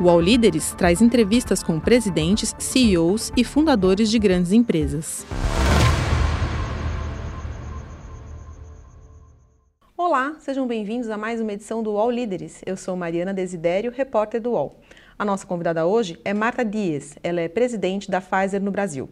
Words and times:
O 0.00 0.08
All 0.08 0.20
Líderes 0.20 0.74
traz 0.74 1.02
entrevistas 1.02 1.60
com 1.60 1.80
presidentes, 1.80 2.54
CEOs 2.56 3.32
e 3.36 3.42
fundadores 3.42 4.08
de 4.08 4.16
grandes 4.16 4.52
empresas. 4.52 5.26
Olá, 9.96 10.36
sejam 10.38 10.68
bem-vindos 10.68 11.10
a 11.10 11.18
mais 11.18 11.40
uma 11.40 11.52
edição 11.52 11.82
do 11.82 11.94
UOL 11.94 12.12
Líderes. 12.12 12.62
Eu 12.64 12.76
sou 12.76 12.94
Mariana 12.94 13.34
Desidério, 13.34 13.90
repórter 13.90 14.40
do 14.40 14.52
UOL. 14.52 14.78
A 15.18 15.24
nossa 15.24 15.44
convidada 15.44 15.84
hoje 15.84 16.16
é 16.24 16.32
Marta 16.32 16.64
Dias, 16.64 17.16
ela 17.20 17.40
é 17.40 17.48
presidente 17.48 18.08
da 18.08 18.20
Pfizer 18.20 18.62
no 18.62 18.70
Brasil. 18.70 19.10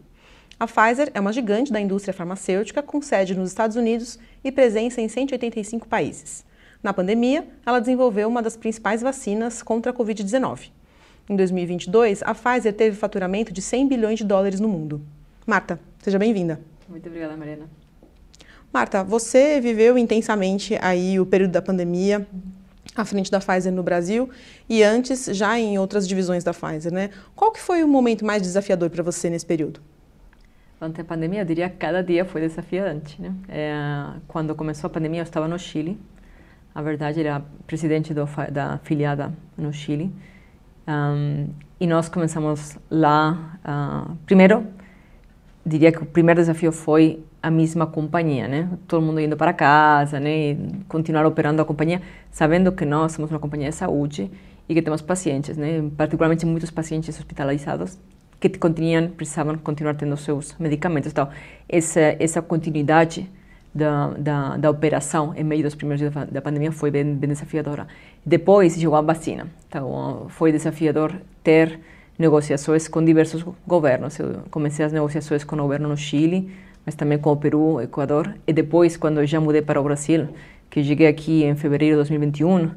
A 0.57 0.65
Pfizer 0.65 1.11
é 1.13 1.19
uma 1.19 1.33
gigante 1.33 1.69
da 1.69 1.81
indústria 1.81 2.13
farmacêutica 2.13 2.81
com 2.81 3.01
sede 3.01 3.35
nos 3.35 3.49
Estados 3.49 3.75
Unidos 3.75 4.17
e 4.41 4.53
presença 4.53 5.01
em 5.01 5.09
185 5.09 5.85
países. 5.85 6.45
Na 6.81 6.93
pandemia, 6.93 7.45
ela 7.65 7.81
desenvolveu 7.81 8.29
uma 8.29 8.41
das 8.41 8.55
principais 8.55 9.01
vacinas 9.01 9.61
contra 9.61 9.91
a 9.91 9.93
Covid-19. 9.93 10.76
Em 11.29 11.35
2022, 11.35 12.23
a 12.23 12.33
Pfizer 12.33 12.73
teve 12.73 12.95
faturamento 12.95 13.51
de 13.51 13.61
100 13.61 13.87
bilhões 13.89 14.17
de 14.17 14.23
dólares 14.23 14.61
no 14.61 14.69
mundo. 14.69 15.01
Marta, 15.45 15.77
seja 15.99 16.17
bem-vinda. 16.17 16.61
Muito 16.87 17.07
obrigada, 17.07 17.35
Mariana. 17.35 17.69
Marta, 18.71 19.03
você 19.03 19.59
viveu 19.59 19.97
intensamente 19.97 20.77
aí 20.81 21.19
o 21.19 21.25
período 21.25 21.51
da 21.51 21.61
pandemia 21.61 22.25
à 22.95 23.03
frente 23.03 23.29
da 23.29 23.39
Pfizer 23.39 23.73
no 23.73 23.83
Brasil 23.83 24.29
e 24.69 24.81
antes 24.83 25.25
já 25.25 25.59
em 25.59 25.77
outras 25.77 26.07
divisões 26.07 26.45
da 26.45 26.53
Pfizer, 26.53 26.93
né? 26.93 27.09
Qual 27.35 27.51
que 27.51 27.59
foi 27.59 27.83
o 27.83 27.87
momento 27.89 28.25
mais 28.25 28.41
desafiador 28.41 28.89
para 28.89 29.03
você 29.03 29.29
nesse 29.29 29.45
período? 29.45 29.81
Durante 30.79 31.01
a 31.01 31.03
pandemia, 31.03 31.41
eu 31.41 31.45
diria 31.45 31.69
que 31.69 31.75
cada 31.75 32.01
dia 32.01 32.23
foi 32.23 32.39
desafiante. 32.39 33.21
Né? 33.21 33.33
É, 33.49 33.73
quando 34.27 34.55
começou 34.55 34.87
a 34.87 34.91
pandemia, 34.91 35.21
eu 35.21 35.23
estava 35.23 35.47
no 35.47 35.57
Chile. 35.59 35.99
A 36.73 36.81
verdade, 36.81 37.19
era 37.19 37.41
presidente 37.65 38.13
do, 38.13 38.25
da 38.51 38.77
filiada 38.83 39.33
no 39.57 39.73
Chile. 39.73 40.13
Um, 40.87 41.47
e 41.79 41.85
nós 41.85 42.07
começamos 42.09 42.77
lá. 42.89 43.59
Uh, 43.65 44.15
primeiro, 44.25 44.65
diria 45.65 45.91
que 45.91 46.01
o 46.01 46.05
primeiro 46.05 46.39
desafio 46.39 46.71
foi 46.71 47.23
a 47.43 47.51
mesma 47.51 47.85
companhia, 47.85 48.47
né? 48.47 48.69
Todo 48.87 49.01
mundo 49.01 49.19
indo 49.19 49.35
para 49.35 49.53
casa, 49.53 50.19
né? 50.19 50.51
E 50.51 50.57
continuar 50.87 51.25
operando 51.25 51.61
a 51.61 51.65
companhia, 51.65 52.01
sabendo 52.31 52.71
que 52.71 52.85
nós 52.85 53.11
somos 53.11 53.29
uma 53.31 53.39
companhia 53.39 53.69
de 53.69 53.75
saúde 53.75 54.31
e 54.67 54.73
que 54.73 54.81
temos 54.81 55.01
pacientes, 55.01 55.57
né? 55.57 55.83
Particularmente 55.95 56.45
muitos 56.45 56.71
pacientes 56.71 57.17
hospitalizados 57.17 57.97
que 58.39 58.49
continuam, 58.49 59.09
precisavam 59.09 59.57
continuar 59.57 59.95
tendo 59.95 60.15
seus 60.15 60.55
medicamentos. 60.57 61.11
Então, 61.11 61.29
essa, 61.67 62.15
essa 62.19 62.41
continuidade 62.41 63.29
da, 63.77 64.09
da, 64.17 64.57
da 64.57 64.69
operação 64.69 65.33
em 65.35 65.43
meio 65.43 65.63
dos 65.63 65.75
primeiros 65.75 65.99
dias 65.99 66.29
da, 66.29 66.41
pandemia 66.41 66.71
foi 66.71 66.89
bem, 66.89 67.15
bem 67.15 67.29
desafiadora. 67.29 67.87
Depois 68.25 68.75
chegou 68.75 68.95
a 68.95 69.01
vacina. 69.01 69.47
Então, 69.67 70.25
foi 70.29 70.51
desafiador 70.51 71.13
ter 71.43 71.79
negociações 72.17 72.87
com 72.87 73.03
diversos 73.03 73.45
governos. 73.65 74.17
Eu 74.17 74.41
comecei 74.49 74.83
as 74.83 74.91
negociações 74.91 75.43
com 75.43 75.55
o 75.55 75.59
governo 75.59 75.87
no 75.87 75.95
Chile, 75.95 76.51
mas 76.85 76.95
também 76.95 77.19
com 77.19 77.31
o 77.31 77.37
Peru, 77.37 77.79
Equador. 77.79 78.33
E 78.47 78.51
depois, 78.51 78.97
quando 78.97 79.21
eu 79.21 79.27
já 79.27 79.39
mudei 79.39 79.61
para 79.61 79.79
o 79.79 79.83
Brasil, 79.83 80.27
que 80.69 80.83
cheguei 80.83 81.07
aqui 81.07 81.43
em 81.43 81.55
fevereiro 81.55 81.95
de 81.95 81.97
2021, 81.97 82.71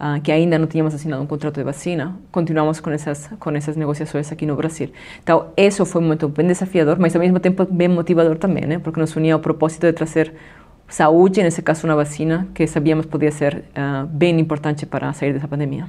uh, 0.00 0.20
que 0.20 0.30
ainda 0.30 0.58
não 0.58 0.66
tínhamos 0.66 0.94
assinado 0.94 1.22
um 1.22 1.26
contrato 1.26 1.56
de 1.56 1.64
vacina, 1.64 2.16
continuamos 2.30 2.80
com 2.80 2.90
essas, 2.90 3.28
com 3.38 3.50
essas 3.50 3.76
negociações 3.76 4.30
aqui 4.30 4.46
no 4.46 4.56
Brasil. 4.56 4.90
Então, 5.22 5.46
isso 5.56 5.84
foi 5.84 6.00
momento 6.00 6.28
bem 6.28 6.46
desafiador, 6.46 6.98
mas 6.98 7.14
ao 7.14 7.20
mesmo 7.20 7.40
tempo 7.40 7.64
bem 7.64 7.88
motivador 7.88 8.38
também, 8.38 8.64
né? 8.64 8.78
porque 8.78 9.00
nos 9.00 9.14
unia 9.16 9.34
ao 9.34 9.40
propósito 9.40 9.86
de 9.86 9.92
trazer 9.92 10.34
saúde, 10.88 11.42
nesse 11.42 11.62
caso 11.62 11.86
uma 11.86 11.96
vacina, 11.96 12.46
que 12.54 12.66
sabíamos 12.66 13.06
podia 13.06 13.30
ser 13.30 13.64
uh, 13.76 14.06
bem 14.06 14.38
importante 14.38 14.86
para 14.86 15.12
sair 15.12 15.32
dessa 15.32 15.48
pandemia. 15.48 15.88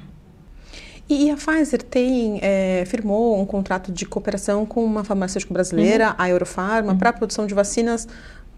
E 1.10 1.32
a 1.32 1.38
Pfizer 1.38 1.82
tem, 1.82 2.38
é, 2.42 2.84
firmou 2.86 3.40
um 3.40 3.46
contrato 3.46 3.94
de 3.94 4.06
cooperação 4.06 4.66
com 4.66 4.84
uma 4.84 5.06
farmacêutica 5.06 5.54
brasileira, 5.54 6.10
uhum. 6.10 6.16
a 6.18 6.30
Eurofarma, 6.30 6.92
uhum. 6.92 6.98
para 6.98 7.12
a 7.12 7.14
produção 7.14 7.48
de 7.48 7.54
vacinas 7.54 8.10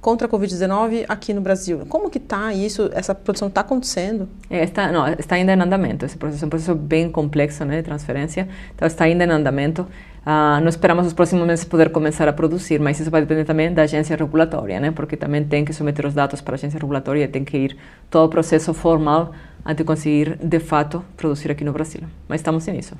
contra 0.01 0.27
a 0.27 0.29
Covid-19 0.29 1.05
aqui 1.07 1.33
no 1.33 1.41
Brasil. 1.41 1.85
Como 1.89 2.09
que 2.09 2.17
está 2.17 2.53
isso? 2.53 2.89
Essa 2.93 3.13
produção 3.13 3.47
está 3.47 3.61
acontecendo? 3.61 4.29
É, 4.49 4.63
está, 4.63 4.91
não, 4.91 5.07
está 5.07 5.35
ainda 5.35 5.53
em 5.53 5.61
andamento. 5.61 6.05
Esse 6.05 6.17
processo 6.17 6.43
é 6.43 6.47
um 6.47 6.49
processo 6.49 6.75
bem 6.75 7.11
complexo, 7.11 7.65
né, 7.65 7.77
de 7.77 7.83
transferência. 7.83 8.47
Então 8.73 8.87
está 8.87 9.05
ainda 9.05 9.25
em 9.25 9.29
andamento. 9.29 9.85
Uh, 10.19 10.61
não 10.61 10.67
esperamos 10.67 11.05
nos 11.05 11.13
próximos 11.13 11.45
meses 11.47 11.65
poder 11.65 11.91
começar 11.91 12.27
a 12.27 12.33
produzir, 12.33 12.79
mas 12.79 12.99
isso 12.99 13.09
vai 13.09 13.21
depender 13.21 13.45
também 13.45 13.73
da 13.73 13.83
agência 13.83 14.15
regulatória, 14.15 14.79
né? 14.79 14.91
Porque 14.91 15.15
também 15.15 15.43
tem 15.43 15.63
que 15.63 15.73
submeter 15.73 16.05
os 16.05 16.13
dados 16.13 16.41
para 16.41 16.53
a 16.53 16.57
agência 16.57 16.77
regulatória, 16.77 17.27
tem 17.27 17.43
que 17.43 17.57
ir 17.57 17.77
todo 18.09 18.27
o 18.27 18.29
processo 18.29 18.73
formal 18.73 19.31
antes 19.65 19.77
de 19.77 19.83
conseguir, 19.83 20.37
de 20.37 20.59
fato, 20.59 21.03
produzir 21.15 21.51
aqui 21.51 21.63
no 21.63 21.71
Brasil. 21.71 22.01
Mas 22.27 22.41
estamos 22.41 22.67
nisso. 22.67 22.95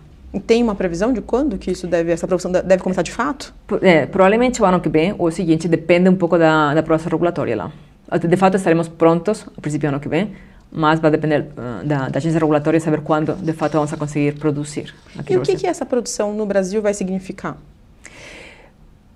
Tem 0.46 0.62
uma 0.62 0.76
previsão 0.76 1.12
de 1.12 1.22
quando 1.22 1.58
que 1.58 1.72
isso 1.72 1.88
deve, 1.88 2.12
essa 2.12 2.28
produção 2.28 2.52
deve 2.52 2.84
começar 2.84 3.02
de 3.02 3.12
fato? 3.12 3.54
É, 3.82 4.06
provavelmente 4.06 4.62
o 4.62 4.66
ano 4.66 4.80
que 4.80 4.90
vem, 4.90 5.16
ou 5.18 5.28
o 5.28 5.32
seguinte, 5.32 5.68
depende 5.68 6.08
um 6.08 6.16
pouco 6.16 6.38
da, 6.38 6.74
da 6.74 6.82
aprovação 6.82 7.10
regulatória 7.10 7.56
lá. 7.56 7.72
De 8.28 8.38
fato, 8.38 8.56
estaremos 8.56 8.88
prontos, 8.88 9.46
a 9.58 9.62
princípio 9.62 9.90
do 9.90 9.94
ano 9.94 10.00
que 10.00 10.10
vem, 10.10 10.34
mas 10.72 11.00
vai 11.00 11.10
depender 11.10 11.48
uh, 11.58 11.86
da, 11.86 12.10
da, 12.10 12.18
agência 12.18 12.40
regulatória 12.40 12.80
saber 12.80 13.02
quando, 13.02 13.34
de 13.34 13.54
fato, 13.54 13.74
vamos 13.74 13.92
a 13.92 13.98
conseguir 13.98 14.34
produzir. 14.38 14.94
e 15.28 15.38
o 15.38 15.42
que, 15.42 15.56
que 15.56 15.68
essa 15.68 15.86
produção 15.86 16.34
no 16.34 16.46
Brasil 16.46 16.82
vai 16.82 16.94
significar? 16.94 17.58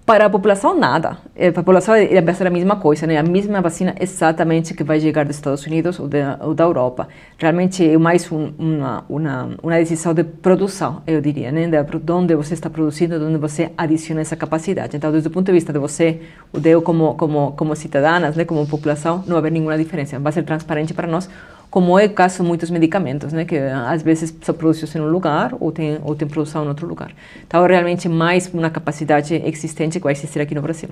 Para 0.06 0.26
a 0.26 0.30
população, 0.30 0.78
nada. 0.78 1.18
Eh, 1.34 1.48
a 1.48 1.54
população 1.54 1.96
vai 1.96 2.34
ser 2.34 2.46
a 2.46 2.50
mesma 2.50 2.76
coisa, 2.76 3.08
né? 3.08 3.18
a 3.18 3.24
mesma 3.24 3.62
vacina 3.62 3.96
exatamente 3.98 4.74
que 4.74 4.84
vai 4.84 5.00
chegar 5.00 5.24
dos 5.24 5.38
Estados 5.38 5.66
Unidos 5.66 5.98
ou, 5.98 6.10
de, 6.10 6.18
ou 6.42 6.54
da 6.54 6.66
Europa. 6.66 7.08
Realmente 7.38 7.90
é 7.90 7.98
mais 7.98 8.30
um, 8.30 8.52
uma, 8.60 9.06
uma, 9.08 9.50
uma 9.64 9.76
decisão 9.76 10.14
de 10.14 10.26
produção, 10.26 11.02
eu 11.08 11.22
diria, 11.22 11.54
né? 11.54 11.70
de 11.70 12.12
onde 12.12 12.36
você 12.36 12.54
está 12.54 12.70
produzindo, 12.70 13.16
onde 13.16 13.38
você 13.38 13.72
adiciona 13.78 14.20
essa 14.20 14.36
capacidade. 14.36 14.98
Então, 14.98 15.10
desde 15.10 15.30
o 15.30 15.32
ponto 15.32 15.46
de 15.46 15.54
vista 15.54 15.72
de 15.72 15.80
você, 15.80 16.20
o 16.52 16.60
eu 16.68 16.82
como, 16.82 17.16
como, 17.16 17.54
como 17.54 17.74
cidadãs, 17.74 18.36
né? 18.36 18.44
como 18.44 18.68
população, 18.68 19.24
não 19.26 19.36
vai 19.36 19.38
haver 19.38 19.52
nenhuma 19.54 19.78
diferença. 19.78 20.20
Vai 20.20 20.34
ser 20.34 20.44
transparente 20.44 20.94
para 20.94 21.08
nós 21.08 21.30
como 21.74 21.98
é 21.98 22.06
o 22.06 22.10
caso 22.12 22.44
de 22.44 22.48
muitos 22.48 22.70
medicamentos, 22.70 23.34
né, 23.34 23.46
que 23.46 23.58
às 23.58 24.04
vezes 24.04 24.32
são 24.44 24.54
produzidos 24.54 24.96
em 24.96 25.00
um 25.00 25.10
lugar 25.10 25.56
ou 25.60 25.72
tem, 25.72 26.00
ou 26.04 26.16
tem 26.16 26.28
produção 26.28 26.64
em 26.64 26.68
outro 26.68 26.86
lugar. 26.86 27.12
Então, 27.48 27.66
realmente, 27.66 28.08
mais 28.08 28.48
uma 28.54 28.70
capacidade 28.70 29.34
existente 29.44 29.98
que 30.00 30.04
vai 30.04 30.14
existir 30.14 30.40
aqui 30.40 30.54
no 30.54 30.62
Brasil. 30.62 30.90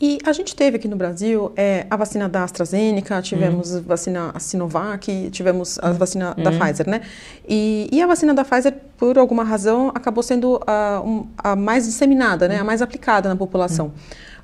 E 0.00 0.18
a 0.26 0.32
gente 0.32 0.56
teve 0.56 0.78
aqui 0.78 0.88
no 0.88 0.96
Brasil 0.96 1.52
é, 1.56 1.86
a 1.88 1.94
vacina 1.94 2.28
da 2.28 2.42
AstraZeneca, 2.42 3.22
tivemos 3.22 3.76
a 3.76 3.80
vacina 3.82 4.34
Sinovac, 4.36 5.30
tivemos 5.30 5.78
a 5.78 5.92
vacina 5.92 6.34
da 6.34 6.50
Pfizer, 6.50 6.90
né? 6.90 7.02
E, 7.48 7.88
e, 7.92 8.02
a 8.02 8.06
vacina 8.08 8.34
da 8.34 8.44
Pfizer, 8.44 8.74
por 8.98 9.16
alguma 9.16 9.44
razão, 9.44 9.92
acabou 9.94 10.24
sendo 10.24 10.60
a, 10.66 11.00
um, 11.04 11.24
a 11.38 11.54
mais 11.54 11.86
disseminada, 11.86 12.48
né? 12.48 12.58
A 12.58 12.64
mais 12.64 12.82
aplicada 12.82 13.28
na 13.28 13.36
população. 13.36 13.92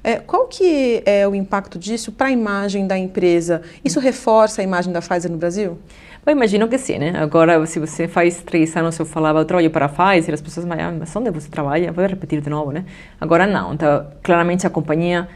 É, 0.04 0.16
qual 0.16 0.48
que 0.48 1.02
é 1.06 1.26
o 1.28 1.34
impacto 1.34 1.78
disso 1.78 2.10
para 2.10 2.26
a 2.26 2.30
imagem 2.30 2.86
da 2.86 2.98
empresa? 2.98 3.62
Isso 3.84 4.00
reforça 4.00 4.60
a 4.60 4.64
imagem 4.64 4.92
da 4.92 5.00
Pfizer 5.00 5.30
no 5.30 5.38
Brasil? 5.38 5.78
Eu 6.24 6.32
imagino 6.32 6.68
que 6.68 6.78
sim, 6.78 6.98
né? 6.98 7.12
Agora, 7.16 7.64
se 7.66 7.78
você 7.78 8.06
faz 8.08 8.42
três 8.42 8.76
anos 8.76 8.98
eu 8.98 9.06
falava, 9.06 9.40
eu 9.40 9.44
trabalho 9.44 9.70
para 9.70 9.86
a 9.86 9.88
Pfizer, 9.88 10.34
as 10.34 10.40
pessoas, 10.40 10.66
mas, 10.66 10.78
ah, 10.80 11.18
onde 11.18 11.30
você 11.30 11.48
trabalha? 11.48 11.92
Vou 11.92 12.04
repetir 12.06 12.40
de 12.40 12.50
novo, 12.50 12.72
né? 12.72 12.84
Agora 13.20 13.46
não. 13.46 13.74
Então, 13.74 14.06
claramente 14.22 14.66
a 14.66 14.70
companhia 14.70 15.28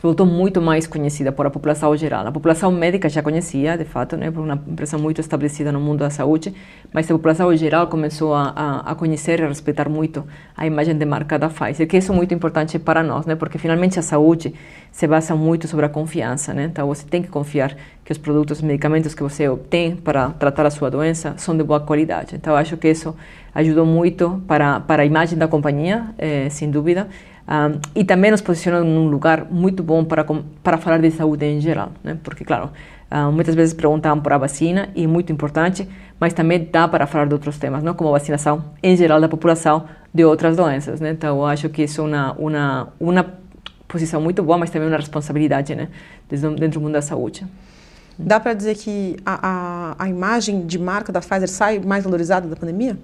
voltou 0.00 0.26
muito 0.26 0.60
mais 0.60 0.86
conhecida 0.86 1.32
por 1.32 1.46
a 1.46 1.50
população 1.50 1.96
geral. 1.96 2.26
A 2.26 2.32
população 2.32 2.70
médica 2.70 3.08
já 3.08 3.22
conhecia, 3.22 3.76
de 3.76 3.84
fato, 3.84 4.16
né, 4.16 4.30
por 4.30 4.40
uma 4.40 4.54
empresa 4.66 4.98
muito 4.98 5.20
estabelecida 5.20 5.72
no 5.72 5.80
mundo 5.80 6.00
da 6.00 6.10
saúde, 6.10 6.54
mas 6.92 7.10
a 7.10 7.14
população 7.14 7.54
geral 7.56 7.86
começou 7.86 8.34
a, 8.34 8.52
a, 8.54 8.90
a 8.92 8.94
conhecer 8.94 9.40
e 9.40 9.46
respeitar 9.46 9.88
muito 9.88 10.24
a 10.56 10.66
imagem 10.66 10.96
de 10.96 11.04
marca 11.04 11.38
da 11.38 11.48
Pfizer, 11.48 11.86
que 11.86 11.96
isso 11.96 12.12
é 12.12 12.14
muito 12.14 12.34
importante 12.34 12.78
para 12.78 13.02
nós, 13.02 13.26
né, 13.26 13.34
porque 13.34 13.58
finalmente 13.58 13.98
a 13.98 14.02
saúde 14.02 14.54
se 14.92 15.06
basa 15.06 15.34
muito 15.34 15.68
sobre 15.68 15.86
a 15.86 15.88
confiança, 15.88 16.54
né, 16.54 16.64
então 16.64 16.86
você 16.86 17.06
tem 17.06 17.22
que 17.22 17.28
confiar 17.28 17.76
que 18.04 18.12
os 18.12 18.18
produtos, 18.18 18.58
os 18.58 18.62
medicamentos 18.62 19.14
que 19.14 19.22
você 19.22 19.48
obtém 19.48 19.96
para 19.96 20.30
tratar 20.30 20.64
a 20.64 20.70
sua 20.70 20.88
doença 20.88 21.34
são 21.36 21.56
de 21.56 21.64
boa 21.64 21.80
qualidade. 21.80 22.36
Então 22.36 22.54
acho 22.54 22.76
que 22.76 22.88
isso 22.88 23.16
ajudou 23.52 23.84
muito 23.84 24.40
para, 24.46 24.78
para 24.78 25.02
a 25.02 25.06
imagem 25.06 25.36
da 25.36 25.48
companhia, 25.48 26.04
eh, 26.16 26.48
sem 26.48 26.70
dúvida, 26.70 27.08
um, 27.48 27.80
e 27.94 28.04
também 28.04 28.30
nos 28.30 28.40
posiciona 28.40 28.80
num 28.80 29.08
lugar 29.08 29.46
muito 29.50 29.82
bom 29.82 30.04
para, 30.04 30.24
para 30.62 30.78
falar 30.78 30.98
de 30.98 31.10
saúde 31.12 31.44
em 31.44 31.60
geral, 31.60 31.92
né? 32.02 32.18
porque, 32.22 32.44
claro, 32.44 32.70
uh, 33.10 33.30
muitas 33.30 33.54
vezes 33.54 33.72
perguntam 33.72 34.20
por 34.20 34.32
a 34.32 34.38
vacina, 34.38 34.88
e 34.96 35.04
é 35.04 35.06
muito 35.06 35.32
importante, 35.32 35.88
mas 36.18 36.32
também 36.32 36.68
dá 36.70 36.88
para 36.88 37.06
falar 37.06 37.26
de 37.26 37.34
outros 37.34 37.56
temas, 37.56 37.82
não? 37.84 37.94
como 37.94 38.10
a 38.10 38.12
vacinação 38.12 38.64
em 38.82 38.96
geral 38.96 39.20
da 39.20 39.28
população 39.28 39.84
de 40.12 40.24
outras 40.24 40.56
doenças. 40.56 41.00
Né? 41.00 41.10
Então, 41.10 41.36
eu 41.36 41.46
acho 41.46 41.68
que 41.68 41.84
isso 41.84 42.00
é 42.00 42.04
uma, 42.04 42.32
uma, 42.32 42.88
uma 42.98 43.26
posição 43.86 44.20
muito 44.20 44.42
boa, 44.42 44.58
mas 44.58 44.70
também 44.70 44.88
uma 44.88 44.96
responsabilidade 44.96 45.74
né? 45.74 45.88
dentro 46.28 46.80
do 46.80 46.80
mundo 46.80 46.94
da 46.94 47.02
saúde. 47.02 47.46
Dá 48.18 48.40
para 48.40 48.54
dizer 48.54 48.76
que 48.76 49.16
a, 49.24 49.94
a, 49.98 50.04
a 50.04 50.08
imagem 50.08 50.66
de 50.66 50.78
marca 50.78 51.12
da 51.12 51.20
Pfizer 51.20 51.48
sai 51.48 51.78
mais 51.78 52.02
valorizada 52.02 52.48
da 52.48 52.56
pandemia? 52.56 52.96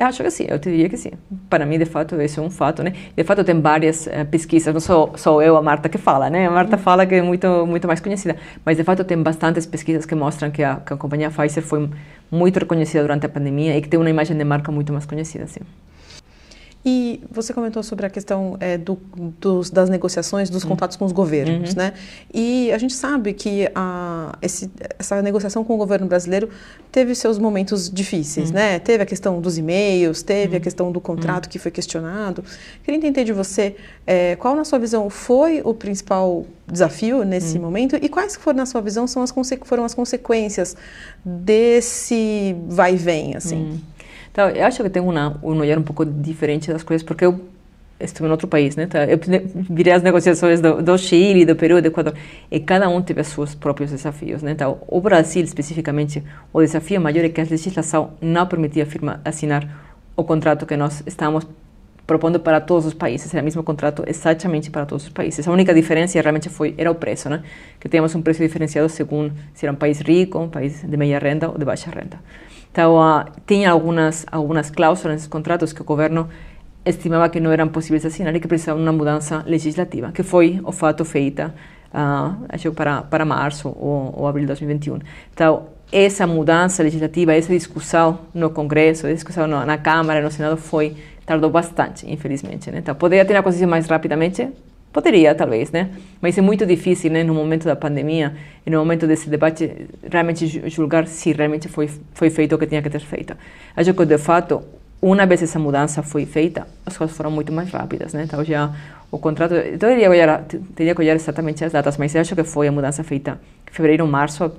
Eu 0.00 0.06
acho 0.06 0.22
que 0.22 0.30
sim, 0.30 0.46
eu 0.48 0.58
te 0.58 0.70
diria 0.70 0.88
que 0.88 0.96
sim. 0.96 1.10
Para 1.50 1.66
mim, 1.66 1.78
de 1.78 1.84
fato, 1.84 2.18
esse 2.22 2.38
é 2.38 2.42
um 2.42 2.48
fato, 2.48 2.82
né? 2.82 2.94
De 3.14 3.22
fato, 3.22 3.44
tem 3.44 3.60
várias 3.60 4.06
uh, 4.06 4.24
pesquisas, 4.30 4.72
não 4.72 4.80
sou, 4.80 5.12
sou 5.18 5.42
eu, 5.42 5.58
a 5.58 5.62
Marta, 5.62 5.90
que 5.90 5.98
fala, 5.98 6.30
né? 6.30 6.46
A 6.46 6.50
Marta 6.50 6.78
fala 6.78 7.04
que 7.04 7.16
é 7.16 7.20
muito, 7.20 7.66
muito 7.66 7.86
mais 7.86 8.00
conhecida, 8.00 8.34
mas 8.64 8.78
de 8.78 8.82
fato 8.82 9.04
tem 9.04 9.22
bastantes 9.22 9.66
pesquisas 9.66 10.06
que 10.06 10.14
mostram 10.14 10.50
que 10.50 10.62
a, 10.62 10.76
que 10.76 10.94
a 10.94 10.96
companhia 10.96 11.30
Pfizer 11.30 11.62
foi 11.62 11.86
muito 12.30 12.58
reconhecida 12.58 13.02
durante 13.02 13.26
a 13.26 13.28
pandemia 13.28 13.76
e 13.76 13.82
que 13.82 13.90
tem 13.90 14.00
uma 14.00 14.08
imagem 14.08 14.34
de 14.38 14.42
marca 14.42 14.72
muito 14.72 14.90
mais 14.90 15.04
conhecida, 15.04 15.46
sim. 15.46 15.60
E 16.82 17.22
você 17.30 17.52
comentou 17.52 17.82
sobre 17.82 18.06
a 18.06 18.10
questão 18.10 18.56
é, 18.58 18.78
do, 18.78 18.98
dos, 19.38 19.70
das 19.70 19.90
negociações, 19.90 20.48
dos 20.48 20.62
uhum. 20.62 20.70
contatos 20.70 20.96
com 20.96 21.04
os 21.04 21.12
governos, 21.12 21.70
uhum. 21.70 21.76
né? 21.76 21.92
E 22.32 22.72
a 22.72 22.78
gente 22.78 22.94
sabe 22.94 23.34
que 23.34 23.70
a, 23.74 24.38
esse, 24.40 24.70
essa 24.98 25.20
negociação 25.20 25.62
com 25.62 25.74
o 25.74 25.76
governo 25.76 26.06
brasileiro 26.06 26.48
teve 26.90 27.14
seus 27.14 27.38
momentos 27.38 27.90
difíceis, 27.90 28.48
uhum. 28.48 28.54
né? 28.54 28.78
Teve 28.78 29.02
a 29.02 29.06
questão 29.06 29.42
dos 29.42 29.58
e-mails, 29.58 30.22
teve 30.22 30.54
a 30.54 30.56
uhum. 30.56 30.62
questão 30.62 30.90
do 30.90 31.02
contrato 31.02 31.44
uhum. 31.44 31.50
que 31.50 31.58
foi 31.58 31.70
questionado. 31.70 32.42
Queria 32.82 32.96
entender 32.96 33.24
de 33.24 33.32
você 33.34 33.76
é, 34.06 34.36
qual, 34.36 34.56
na 34.56 34.64
sua 34.64 34.78
visão, 34.78 35.10
foi 35.10 35.60
o 35.62 35.74
principal 35.74 36.46
desafio 36.66 37.24
nesse 37.24 37.56
uhum. 37.56 37.64
momento 37.64 37.96
e 38.00 38.08
quais 38.08 38.36
foram, 38.36 38.56
na 38.56 38.66
sua 38.66 38.80
visão, 38.80 39.06
são 39.06 39.22
as, 39.22 39.34
foram 39.64 39.84
as 39.84 39.92
consequências 39.92 40.74
desse 41.22 42.56
vai 42.68 42.94
e 42.94 42.96
vem, 42.96 43.36
assim? 43.36 43.82
Então, 44.32 44.48
eu 44.48 44.64
acho 44.64 44.82
que 44.82 44.90
tenho 44.90 45.08
uma, 45.08 45.38
um 45.42 45.58
olhar 45.58 45.78
um 45.78 45.82
pouco 45.82 46.04
diferente 46.04 46.72
das 46.72 46.82
coisas, 46.82 47.04
porque 47.04 47.24
eu 47.24 47.40
estive 47.98 48.26
em 48.26 48.30
outro 48.30 48.48
país, 48.48 48.76
né? 48.76 48.84
Então, 48.84 49.02
eu 49.02 49.18
virei 49.70 49.92
as 49.92 50.02
negociações 50.02 50.60
do, 50.60 50.82
do, 50.82 50.96
Chile, 50.96 51.44
do 51.44 51.54
Peru, 51.54 51.82
do 51.82 51.88
Equador, 51.88 52.14
e 52.50 52.60
cada 52.60 52.88
um 52.88 53.02
teve 53.02 53.22
seus 53.24 53.54
próprios 53.54 53.90
desafios, 53.90 54.42
né? 54.42 54.52
Então, 54.52 54.78
o 54.86 55.00
Brasil, 55.00 55.44
especificamente, 55.44 56.22
o 56.52 56.60
desafio 56.60 57.00
maior 57.00 57.24
é 57.24 57.28
que 57.28 57.40
a 57.40 57.44
legislação 57.44 58.12
não 58.20 58.46
permitia 58.46 58.86
firma, 58.86 59.20
assinar 59.24 59.68
o 60.16 60.24
contrato 60.24 60.64
que 60.66 60.76
nós 60.76 61.02
estávamos 61.06 61.46
propondo 62.06 62.40
para 62.40 62.60
todos 62.60 62.86
os 62.86 62.94
países, 62.94 63.32
era 63.32 63.40
o 63.40 63.44
mesmo 63.44 63.62
contrato 63.62 64.02
exatamente 64.04 64.68
para 64.68 64.84
todos 64.84 65.04
os 65.04 65.10
países. 65.10 65.46
A 65.46 65.52
única 65.52 65.72
diferença 65.72 66.20
realmente 66.20 66.48
foi 66.48 66.74
era 66.76 66.90
o 66.90 66.94
preço, 66.94 67.28
né? 67.30 67.42
Que 67.78 67.88
tínhamos 67.88 68.12
um 68.16 68.22
preço 68.22 68.42
diferenciado 68.42 68.88
segundo 68.88 69.32
se 69.54 69.64
era 69.64 69.72
um 69.72 69.76
país 69.76 70.00
rico, 70.00 70.38
um 70.38 70.48
país 70.48 70.82
de 70.82 70.96
meia 70.96 71.20
renda 71.20 71.48
ou 71.48 71.56
de 71.56 71.64
baixa 71.64 71.88
renda. 71.88 72.18
Então, 72.70 72.96
uh, 72.96 73.24
tinha 73.46 73.70
algumas, 73.70 74.24
algumas 74.30 74.70
cláusulas 74.70 75.14
nesses 75.14 75.28
contratos 75.28 75.72
que 75.72 75.82
o 75.82 75.84
governo 75.84 76.28
estimava 76.84 77.28
que 77.28 77.40
não 77.40 77.50
eram 77.50 77.68
possíveis 77.68 78.04
assinar 78.06 78.34
e 78.34 78.40
que 78.40 78.48
precisavam 78.48 78.82
de 78.82 78.88
uma 78.88 78.96
mudança 78.96 79.42
legislativa, 79.46 80.12
que 80.12 80.22
foi 80.22 80.60
o 80.64 80.72
fato 80.72 81.04
feita, 81.04 81.54
uh, 81.92 82.44
acho 82.48 82.72
para, 82.72 83.02
para 83.02 83.24
março 83.24 83.68
ou, 83.68 84.14
ou 84.16 84.26
abril 84.26 84.42
de 84.42 84.48
2021. 84.48 84.98
Então, 85.32 85.66
essa 85.92 86.26
mudança 86.26 86.82
legislativa, 86.82 87.34
essa 87.34 87.52
discussão 87.52 88.20
no 88.32 88.50
Congresso, 88.50 89.06
essa 89.06 89.14
discussão 89.14 89.46
no, 89.46 89.64
na 89.64 89.76
Câmara, 89.76 90.22
no 90.22 90.30
Senado, 90.30 90.56
foi 90.56 90.96
tardou 91.26 91.50
bastante, 91.50 92.10
infelizmente. 92.10 92.70
Né? 92.70 92.78
Então, 92.78 92.94
poderia 92.94 93.24
ter 93.24 93.36
acontecido 93.36 93.68
mais 93.68 93.86
rapidamente, 93.86 94.48
Poderia, 94.92 95.34
talvez, 95.34 95.70
né? 95.70 95.90
Mas 96.20 96.36
é 96.36 96.40
muito 96.40 96.66
difícil, 96.66 97.12
né, 97.12 97.22
no 97.22 97.32
momento 97.32 97.64
da 97.64 97.76
pandemia 97.76 98.34
e 98.66 98.70
no 98.70 98.78
momento 98.78 99.06
desse 99.06 99.30
debate, 99.30 99.88
realmente 100.10 100.68
julgar 100.68 101.06
se 101.06 101.32
realmente 101.32 101.68
foi, 101.68 101.88
foi 102.12 102.28
feito 102.28 102.56
o 102.56 102.58
que 102.58 102.66
tinha 102.66 102.82
que 102.82 102.90
ter 102.90 103.00
feito. 103.00 103.36
Acho 103.76 103.94
que, 103.94 104.04
de 104.04 104.18
fato, 104.18 104.62
uma 105.00 105.24
vez 105.26 105.42
essa 105.42 105.60
mudança 105.60 106.02
foi 106.02 106.26
feita, 106.26 106.66
as 106.84 106.96
coisas 106.96 107.16
foram 107.16 107.30
muito 107.30 107.52
mais 107.52 107.70
rápidas, 107.70 108.12
né? 108.12 108.24
Então, 108.24 108.44
já 108.44 108.74
o 109.12 109.18
contrato... 109.18 109.54
Eu 109.54 109.78
teria, 109.78 110.10
olhar, 110.10 110.44
teria 110.74 110.92
que 110.92 111.00
olhar 111.00 111.14
exatamente 111.14 111.64
as 111.64 111.72
datas, 111.72 111.96
mas 111.96 112.12
eu 112.14 112.20
acho 112.20 112.34
que 112.34 112.42
foi 112.42 112.66
a 112.66 112.72
mudança 112.72 113.04
feita 113.04 113.40
em 113.70 113.72
fevereiro, 113.72 114.04
março, 114.08 114.50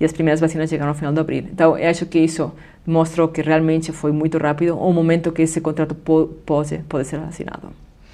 e 0.00 0.04
as 0.04 0.12
primeiras 0.12 0.40
vacinas 0.40 0.70
chegaram 0.70 0.92
no 0.92 0.98
final 0.98 1.12
de 1.12 1.20
abril. 1.20 1.44
Então, 1.52 1.76
eu 1.76 1.90
acho 1.90 2.06
que 2.06 2.18
isso 2.18 2.50
mostrou 2.86 3.28
que 3.28 3.42
realmente 3.42 3.92
foi 3.92 4.12
muito 4.12 4.38
rápido 4.38 4.78
o 4.78 4.92
momento 4.94 5.30
que 5.30 5.42
esse 5.42 5.60
contrato 5.60 5.94
pode, 5.94 6.78
pode 6.88 7.06
ser 7.06 7.20
assinado. 7.20 7.68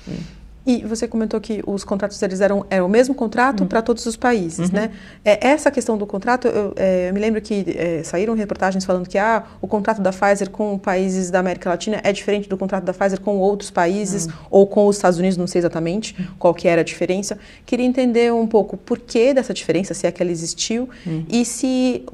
Hum. 0.08 0.39
E 0.66 0.84
você 0.84 1.08
comentou 1.08 1.40
que 1.40 1.62
os 1.66 1.84
contratos 1.84 2.20
eles 2.22 2.40
eram, 2.40 2.66
eram 2.68 2.86
o 2.86 2.88
mesmo 2.88 3.14
contrato 3.14 3.60
uhum. 3.62 3.66
para 3.66 3.80
todos 3.80 4.04
os 4.04 4.16
países, 4.16 4.68
uhum. 4.68 4.74
né? 4.74 4.90
É, 5.24 5.48
essa 5.48 5.70
questão 5.70 5.96
do 5.96 6.06
contrato, 6.06 6.48
eu, 6.48 6.74
é, 6.76 7.08
eu 7.08 7.14
me 7.14 7.20
lembro 7.20 7.40
que 7.40 7.64
é, 7.76 8.02
saíram 8.02 8.34
reportagens 8.34 8.84
falando 8.84 9.08
que 9.08 9.16
ah, 9.16 9.44
o 9.60 9.66
contrato 9.66 10.02
da 10.02 10.12
Pfizer 10.12 10.50
com 10.50 10.78
países 10.78 11.30
da 11.30 11.38
América 11.38 11.70
Latina 11.70 12.00
é 12.04 12.12
diferente 12.12 12.48
do 12.48 12.58
contrato 12.58 12.84
da 12.84 12.92
Pfizer 12.92 13.20
com 13.20 13.38
outros 13.38 13.70
países 13.70 14.26
uhum. 14.26 14.32
ou 14.50 14.66
com 14.66 14.86
os 14.86 14.96
Estados 14.96 15.18
Unidos, 15.18 15.36
não 15.36 15.46
sei 15.46 15.60
exatamente 15.60 16.14
uhum. 16.18 16.26
qual 16.38 16.54
que 16.54 16.68
era 16.68 16.82
a 16.82 16.84
diferença. 16.84 17.38
Queria 17.64 17.86
entender 17.86 18.32
um 18.32 18.46
pouco 18.46 18.76
por 18.76 18.98
que 18.98 19.32
dessa 19.32 19.54
diferença, 19.54 19.94
se 19.94 20.06
é 20.06 20.12
que 20.12 20.22
ela 20.22 20.30
existiu, 20.30 20.88
uhum. 21.06 21.24
e 21.28 21.44
se 21.44 22.04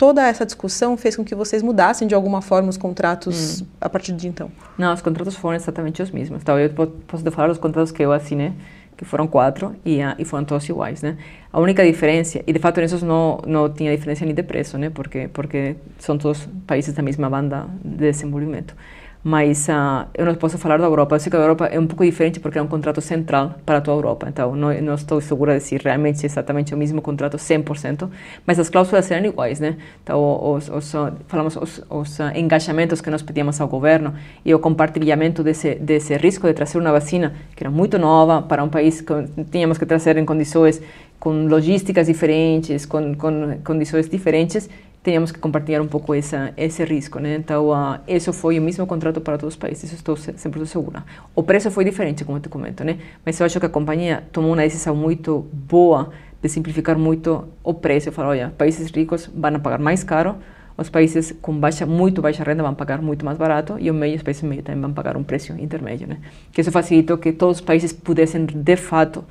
toda 0.00 0.26
essa 0.26 0.46
discussão 0.46 0.96
fez 0.96 1.14
com 1.14 1.22
que 1.22 1.34
vocês 1.34 1.62
mudassem 1.62 2.08
de 2.08 2.14
alguma 2.14 2.40
forma 2.40 2.70
os 2.70 2.78
contratos 2.78 3.60
hum. 3.60 3.66
a 3.78 3.86
partir 3.86 4.12
de 4.12 4.26
então? 4.26 4.50
Não, 4.78 4.94
os 4.94 5.02
contratos 5.02 5.36
foram 5.36 5.56
exatamente 5.56 6.00
os 6.00 6.10
mesmos. 6.10 6.40
Então, 6.40 6.58
eu 6.58 6.70
posso 7.06 7.22
te 7.22 7.30
falar 7.30 7.48
dos 7.48 7.58
contratos 7.58 7.92
que 7.92 8.02
eu 8.02 8.10
assinei, 8.10 8.50
que 8.96 9.04
foram 9.04 9.26
quatro, 9.26 9.76
e, 9.84 9.98
e 10.18 10.24
foram 10.24 10.42
todos 10.46 10.66
iguais, 10.66 11.02
né? 11.02 11.18
A 11.52 11.60
única 11.60 11.84
diferença, 11.84 12.40
e 12.46 12.50
de 12.50 12.58
fato 12.58 12.80
nesses 12.80 13.02
não, 13.02 13.42
não 13.46 13.68
tinha 13.68 13.94
diferença 13.94 14.24
nem 14.24 14.34
de 14.34 14.42
preço, 14.42 14.78
né? 14.78 14.88
Porque, 14.88 15.28
porque 15.34 15.76
são 15.98 16.16
todos 16.16 16.48
países 16.66 16.94
da 16.94 17.02
mesma 17.02 17.28
banda 17.28 17.66
de 17.84 18.10
desenvolvimento 18.10 18.74
mas 19.22 19.68
uh, 19.68 20.08
eu 20.14 20.24
não 20.24 20.34
posso 20.34 20.56
falar 20.56 20.78
da 20.78 20.84
Europa. 20.84 21.16
Eu 21.16 21.20
sei 21.20 21.30
que 21.30 21.36
a 21.36 21.40
Europa 21.40 21.66
é 21.66 21.78
um 21.78 21.86
pouco 21.86 22.04
diferente 22.04 22.40
porque 22.40 22.58
é 22.58 22.62
um 22.62 22.66
contrato 22.66 23.00
central 23.00 23.54
para 23.66 23.80
toda 23.80 23.96
a 23.96 23.98
Europa, 23.98 24.26
então 24.28 24.56
não, 24.56 24.72
não 24.80 24.94
estou 24.94 25.20
segura 25.20 25.58
de 25.58 25.62
se 25.62 25.76
realmente 25.76 26.22
é 26.22 26.26
exatamente 26.26 26.74
o 26.74 26.76
mesmo 26.76 27.02
contrato 27.02 27.36
100%, 27.36 28.08
mas 28.46 28.58
as 28.58 28.70
cláusulas 28.70 29.10
eram 29.10 29.26
iguais, 29.26 29.60
né? 29.60 29.76
Então, 30.02 30.52
os, 30.54 30.68
os 30.68 30.92
falamos 31.28 31.56
os, 31.56 31.82
os 31.90 32.18
uh, 32.18 32.32
engajamentos 32.34 33.00
que 33.00 33.10
nós 33.10 33.22
pedíamos 33.22 33.60
ao 33.60 33.68
governo 33.68 34.14
e 34.44 34.54
o 34.54 34.58
compartilhamento 34.58 35.42
desse, 35.42 35.74
desse 35.74 36.16
risco 36.16 36.46
de 36.46 36.54
trazer 36.54 36.78
uma 36.78 36.92
vacina 36.92 37.34
que 37.54 37.62
era 37.62 37.70
muito 37.70 37.98
nova 37.98 38.42
para 38.42 38.64
um 38.64 38.68
país 38.68 39.00
que 39.00 39.12
tínhamos 39.50 39.76
que 39.76 39.84
trazer 39.84 40.16
em 40.16 40.24
condições 40.24 40.80
com 41.18 41.46
logísticas 41.46 42.06
diferentes, 42.06 42.86
com, 42.86 43.14
com 43.14 43.58
condições 43.62 44.08
diferentes, 44.08 44.70
tínhamos 45.02 45.32
que 45.32 45.38
compartilhar 45.38 45.80
um 45.80 45.86
pouco 45.86 46.14
essa, 46.14 46.52
esse 46.56 46.84
risco, 46.84 47.18
né? 47.18 47.36
Então, 47.36 47.70
uh, 47.70 47.98
isso 48.06 48.32
foi 48.32 48.58
o 48.58 48.62
mesmo 48.62 48.86
contrato 48.86 49.20
para 49.20 49.38
todos 49.38 49.54
os 49.54 49.58
países, 49.58 49.92
estou 49.92 50.16
sempre 50.16 50.64
segura. 50.66 51.04
O 51.34 51.42
preço 51.42 51.70
foi 51.70 51.84
diferente, 51.84 52.24
como 52.24 52.38
eu 52.38 52.42
te 52.42 52.48
comento, 52.48 52.84
né? 52.84 52.98
Mas 53.24 53.40
eu 53.40 53.46
acho 53.46 53.58
que 53.58 53.66
a 53.66 53.68
companhia 53.68 54.24
tomou 54.30 54.50
uma 54.50 54.62
decisão 54.62 54.94
muito 54.94 55.46
boa 55.52 56.10
de 56.42 56.48
simplificar 56.48 56.98
muito 56.98 57.48
o 57.62 57.72
preço. 57.72 58.12
Falou, 58.12 58.32
olha, 58.32 58.52
países 58.56 58.90
ricos 58.90 59.30
vão 59.34 59.58
pagar 59.60 59.78
mais 59.78 60.04
caro, 60.04 60.36
os 60.76 60.88
países 60.88 61.34
com 61.40 61.58
baixa, 61.58 61.84
muito 61.86 62.22
baixa 62.22 62.42
renda 62.42 62.62
vão 62.62 62.74
pagar 62.74 63.02
muito 63.02 63.24
mais 63.24 63.36
barato 63.36 63.76
e 63.78 63.90
os 63.90 63.96
meios 63.96 64.22
países 64.22 64.42
meios 64.42 64.64
também 64.64 64.80
vão 64.80 64.92
pagar 64.92 65.16
um 65.16 65.22
preço 65.22 65.52
intermédio, 65.52 66.08
né? 66.08 66.18
Que 66.52 66.60
isso 66.60 66.70
facilitou 66.70 67.18
que 67.18 67.32
todos 67.32 67.58
os 67.58 67.62
países 67.62 67.92
pudessem, 67.92 68.46
de 68.46 68.76
fato, 68.76 69.24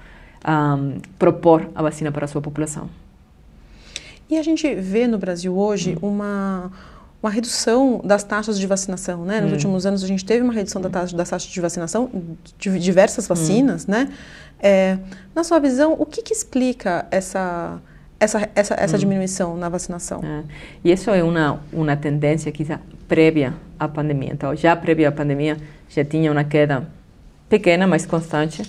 um, 0.48 1.00
propor 1.18 1.70
a 1.76 1.82
vacina 1.82 2.12
para 2.12 2.26
a 2.26 2.28
sua 2.28 2.42
população. 2.42 2.90
E 4.30 4.38
a 4.38 4.44
gente 4.44 4.76
vê 4.76 5.08
no 5.08 5.18
Brasil 5.18 5.58
hoje 5.58 5.98
hum. 6.02 6.10
uma, 6.10 6.72
uma 7.22 7.32
redução 7.32 8.00
das 8.04 8.24
taxas 8.24 8.60
de 8.60 8.68
vacinação, 8.68 9.26
né? 9.26 9.42
Nos 9.42 9.50
hum. 9.50 9.54
últimos 9.56 9.86
anos 9.86 10.04
a 10.04 10.08
gente 10.08 10.24
teve 10.24 10.44
uma 10.44 10.54
redução 10.54 10.80
da 10.80 10.90
taxa, 10.90 11.18
das 11.18 11.30
taxas 11.30 11.50
de 11.50 11.60
vacinação 11.60 12.10
de 12.60 12.78
diversas 12.80 13.26
hum. 13.26 13.30
vacinas, 13.30 13.86
hum. 13.86 13.92
né? 13.92 14.14
É, 14.62 15.00
na 15.34 15.44
sua 15.44 15.58
visão, 15.60 15.96
o 15.98 16.06
que, 16.06 16.22
que 16.22 16.34
explica 16.34 17.08
essa, 17.10 17.82
essa, 18.20 18.48
essa, 18.54 18.76
essa 18.76 18.96
hum. 18.96 19.00
diminuição 19.00 19.58
na 19.58 19.68
vacinação? 19.68 20.22
É. 20.24 20.44
E 20.84 20.92
isso 20.92 21.10
é 21.10 21.24
uma, 21.24 21.60
uma 21.74 21.98
tendência 21.98 22.52
quizá 22.52 22.80
prévia 23.08 23.56
à 23.80 23.88
pandemia. 23.88 24.30
Então, 24.32 24.56
já 24.56 24.76
prévia 24.76 25.10
à 25.10 25.12
pandemia, 25.12 25.58
já 25.90 26.06
tinha 26.06 26.32
uma 26.32 26.44
queda 26.44 26.88
pequena, 27.50 27.88
mas 27.88 28.06
constante 28.06 28.62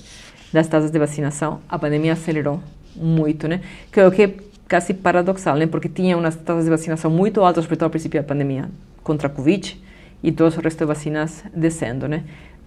das 0.51 0.67
taxas 0.67 0.91
de 0.91 0.99
vacinação. 0.99 1.61
A 1.69 1.79
pandemia 1.79 2.15
acelerou 2.15 2.63
muito, 2.97 3.47
né? 3.47 3.61
Que 3.93 4.01
é 4.01 4.07
o 4.07 4.11
que 4.11 4.50
casi 4.71 4.95
paradoxal, 4.95 5.57
né? 5.57 5.67
porque 5.67 5.89
tinha 5.89 6.17
umas 6.17 6.37
taxas 6.37 6.63
de 6.63 6.71
vacinação 6.71 7.11
muito 7.11 7.41
altas, 7.41 7.65
sobretudo 7.65 7.87
ao 7.87 7.91
princípio 7.91 8.23
da 8.23 8.27
pandemia, 8.27 8.71
contra 9.03 9.27
a 9.27 9.31
Covid, 9.31 9.83
e 10.23 10.31
todo 10.31 10.57
o 10.57 10.61
resto 10.61 10.79
de 10.79 10.85
vacinas 10.85 11.43
descendo. 11.53 12.07
Né? 12.07 12.23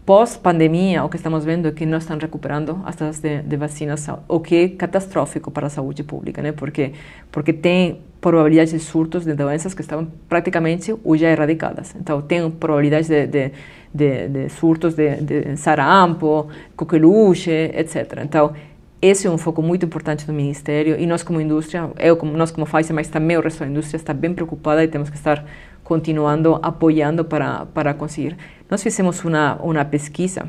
Pós-pandemia, 0.06 1.02
o 1.06 1.08
que 1.08 1.16
estamos 1.16 1.46
vendo 1.46 1.70
é 1.70 1.72
que 1.72 1.86
não 1.86 1.98
estão 1.98 2.18
recuperando 2.18 2.82
as 2.84 2.98
taxas 2.98 3.22
de, 3.22 3.42
de 3.42 3.56
vacinação, 3.56 4.20
o 4.28 4.42
que 4.42 4.54
é 4.54 4.68
catastrófico 4.68 5.50
para 5.50 5.68
a 5.68 5.70
saúde 5.70 6.04
pública, 6.04 6.42
né? 6.42 6.52
porque, 6.52 6.92
porque 7.32 7.54
tem 7.54 8.02
probabilidade 8.20 8.72
de 8.72 8.80
surtos 8.80 9.24
de 9.24 9.34
doenças 9.34 9.74
que 9.74 9.80
estavam 9.80 10.06
praticamente 10.28 10.94
já 11.16 11.30
erradicadas. 11.30 11.96
Então, 11.96 12.22
tem 12.22 12.52
probabilidade 12.52 13.08
de, 13.08 13.28
de, 13.28 13.52
de, 13.94 14.28
de 14.28 14.50
surtos 14.50 14.94
de, 14.94 15.22
de 15.22 15.56
sarampo, 15.56 16.50
coqueluche, 16.76 17.72
etc. 17.74 18.20
Então, 18.24 18.54
esse 19.06 19.28
é 19.28 19.30
um 19.30 19.38
foco 19.38 19.62
muito 19.62 19.86
importante 19.86 20.26
do 20.26 20.32
Ministério 20.32 20.98
e 20.98 21.06
nós 21.06 21.24
como 21.24 21.42
indústria, 21.42 21.92
eu 22.00 22.16
como 22.16 22.38
nós 22.38 22.52
como 22.52 22.66
Pfizer, 22.66 22.96
mas 22.96 23.10
também 23.10 23.36
o 23.36 23.42
resto 23.42 23.60
da 23.60 23.68
indústria 23.68 23.98
está 23.98 24.14
bem 24.14 24.34
preocupada 24.34 24.82
e 24.82 24.88
temos 24.88 25.10
que 25.10 25.18
estar 25.18 25.46
continuando 25.84 26.58
apoiando 26.62 27.26
para 27.26 27.66
para 27.66 27.94
conseguir. 27.94 28.38
Nós 28.70 28.82
fizemos 28.82 29.22
uma 29.26 29.56
uma 29.62 29.84
pesquisa 29.84 30.48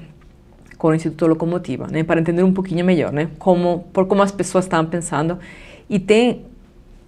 com 0.78 0.88
o 0.88 0.94
Instituto 0.94 1.26
Locomotiva, 1.26 1.88
né, 1.88 2.04
para 2.04 2.20
entender 2.20 2.44
um 2.44 2.52
pouquinho 2.52 2.84
melhor, 2.84 3.12
né, 3.12 3.28
como 3.40 3.88
por 3.92 4.06
como 4.06 4.22
as 4.22 4.30
pessoas 4.30 4.66
estavam 4.66 4.88
pensando 4.88 5.36
e 5.90 5.98
tem 5.98 6.44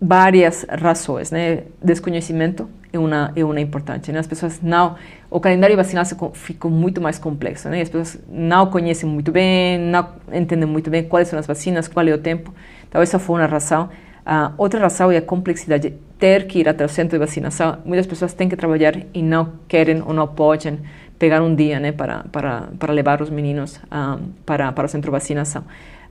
várias 0.01 0.67
razões, 0.69 1.31
né? 1.31 1.63
Desconhecimento 1.83 2.69
é 2.93 2.99
uma 2.99 3.33
é 3.35 3.45
uma 3.45 3.61
importante. 3.61 4.13
Né? 4.13 4.19
As 4.19 4.27
pessoas 4.27 4.61
não 4.63 4.97
o 5.31 5.41
calendário 5.41 5.77
vacinal 5.77 6.05
ficou 6.35 6.71
muito 6.71 7.01
mais 7.01 7.19
complexo, 7.19 7.69
né? 7.69 7.81
As 7.81 7.89
pessoas 7.89 8.19
não 8.29 8.67
conhecem 8.67 9.09
muito 9.09 9.33
bem, 9.33 9.79
não 9.79 10.09
entendem 10.33 10.69
muito 10.69 10.91
bem 10.91 11.03
quais 11.05 11.29
são 11.29 11.39
as 11.39 11.47
vacinas, 11.47 11.89
qual 11.89 12.07
é 12.07 12.13
o 12.13 12.19
tempo. 12.19 12.53
Então 12.89 13.01
essa 13.01 13.19
foi 13.19 13.41
uma 13.41 13.47
razão. 13.47 13.89
Uh, 14.27 14.53
outra 14.59 14.81
razão 14.81 15.11
é 15.11 15.19
a 15.19 15.23
complexidade 15.23 15.91
de 15.91 15.97
ter 16.19 16.49
que 16.49 16.59
ir 16.59 16.69
até 16.69 16.85
o 16.85 16.89
centro 16.89 17.17
de 17.17 17.25
vacinação. 17.25 17.79
Muitas 17.85 18.07
pessoas 18.07 18.33
têm 18.33 18.49
que 18.49 18.57
trabalhar 18.57 18.95
e 19.15 19.23
não 19.23 19.53
querem 19.69 20.03
ou 20.03 20.13
não 20.13 20.27
podem 20.27 20.81
pegar 21.19 21.41
um 21.41 21.55
dia, 21.55 21.81
né, 21.81 21.93
para 21.93 22.25
para 22.31 22.69
para 22.79 22.93
levar 22.93 23.23
os 23.23 23.31
meninos 23.31 23.77
uh, 23.77 24.21
para 24.45 24.73
para 24.73 24.85
o 24.85 24.89
centro 24.89 25.11
de 25.11 25.13
vacinação. 25.13 25.63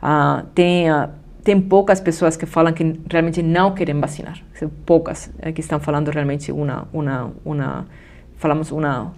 Uh, 0.01 0.45
tem 0.55 0.87
tem 1.45 1.61
poucas 1.61 2.01
pessoas 2.01 2.35
que 2.35 2.47
falam 2.47 2.73
que 2.73 2.99
realmente 3.09 3.43
não 3.43 3.71
querem 3.71 3.99
vacinar. 3.99 4.39
Poucas 4.83 5.31
é, 5.39 5.51
que 5.51 5.61
estão 5.61 5.79
falando 5.79 6.09
realmente 6.09 6.51
uma 6.51 6.87
uma 6.91 7.31
uma 7.45 7.85
falamos 8.35 8.71
uma 8.71 9.13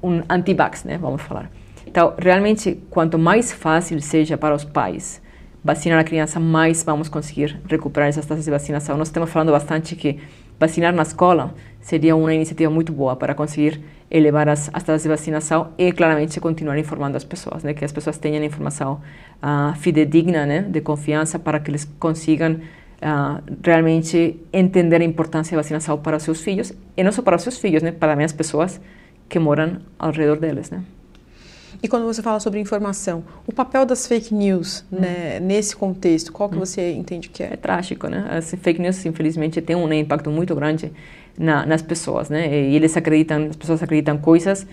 um 0.00 0.22
anti-vax, 0.30 0.84
né? 0.84 0.96
Vamos 0.96 1.20
falar. 1.20 1.50
Então, 1.84 2.14
realmente, 2.16 2.80
quanto 2.88 3.18
mais 3.18 3.52
fácil 3.52 4.00
seja 4.00 4.38
para 4.38 4.54
os 4.54 4.62
pais 4.62 5.20
vacinar 5.64 5.98
a 5.98 6.04
criança, 6.04 6.38
mais 6.38 6.84
vamos 6.84 7.08
conseguir 7.08 7.60
recuperar 7.68 8.08
essas 8.08 8.24
taxas 8.24 8.44
de 8.44 8.50
vacinação. 8.52 8.96
Nós 8.96 9.08
estamos 9.08 9.28
falando 9.28 9.50
bastante 9.50 9.96
que 9.96 10.20
vacinar 10.60 10.92
na 10.94 11.02
escola 11.02 11.52
seria 11.80 12.14
uma 12.14 12.32
iniciativa 12.32 12.70
muito 12.70 12.92
boa 12.92 13.16
para 13.16 13.34
conseguir 13.34 13.82
elevar 14.10 14.48
as, 14.48 14.70
as 14.72 14.82
taxas 14.82 15.02
de 15.02 15.08
vacinação 15.08 15.72
e, 15.76 15.92
claramente, 15.92 16.40
continuar 16.40 16.78
informando 16.78 17.16
as 17.16 17.24
pessoas, 17.24 17.62
né? 17.62 17.74
Que 17.74 17.84
as 17.84 17.92
pessoas 17.92 18.18
tenham 18.18 18.42
informação 18.42 19.00
uh, 19.42 19.76
fidedigna, 19.76 20.46
né? 20.46 20.62
De 20.62 20.80
confiança 20.80 21.38
para 21.38 21.60
que 21.60 21.70
eles 21.70 21.84
consigam 21.98 22.52
uh, 22.52 23.42
realmente 23.62 24.36
entender 24.52 25.00
a 25.00 25.04
importância 25.04 25.56
da 25.56 25.62
vacinação 25.62 25.98
para 25.98 26.18
seus 26.18 26.40
filhos 26.40 26.72
e 26.96 27.02
não 27.02 27.12
só 27.12 27.22
para 27.22 27.38
seus 27.38 27.58
filhos, 27.58 27.82
né? 27.82 27.92
Para 27.92 28.14
as 28.24 28.32
pessoas 28.32 28.80
que 29.28 29.38
moram 29.38 29.78
ao 29.98 30.10
redor 30.10 30.38
deles, 30.38 30.70
né? 30.70 30.82
E 31.82 31.86
quando 31.86 32.06
você 32.06 32.20
fala 32.22 32.40
sobre 32.40 32.58
informação, 32.58 33.22
o 33.46 33.52
papel 33.52 33.86
das 33.86 34.06
fake 34.06 34.34
news 34.34 34.84
hum. 34.92 34.98
né, 35.00 35.38
nesse 35.40 35.76
contexto, 35.76 36.32
qual 36.32 36.48
que 36.48 36.56
hum. 36.56 36.60
você 36.60 36.92
entende 36.92 37.28
que 37.28 37.42
é? 37.42 37.52
É 37.52 37.56
trágico, 37.56 38.08
né? 38.08 38.26
As 38.30 38.52
fake 38.60 38.80
news, 38.80 39.04
infelizmente, 39.06 39.60
têm 39.60 39.76
um 39.76 39.92
impacto 39.92 40.30
muito 40.30 40.54
grande 40.54 40.92
na, 41.38 41.64
nas 41.64 41.80
pessoas, 41.80 42.28
né? 42.28 42.48
E 42.48 42.74
eles 42.74 42.96
acreditam, 42.96 43.46
as 43.46 43.56
pessoas 43.56 43.82
acreditam 43.82 44.18
coisas 44.18 44.66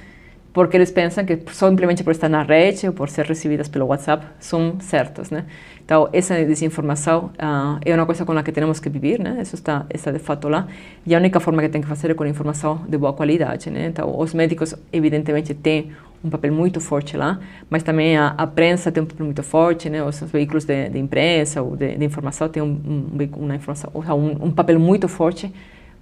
porque 0.56 0.78
eles 0.78 0.90
pensam 0.90 1.26
que 1.26 1.38
simplesmente 1.52 2.02
por 2.02 2.12
estar 2.12 2.30
na 2.30 2.42
rede 2.42 2.88
ou 2.88 2.94
por 2.94 3.10
ser 3.10 3.26
recebidas 3.26 3.68
pelo 3.68 3.88
WhatsApp 3.88 4.26
são 4.40 4.80
certas, 4.80 5.30
né? 5.30 5.44
Então, 5.84 6.08
essa 6.14 6.34
desinformação 6.46 7.26
uh, 7.26 7.78
é 7.84 7.94
uma 7.94 8.06
coisa 8.06 8.24
com 8.24 8.32
a 8.32 8.42
que 8.42 8.54
temos 8.54 8.80
que 8.80 8.88
viver, 8.88 9.20
né? 9.20 9.38
Isso 9.42 9.56
está, 9.56 9.86
está 9.94 10.12
de 10.12 10.18
fato 10.18 10.48
lá. 10.48 10.66
E 11.06 11.14
a 11.14 11.18
única 11.18 11.42
forma 11.42 11.62
que 11.62 11.68
tem 11.68 11.82
que 11.82 11.88
fazer 11.88 12.10
é 12.10 12.14
com 12.14 12.26
informação 12.26 12.86
de 12.88 12.98
boa 12.98 13.12
qualidade, 13.12 13.70
né? 13.70 13.88
Então, 13.88 14.18
os 14.18 14.34
médicos, 14.34 14.74
evidentemente, 14.94 15.54
têm 15.54 15.92
um 16.24 16.30
papel 16.30 16.54
muito 16.54 16.80
forte 16.82 17.16
lá, 17.16 17.40
mas 17.70 17.84
também 17.84 18.18
a, 18.18 18.30
a 18.38 18.48
prensa 18.48 18.92
tem 18.92 19.04
um 19.04 19.06
papel 19.06 19.26
muito 19.26 19.44
forte, 19.44 19.90
né? 19.90 20.04
Os, 20.04 20.22
os 20.22 20.32
veículos 20.32 20.66
de, 20.66 20.90
de, 20.90 21.00
imprensa 21.00 21.62
ou 21.62 21.76
de, 21.76 21.96
de 21.96 22.06
informação 22.06 22.50
têm 22.50 22.64
um, 22.64 22.68
um, 22.68 23.30
uma 23.38 23.56
informação, 23.56 23.92
um, 23.94 24.46
um 24.46 24.52
papel 24.52 24.80
muito 24.80 25.08
forte 25.08 25.54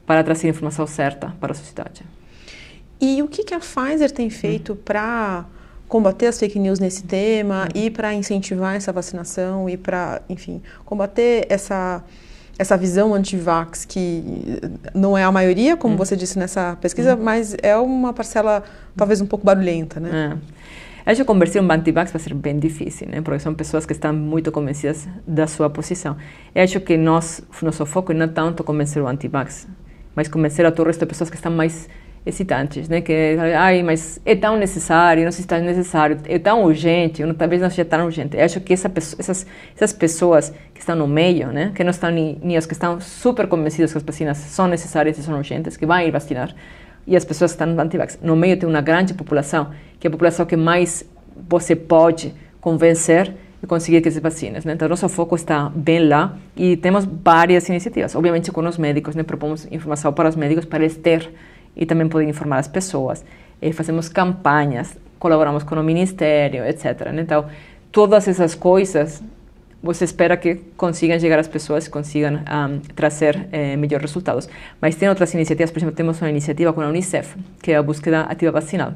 para 0.06 0.24
trazer 0.24 0.48
a 0.48 0.50
informação 0.50 0.86
certa 0.88 1.34
para 1.40 1.52
a 1.52 1.56
sociedade. 1.56 2.04
E 3.00 3.22
o 3.22 3.28
que, 3.28 3.44
que 3.44 3.54
a 3.54 3.60
Pfizer 3.60 4.12
tem 4.12 4.30
feito 4.30 4.74
hum. 4.74 4.78
para 4.84 5.46
combater 5.88 6.28
as 6.28 6.40
fake 6.40 6.58
news 6.58 6.80
nesse 6.80 7.04
tema 7.04 7.66
hum. 7.66 7.70
e 7.76 7.90
para 7.90 8.14
incentivar 8.14 8.76
essa 8.76 8.92
vacinação 8.92 9.70
e 9.70 9.78
para, 9.78 10.22
enfim, 10.30 10.62
combater 10.86 11.46
essa 11.50 12.04
essa 12.58 12.78
visão 12.78 13.14
anti-vax 13.14 13.86
que 13.86 14.24
não 14.94 15.18
é 15.18 15.24
a 15.24 15.32
maioria, 15.32 15.76
como 15.76 15.96
hum. 15.96 15.98
você 15.98 16.16
disse 16.16 16.38
nessa 16.38 16.78
pesquisa, 16.80 17.16
hum. 17.16 17.20
mas 17.22 17.56
é 17.62 17.76
uma 17.78 18.14
parcela 18.14 18.64
talvez 18.96 19.22
um 19.22 19.26
pouco 19.26 19.46
barulhenta, 19.46 20.00
né? 20.00 20.38
É. 20.40 20.54
Acho 21.06 21.22
que 21.22 21.28
converter 21.28 21.62
um 21.62 21.70
anti-vax 21.70 22.12
vai 22.12 22.22
ser 22.22 22.34
bem 22.34 22.58
difícil, 22.58 23.08
né? 23.10 23.22
Porque 23.22 23.40
são 23.40 23.54
pessoas 23.54 23.86
que 23.86 23.92
estão 23.92 24.14
muito 24.14 24.52
convencidas 24.54 25.08
da 25.28 25.48
sua 25.48 25.70
posição. 25.70 26.16
Eu 26.56 26.64
acho 26.64 26.80
que 26.80 26.96
nós, 26.96 27.42
nosso 27.62 27.86
foco 27.86 28.14
não 28.14 28.26
é 28.26 28.28
tanto 28.28 28.64
convencer 28.64 29.04
o 29.04 29.08
anti-vax, 29.08 29.68
mas 30.16 30.30
convencer 30.30 30.66
a 30.66 30.72
todo 30.72 30.86
o 30.86 30.88
resto 30.88 31.02
de 31.02 31.08
pessoas 31.08 31.30
que 31.30 31.36
estão 31.36 31.52
mais 31.52 31.90
excitantes, 32.26 32.88
né? 32.88 33.02
Que, 33.02 33.38
ai, 33.58 33.84
mas 33.84 34.20
é 34.26 34.36
tão 34.36 34.58
necessário, 34.58 35.24
não 35.24 35.32
se 35.32 35.42
está 35.42 35.60
necessário, 35.60 36.18
é 36.26 36.40
tão 36.40 36.64
urgente, 36.64 37.24
ou 37.24 37.34
talvez 37.34 37.62
não 37.62 37.70
seja 37.70 37.86
tão 37.86 38.06
urgente. 38.06 38.38
Eu 38.38 38.46
acho 38.46 38.60
que 38.62 38.74
essa, 38.74 38.92
essas, 38.96 39.46
essas 39.76 39.94
pessoas 39.94 40.54
que 40.74 40.80
estão 40.80 40.96
no 40.96 41.08
meio, 41.08 41.48
né? 41.52 41.72
Que 41.76 41.84
não 41.84 41.92
estão 41.92 42.10
nem, 42.10 42.58
os 42.58 42.66
que 42.66 42.74
estão 42.74 43.00
super 43.02 43.48
convencidos 43.48 43.92
que 43.92 43.98
as 43.98 44.04
vacinas 44.04 44.38
são 44.38 44.68
necessárias 44.68 45.18
e 45.18 45.24
são 45.24 45.38
urgentes, 45.38 45.76
que 45.76 45.86
vão 45.86 46.00
ir 46.00 46.12
vacinar, 46.12 46.54
e 47.06 47.16
as 47.16 47.26
pessoas 47.26 47.54
que 47.54 47.62
estão 47.62 47.80
anti-vax. 47.80 48.20
No 48.22 48.36
meio 48.36 48.58
tem 48.58 48.68
uma 48.70 48.82
grande 48.82 49.14
população, 49.14 49.72
que 50.00 50.08
é 50.08 50.10
a 50.10 50.12
população 50.12 50.46
que 50.46 50.56
mais 50.56 51.04
você 51.50 51.76
pode 51.76 52.34
convencer 52.62 53.34
e 53.62 53.68
conseguir 53.68 54.02
que 54.02 54.10
se 54.10 54.22
vacinas. 54.22 54.64
Né? 54.64 54.74
Então, 54.74 54.88
nosso 54.88 55.08
foco 55.10 55.36
está 55.36 55.70
bem 55.74 56.08
lá 56.08 56.38
e 56.56 56.78
temos 56.78 57.06
várias 57.06 57.68
iniciativas. 57.68 58.16
Obviamente, 58.16 58.52
com 58.52 58.62
os 58.62 58.78
médicos, 58.78 59.16
né? 59.16 59.24
propomos 59.24 59.68
informação 59.72 60.14
para 60.14 60.30
os 60.30 60.36
médicos 60.36 60.66
para 60.66 60.84
eles 60.84 60.96
ter 60.96 61.30
e 61.76 61.86
também 61.86 62.08
poder 62.08 62.28
informar 62.28 62.60
as 62.60 62.68
pessoas. 62.68 63.24
E 63.62 63.72
fazemos 63.72 64.10
campanhas, 64.10 64.98
colaboramos 65.20 65.64
com 65.64 65.76
o 65.76 65.84
ministério, 65.84 66.66
etc. 66.66 67.12
Então, 67.18 67.46
todas 67.92 68.28
essas 68.28 68.56
coisas 68.56 69.24
você 69.84 70.06
espera 70.06 70.38
que 70.38 70.56
consigam 70.78 71.20
chegar 71.20 71.38
às 71.38 71.48
pessoas 71.48 71.90
consigam 71.90 72.36
um, 72.36 72.80
trazer 72.96 73.50
eh, 73.52 73.76
melhores 73.76 74.10
resultados. 74.10 74.48
Mas 74.80 74.96
tem 74.96 75.10
outras 75.10 75.34
iniciativas, 75.34 75.72
por 75.72 75.80
exemplo, 75.80 75.94
temos 75.94 76.22
uma 76.22 76.30
iniciativa 76.30 76.72
com 76.72 76.80
a 76.80 76.88
Unicef, 76.88 77.36
que 77.62 77.74
é 77.74 77.76
a 77.76 77.84
búsqueda 77.84 78.22
ativa 78.22 78.50
vacinal, 78.54 78.94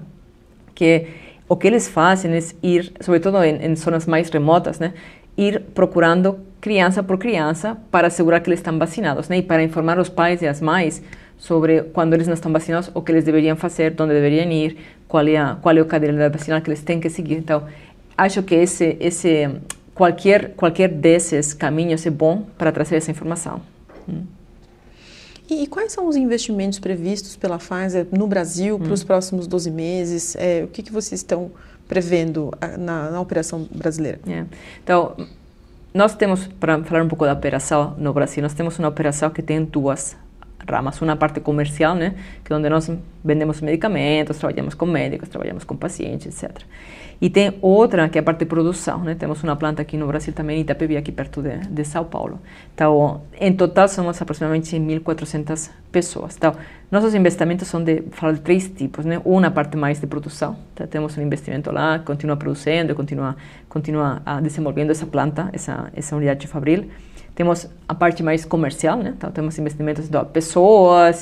que 0.74 1.08
o 1.50 1.58
que 1.58 1.68
eles 1.68 1.90
fazem 1.90 2.34
é 2.34 2.40
ir, 2.64 2.94
sobretudo 3.02 3.44
em, 3.44 3.66
em 3.66 3.76
zonas 3.76 4.06
mais 4.06 4.30
remotas, 4.30 4.80
né, 4.80 4.94
ir 5.38 5.62
procurando 5.76 6.40
criança 6.62 7.04
por 7.04 7.18
criança 7.18 7.78
para 7.92 8.08
assegurar 8.08 8.40
que 8.40 8.50
eles 8.50 8.60
estão 8.60 8.80
vacinados, 8.80 9.28
né, 9.28 9.40
e 9.40 9.42
para 9.42 9.62
informar 9.62 10.00
os 10.00 10.08
pais 10.08 10.42
e 10.42 10.48
as 10.48 10.62
mães 10.62 11.04
sobre 11.38 11.84
quando 11.84 12.14
eles 12.14 12.28
não 12.28 12.34
estão 12.34 12.52
vacinados, 12.52 12.90
o 12.94 13.02
que 13.02 13.12
eles 13.12 13.24
deveriam 13.24 13.56
fazer, 13.56 13.94
onde 14.00 14.14
deveriam 14.14 14.52
ir, 14.52 14.78
qual 15.08 15.28
é, 15.28 15.38
a, 15.38 15.56
qual 15.56 15.76
é 15.78 15.82
o 15.82 15.86
calendário 15.86 16.32
vacinal 16.32 16.62
que 16.62 16.70
eles 16.70 16.82
têm 16.82 17.00
que 17.00 17.10
seguir. 17.10 17.36
Então, 17.36 17.64
acho 18.18 18.42
que 18.44 18.56
esse, 18.56 18.98
esse, 19.00 19.50
qualquer, 19.94 20.52
qualquer 20.56 20.90
desses 20.90 21.54
caminhos 21.54 22.06
é 22.06 22.10
bom 22.10 22.46
para 22.58 22.72
trazer 22.72 22.96
essa 22.96 23.12
informação. 23.12 23.62
Hum. 24.10 24.24
E, 25.50 25.64
e, 25.64 25.68
quais 25.68 25.94
são 25.94 26.08
os 26.08 26.18
investimentos 26.18 26.78
previstos 26.78 27.38
pela 27.38 27.58
Pfizer 27.58 28.06
no 28.12 28.28
Brasil 28.28 28.76
hum. 28.76 28.80
para 28.80 28.94
os 28.94 29.04
próximos 29.04 29.48
12 29.48 29.72
meses? 29.72 30.36
É, 30.36 30.64
o 30.64 30.68
que, 30.68 30.84
que 30.84 30.92
vocês 30.92 31.22
estão 31.22 31.52
prevendo 31.88 32.52
ah, 32.60 32.78
na, 32.78 33.12
na 33.12 33.22
operação 33.22 33.66
brasileira? 33.74 34.20
É. 34.28 34.44
Então, 34.84 35.16
nós 35.94 36.16
temos, 36.16 36.48
para 36.60 36.84
falar 36.84 37.04
um 37.04 37.08
pouco 37.08 37.26
da 37.26 37.34
operação 37.34 37.96
no 37.98 38.12
Brasil, 38.12 38.44
nós 38.44 38.54
temos 38.54 38.78
uma 38.78 38.90
operação 38.90 39.30
que 39.30 39.42
tem 39.42 39.64
duas 39.64 40.18
ramas. 40.68 41.02
Uma 41.02 41.16
parte 41.16 41.40
comercial, 41.40 41.96
né, 41.96 42.14
que 42.44 42.52
é 42.52 42.56
onde 42.56 42.70
nós 42.70 42.92
vendemos 43.24 43.62
medicamentos, 43.62 44.38
trabalhamos 44.38 44.74
com 44.76 44.86
médicos, 44.86 45.30
trabalhamos 45.30 45.64
com 45.64 45.76
pacientes, 45.76 46.44
etc. 46.44 46.64
E 47.20 47.30
tem 47.30 47.58
outra 47.62 48.08
que 48.10 48.18
é 48.18 48.22
a 48.22 48.24
parte 48.24 48.40
de 48.40 48.46
produção, 48.46 49.04
né? 49.04 49.16
Temos 49.16 49.44
uma 49.44 49.56
planta 49.56 49.82
aqui 49.82 49.98
no 49.98 50.06
Brasil 50.06 50.34
também, 50.34 50.62
Itapevi, 50.62 50.96
aqui 50.96 51.12
perto 51.12 51.42
de, 51.42 51.58
de 51.58 51.84
São 51.84 52.06
Paulo. 52.06 52.40
Então, 52.76 53.22
em 53.40 53.52
total 53.54 53.88
somos 53.88 54.22
aproximadamente 54.22 54.76
1.400 54.76 55.72
pessoas. 55.92 56.36
Então, 56.38 56.56
nossos 56.92 57.16
investimentos 57.16 57.68
são 57.68 57.84
de, 57.84 58.04
falo 58.12 58.34
de 58.34 58.42
três 58.42 58.70
tipos, 58.70 59.04
né? 59.04 59.20
Uma 59.26 59.50
parte 59.50 59.76
mais 59.76 60.00
de 60.00 60.06
produção, 60.06 60.56
então, 60.74 60.86
temos 60.86 61.18
um 61.18 61.22
investimento 61.22 61.72
lá, 61.72 61.98
continua 61.98 62.38
produzindo, 62.38 62.94
continua, 62.94 63.36
continua 63.68 64.22
ah, 64.24 64.40
desenvolvendo 64.40 64.92
essa 64.92 65.08
planta, 65.08 65.50
essa, 65.52 65.92
essa 65.96 66.16
unidade 66.16 66.42
de 66.42 66.48
fabril. 66.48 66.86
Temos 67.38 67.70
a 67.88 67.94
parte 67.94 68.24
mais 68.24 68.44
comercial, 68.46 68.98
né? 68.98 69.14
Então, 69.16 69.30
temos 69.30 69.60
investimentos 69.60 70.10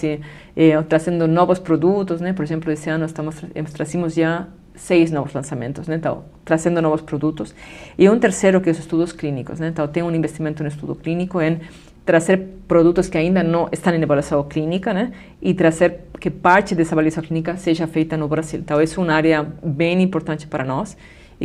e, 0.01 0.21
e 0.55 0.71
trazendo 0.87 1.27
novos 1.27 1.59
produtos, 1.59 2.21
né? 2.21 2.31
Por 2.31 2.41
exemplo, 2.41 2.71
esse 2.71 2.89
ano 2.89 3.03
estamos 3.03 3.35
trazemos 3.73 4.13
já 4.13 4.47
seis 4.75 5.11
novos 5.11 5.33
lançamentos, 5.33 5.89
né? 5.89 5.95
Então, 5.97 6.23
trazendo 6.45 6.81
novos 6.81 7.01
produtos. 7.01 7.53
E 7.97 8.09
um 8.09 8.17
terceiro 8.17 8.61
que 8.61 8.69
é 8.69 8.71
os 8.71 8.79
estudos 8.79 9.11
clínicos, 9.11 9.59
né? 9.59 9.67
Então, 9.67 9.85
tem 9.89 10.03
um 10.03 10.15
investimento 10.15 10.63
no 10.63 10.69
estudo 10.69 10.95
clínico 10.95 11.41
em 11.41 11.59
trazer 12.05 12.47
produtos 12.65 13.09
que 13.09 13.17
ainda 13.17 13.43
não 13.43 13.67
estão 13.69 13.93
em 13.93 14.01
avaliação 14.01 14.41
clínica, 14.45 14.93
né? 14.93 15.11
E 15.41 15.53
trazer 15.53 15.99
que 16.17 16.29
parte 16.29 16.73
dessa 16.73 16.95
avaliação 16.95 17.21
clínica 17.21 17.57
seja 17.57 17.87
feita 17.87 18.15
no 18.15 18.29
Brasil. 18.29 18.61
Então, 18.61 18.79
é 18.79 18.85
uma 18.97 19.11
área 19.11 19.45
bem 19.61 20.01
importante 20.01 20.47
para 20.47 20.63
nós 20.63 20.95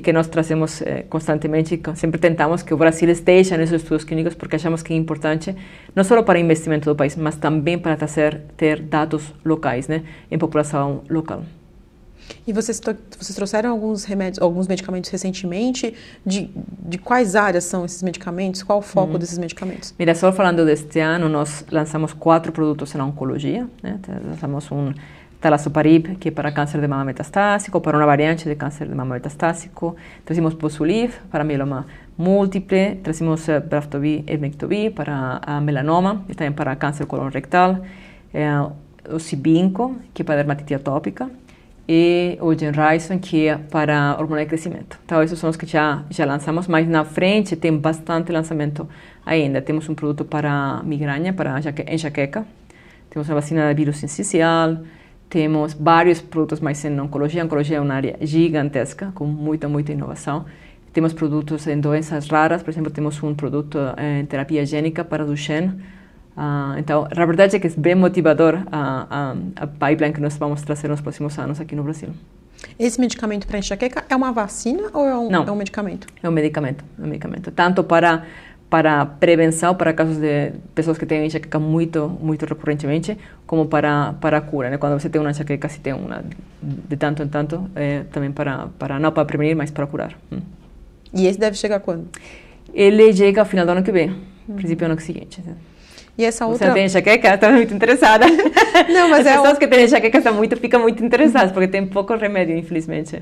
e 0.01 0.03
que 0.03 0.15
nós 0.15 0.29
trazemos 0.29 0.81
eh, 0.81 1.05
constantemente, 1.11 1.79
sempre 1.95 2.19
tentamos 2.19 2.63
que 2.63 2.73
o 2.73 2.77
Brasil 2.77 3.11
esteja 3.11 3.59
nesses 3.59 3.83
estudos 3.83 4.03
clínicos 4.03 4.35
porque 4.35 4.57
achamos 4.57 4.83
que 4.83 4.95
é 4.95 4.97
importante, 4.97 5.55
não 5.95 6.03
só 6.03 6.23
para 6.23 6.39
o 6.39 6.43
investimento 6.43 6.89
do 6.89 6.97
país, 6.97 7.17
mas 7.17 7.37
também 7.37 7.79
para 7.79 7.97
trazer, 7.97 8.41
ter 8.57 8.81
dados 8.81 9.35
locais, 9.45 9.89
né, 9.89 10.03
em 10.31 10.39
população 10.39 11.03
local. 11.11 11.43
E 12.47 12.53
vocês, 12.53 12.81
vocês 12.81 13.35
trouxeram 13.35 13.71
alguns 13.73 14.05
remédios, 14.05 14.41
alguns 14.41 14.67
medicamentos 14.67 15.11
recentemente? 15.11 15.93
De, 16.25 16.49
de 16.79 16.97
quais 16.97 17.37
áreas 17.37 17.65
são 17.65 17.85
esses 17.85 18.03
medicamentos? 18.03 18.63
Qual 18.63 18.79
o 18.79 18.83
foco 18.83 19.13
uhum. 19.13 19.19
desses 19.19 19.37
medicamentos? 19.37 19.93
Mira, 19.99 20.15
só 20.15 20.33
falando 20.33 20.65
deste 20.65 21.01
ano, 21.01 21.29
nós 21.29 21.65
lançamos 21.71 22.13
quatro 22.13 22.53
produtos 22.53 22.95
na 22.95 23.05
oncologia. 23.05 23.69
Né? 23.83 23.99
Lançamos 24.25 24.71
um 24.71 24.93
talazoparib, 25.41 26.17
que 26.17 26.29
é 26.29 26.31
para 26.33 26.53
câncer 26.53 26.81
de 26.81 26.87
mama 26.87 27.05
metastásico, 27.05 27.81
para 27.81 27.97
uma 27.97 28.07
variante 28.07 28.45
de 28.49 28.55
câncer 28.55 28.87
de 28.87 28.95
mama 28.95 29.15
metastásico. 29.15 29.97
Trazimos 30.25 30.55
Posulif 30.55 31.19
para 31.31 31.43
mieloma 31.43 31.87
múltiple. 32.17 32.97
Trazimos 33.03 33.49
uh, 33.49 33.61
Braftovi 33.61 34.25
e 34.27 34.37
Mectovi 34.37 34.91
para 34.91 35.41
uh, 35.47 35.61
melanoma 35.61 36.25
e 36.29 36.35
também 36.35 36.53
para 36.53 36.77
câncer 36.77 37.07
colorectal. 37.07 37.81
Uh, 38.35 38.73
o 39.15 39.19
Cibinco, 39.19 39.97
que 40.13 40.23
é 40.23 40.25
para 40.25 40.37
dermatite 40.37 40.75
atópica 40.75 41.31
e 41.89 42.39
o 42.41 42.55
Genrison, 42.57 43.19
que 43.19 43.49
é 43.49 43.57
para 43.57 44.17
hormônio 44.19 44.45
de 44.45 44.49
crescimento. 44.49 44.97
Então, 45.05 45.21
esses 45.23 45.37
são 45.39 45.51
os 45.51 45.57
que 45.57 45.67
já, 45.67 46.05
já 46.09 46.25
lançamos, 46.25 46.69
mas 46.69 46.87
na 46.87 47.05
frente 47.05 47.57
tem 47.57 47.77
bastante 47.77 48.31
lançamento 48.31 48.89
ainda. 49.27 49.61
Temos 49.61 49.89
um 49.89 49.95
produto 49.95 50.25
para 50.25 50.83
migrânia, 50.85 51.33
para 51.33 51.59
enxaqueca, 51.89 52.47
temos 53.09 53.29
uma 53.29 53.35
vacina 53.35 53.69
de 53.69 53.75
vírus 53.75 53.97
sincicial, 53.97 54.79
temos 55.31 55.73
vários 55.73 56.21
produtos 56.21 56.61
mais 56.61 56.85
em 56.85 57.01
oncologia. 57.01 57.41
A 57.41 57.45
oncologia 57.47 57.79
é 57.79 57.81
uma 57.81 57.95
área 57.95 58.19
gigantesca, 58.21 59.13
com 59.15 59.25
muita, 59.25 59.69
muita 59.69 59.93
inovação. 59.93 60.45
Temos 60.93 61.13
produtos 61.13 61.67
em 61.69 61.81
doenças 61.81 62.29
raras, 62.29 62.63
por 62.63 62.71
exemplo, 62.71 62.91
temos 62.91 63.23
um 63.23 63.35
produto 63.35 63.79
em 63.97 64.27
terapia 64.27 64.67
gênica 64.67 65.05
para 65.05 65.25
Duchenne, 65.25 65.81
Uh, 66.37 66.79
então, 66.79 67.07
a 67.11 67.27
verdade 67.27 67.57
é 67.57 67.59
que 67.59 67.67
é 67.67 67.71
bem 67.77 67.95
motivador 67.95 68.63
a, 68.71 69.07
a, 69.11 69.65
a 69.65 69.67
pipeline 69.67 70.15
que 70.15 70.21
nós 70.21 70.37
vamos 70.37 70.63
trazer 70.63 70.89
nos 70.89 71.01
próximos 71.01 71.39
anos 71.39 71.61
aqui 71.61 71.75
no 71.75 71.83
Brasil. 71.83 72.11
Esse 72.79 73.01
medicamento 73.01 73.47
para 73.47 73.59
enxaqueca 73.59 74.05
é 74.09 74.17
uma 74.17 74.33
vacina 74.33 74.91
ou 74.93 75.07
é 75.07 75.17
um, 75.17 75.31
Não, 75.31 75.45
é 75.45 75.51
um 75.51 75.57
medicamento? 75.57 76.07
É 76.23 76.29
um 76.29 76.33
medicamento, 76.33 76.85
é 76.99 77.03
um 77.03 77.07
medicamento. 77.07 77.51
Tanto 77.51 77.83
para 77.85 78.25
para 78.71 79.05
prevenção, 79.05 79.75
para 79.75 79.93
casos 79.93 80.17
de 80.19 80.53
pessoas 80.77 80.97
que 80.97 81.05
têm 81.05 81.27
enxaqueca 81.27 81.59
muito, 81.59 82.09
muito 82.09 82.47
recorrentemente, 82.47 83.19
como 83.45 83.67
para, 83.67 84.15
para 84.21 84.41
cura. 84.41 84.71
Né? 84.71 84.79
Quando 84.79 84.99
você 84.99 85.11
tem 85.11 85.21
uma 85.21 85.33
enxaqueca, 85.33 85.69
se 85.69 85.81
tem 85.81 85.93
uma 85.93 86.23
de 86.63 86.97
tanto 86.97 87.21
em 87.25 87.29
tanto, 87.29 87.69
é, 87.75 88.05
também 88.13 88.31
para, 88.31 88.69
para, 88.79 89.01
não 89.01 89.11
para 89.11 89.25
prevenir, 89.25 89.57
mas 89.57 89.73
para 89.73 89.89
curar. 89.89 90.17
Hum. 90.31 90.39
E 91.13 91.27
esse 91.27 91.37
deve 91.37 91.57
chegar 91.57 91.81
quando? 91.81 92.09
Ele 92.73 93.13
chega 93.13 93.41
ao 93.41 93.47
final 93.47 93.67
do 93.67 93.73
ano 93.73 93.83
que 93.83 93.91
vem, 93.91 94.11
hum. 94.49 94.55
princípio 94.55 94.87
do 94.87 94.93
ano 94.93 95.01
seguinte. 95.01 95.43
E 96.17 96.25
essa 96.25 96.47
outra... 96.47 96.69
Você 96.69 96.75
tem 96.75 96.85
enxaqueca? 96.85 97.35
Estou 97.35 97.51
muito 97.51 97.75
interessada. 97.75 98.27
Não, 98.89 99.09
mas 99.09 99.27
As 99.27 99.33
é 99.33 99.37
pessoas 99.37 99.57
um... 99.57 99.59
que 99.59 99.67
têm 99.67 99.85
enxaqueca 99.85 100.19
estão 100.19 100.35
muito, 100.35 100.57
ficam 100.57 100.81
muito 100.81 101.05
interessadas, 101.05 101.51
porque 101.51 101.67
tem 101.67 101.85
pouco 101.87 102.15
remédio, 102.15 102.57
infelizmente. 102.57 103.21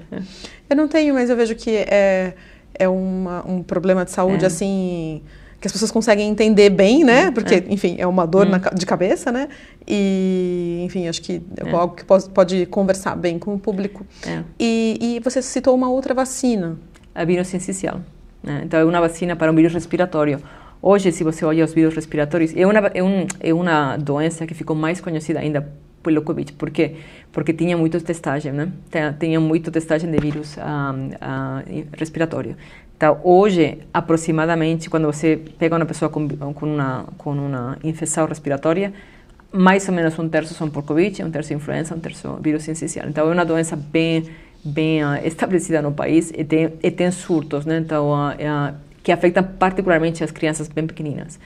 Eu 0.68 0.76
não 0.76 0.88
tenho, 0.88 1.14
mas 1.14 1.30
eu 1.30 1.36
vejo 1.36 1.54
que 1.54 1.74
é, 1.74 2.34
é 2.74 2.88
uma, 2.88 3.46
um 3.48 3.62
problema 3.62 4.04
de 4.04 4.10
saúde, 4.10 4.44
é. 4.44 4.46
assim, 4.46 5.22
que 5.60 5.66
as 5.66 5.72
pessoas 5.72 5.90
conseguem 5.90 6.28
entender 6.28 6.70
bem, 6.70 7.04
né? 7.04 7.22
É. 7.24 7.30
Porque, 7.30 7.54
é. 7.56 7.64
enfim, 7.68 7.96
é 7.98 8.06
uma 8.06 8.26
dor 8.26 8.46
hum. 8.46 8.50
na, 8.50 8.58
de 8.58 8.86
cabeça, 8.86 9.32
né? 9.32 9.48
E, 9.86 10.82
enfim, 10.84 11.08
acho 11.08 11.20
que 11.20 11.42
é, 11.56 11.68
é. 11.68 11.72
algo 11.72 11.94
que 11.94 12.04
pode, 12.04 12.30
pode, 12.30 12.66
conversar 12.66 13.16
bem 13.16 13.38
com 13.38 13.54
o 13.54 13.58
público. 13.58 14.06
É. 14.26 14.42
E, 14.58 14.98
e 15.00 15.20
você 15.20 15.42
citou 15.42 15.74
uma 15.74 15.88
outra 15.88 16.14
vacina. 16.14 16.78
A 17.14 17.24
vírus 17.24 17.48
sincicial. 17.48 18.00
Né? 18.42 18.62
Então, 18.64 18.78
é 18.78 18.84
uma 18.84 19.00
vacina 19.00 19.34
para 19.34 19.50
um 19.50 19.54
vírus 19.54 19.74
respiratório. 19.74 20.40
Hoje, 20.80 21.10
se 21.10 21.24
você 21.24 21.44
olha 21.44 21.64
os 21.64 21.74
vírus 21.74 21.94
respiratórios, 21.94 22.54
é 22.56 22.64
uma, 22.64 22.78
é, 22.94 23.02
um, 23.02 23.26
é 23.40 23.52
uma 23.52 23.96
doença 23.96 24.46
que 24.46 24.54
ficou 24.54 24.76
mais 24.76 25.00
conhecida 25.00 25.40
ainda 25.40 25.68
pelo 26.08 26.22
Covid. 26.22 26.52
Por 26.54 26.70
quê? 26.70 26.96
Porque 27.30 27.52
tinha 27.52 27.76
muito 27.76 28.00
testagem, 28.00 28.52
né? 28.52 28.72
Tinha 29.20 29.38
muito 29.38 29.70
testagem 29.70 30.10
de 30.10 30.18
vírus 30.18 30.56
ah, 30.58 30.94
ah, 31.20 31.62
respiratório. 31.96 32.56
Então, 32.96 33.20
hoje, 33.22 33.78
aproximadamente, 33.92 34.88
quando 34.90 35.06
você 35.06 35.38
pega 35.58 35.76
uma 35.76 35.86
pessoa 35.86 36.08
com, 36.08 36.26
com, 36.28 36.66
uma, 36.66 37.04
com 37.18 37.32
uma 37.32 37.78
infecção 37.84 38.26
respiratória, 38.26 38.92
mais 39.52 39.88
ou 39.88 39.94
menos 39.94 40.18
um 40.18 40.28
terço 40.28 40.54
são 40.54 40.68
por 40.68 40.82
Covid, 40.82 41.22
um 41.22 41.30
terço 41.30 41.52
influenza, 41.54 41.94
um 41.94 42.00
terço 42.00 42.38
vírus 42.40 42.64
sincicial. 42.64 43.06
Então, 43.08 43.30
é 43.30 43.32
uma 43.32 43.44
doença 43.44 43.76
bem 43.76 44.24
bem 44.64 45.04
uh, 45.04 45.14
estabelecida 45.24 45.80
no 45.80 45.92
país 45.92 46.32
e 46.36 46.42
tem, 46.42 46.72
e 46.82 46.90
tem 46.90 47.10
surtos, 47.12 47.64
né? 47.64 47.78
Então, 47.78 48.10
uh, 48.10 48.32
uh, 48.32 48.74
que 49.04 49.12
afetam 49.12 49.44
particularmente 49.44 50.24
as 50.24 50.32
crianças 50.32 50.68
bem 50.68 50.84
pequeninas. 50.84 51.38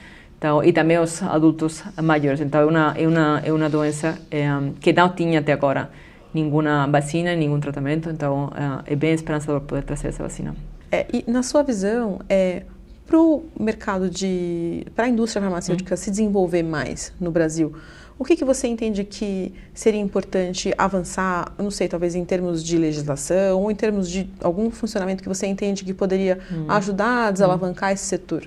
Então, 0.43 0.61
e 0.61 0.73
também 0.73 0.99
os 0.99 1.23
adultos 1.23 1.81
maiores. 2.03 2.41
Então, 2.41 2.59
é 2.59 2.65
uma, 2.65 2.93
é 2.97 3.07
uma, 3.07 3.41
é 3.45 3.53
uma 3.53 3.69
doença 3.69 4.19
é, 4.29 4.45
que 4.81 4.91
não 4.91 5.07
tinha 5.07 5.39
até 5.39 5.53
agora 5.53 5.89
nenhuma 6.33 6.85
vacina, 6.85 7.33
nenhum 7.33 7.61
tratamento. 7.61 8.09
Então, 8.09 8.51
é, 8.85 8.91
é 8.91 8.95
bem 8.97 9.13
esperançador 9.13 9.61
poder 9.61 9.83
trazer 9.83 10.09
essa 10.09 10.21
vacina. 10.21 10.53
É, 10.91 11.07
e 11.13 11.31
na 11.31 11.43
sua 11.43 11.63
visão, 11.63 12.19
é, 12.27 12.63
para 13.07 13.17
o 13.17 13.45
mercado 13.57 14.09
de. 14.09 14.85
para 14.93 15.05
a 15.05 15.07
indústria 15.07 15.41
farmacêutica 15.41 15.93
hum. 15.93 15.97
se 15.97 16.11
desenvolver 16.11 16.61
mais 16.61 17.13
no 17.21 17.31
Brasil, 17.31 17.73
o 18.19 18.25
que, 18.25 18.35
que 18.35 18.43
você 18.43 18.67
entende 18.67 19.05
que 19.05 19.53
seria 19.73 20.01
importante 20.01 20.73
avançar, 20.77 21.53
não 21.57 21.71
sei, 21.71 21.87
talvez 21.87 22.15
em 22.15 22.25
termos 22.25 22.61
de 22.61 22.77
legislação 22.77 23.61
ou 23.61 23.71
em 23.71 23.75
termos 23.75 24.09
de 24.09 24.29
algum 24.41 24.69
funcionamento 24.69 25.23
que 25.23 25.29
você 25.29 25.47
entende 25.47 25.85
que 25.85 25.93
poderia 25.93 26.37
hum. 26.51 26.65
ajudar 26.67 27.27
a 27.27 27.31
desalavancar 27.31 27.91
hum. 27.91 27.93
esse 27.93 28.03
setor? 28.03 28.43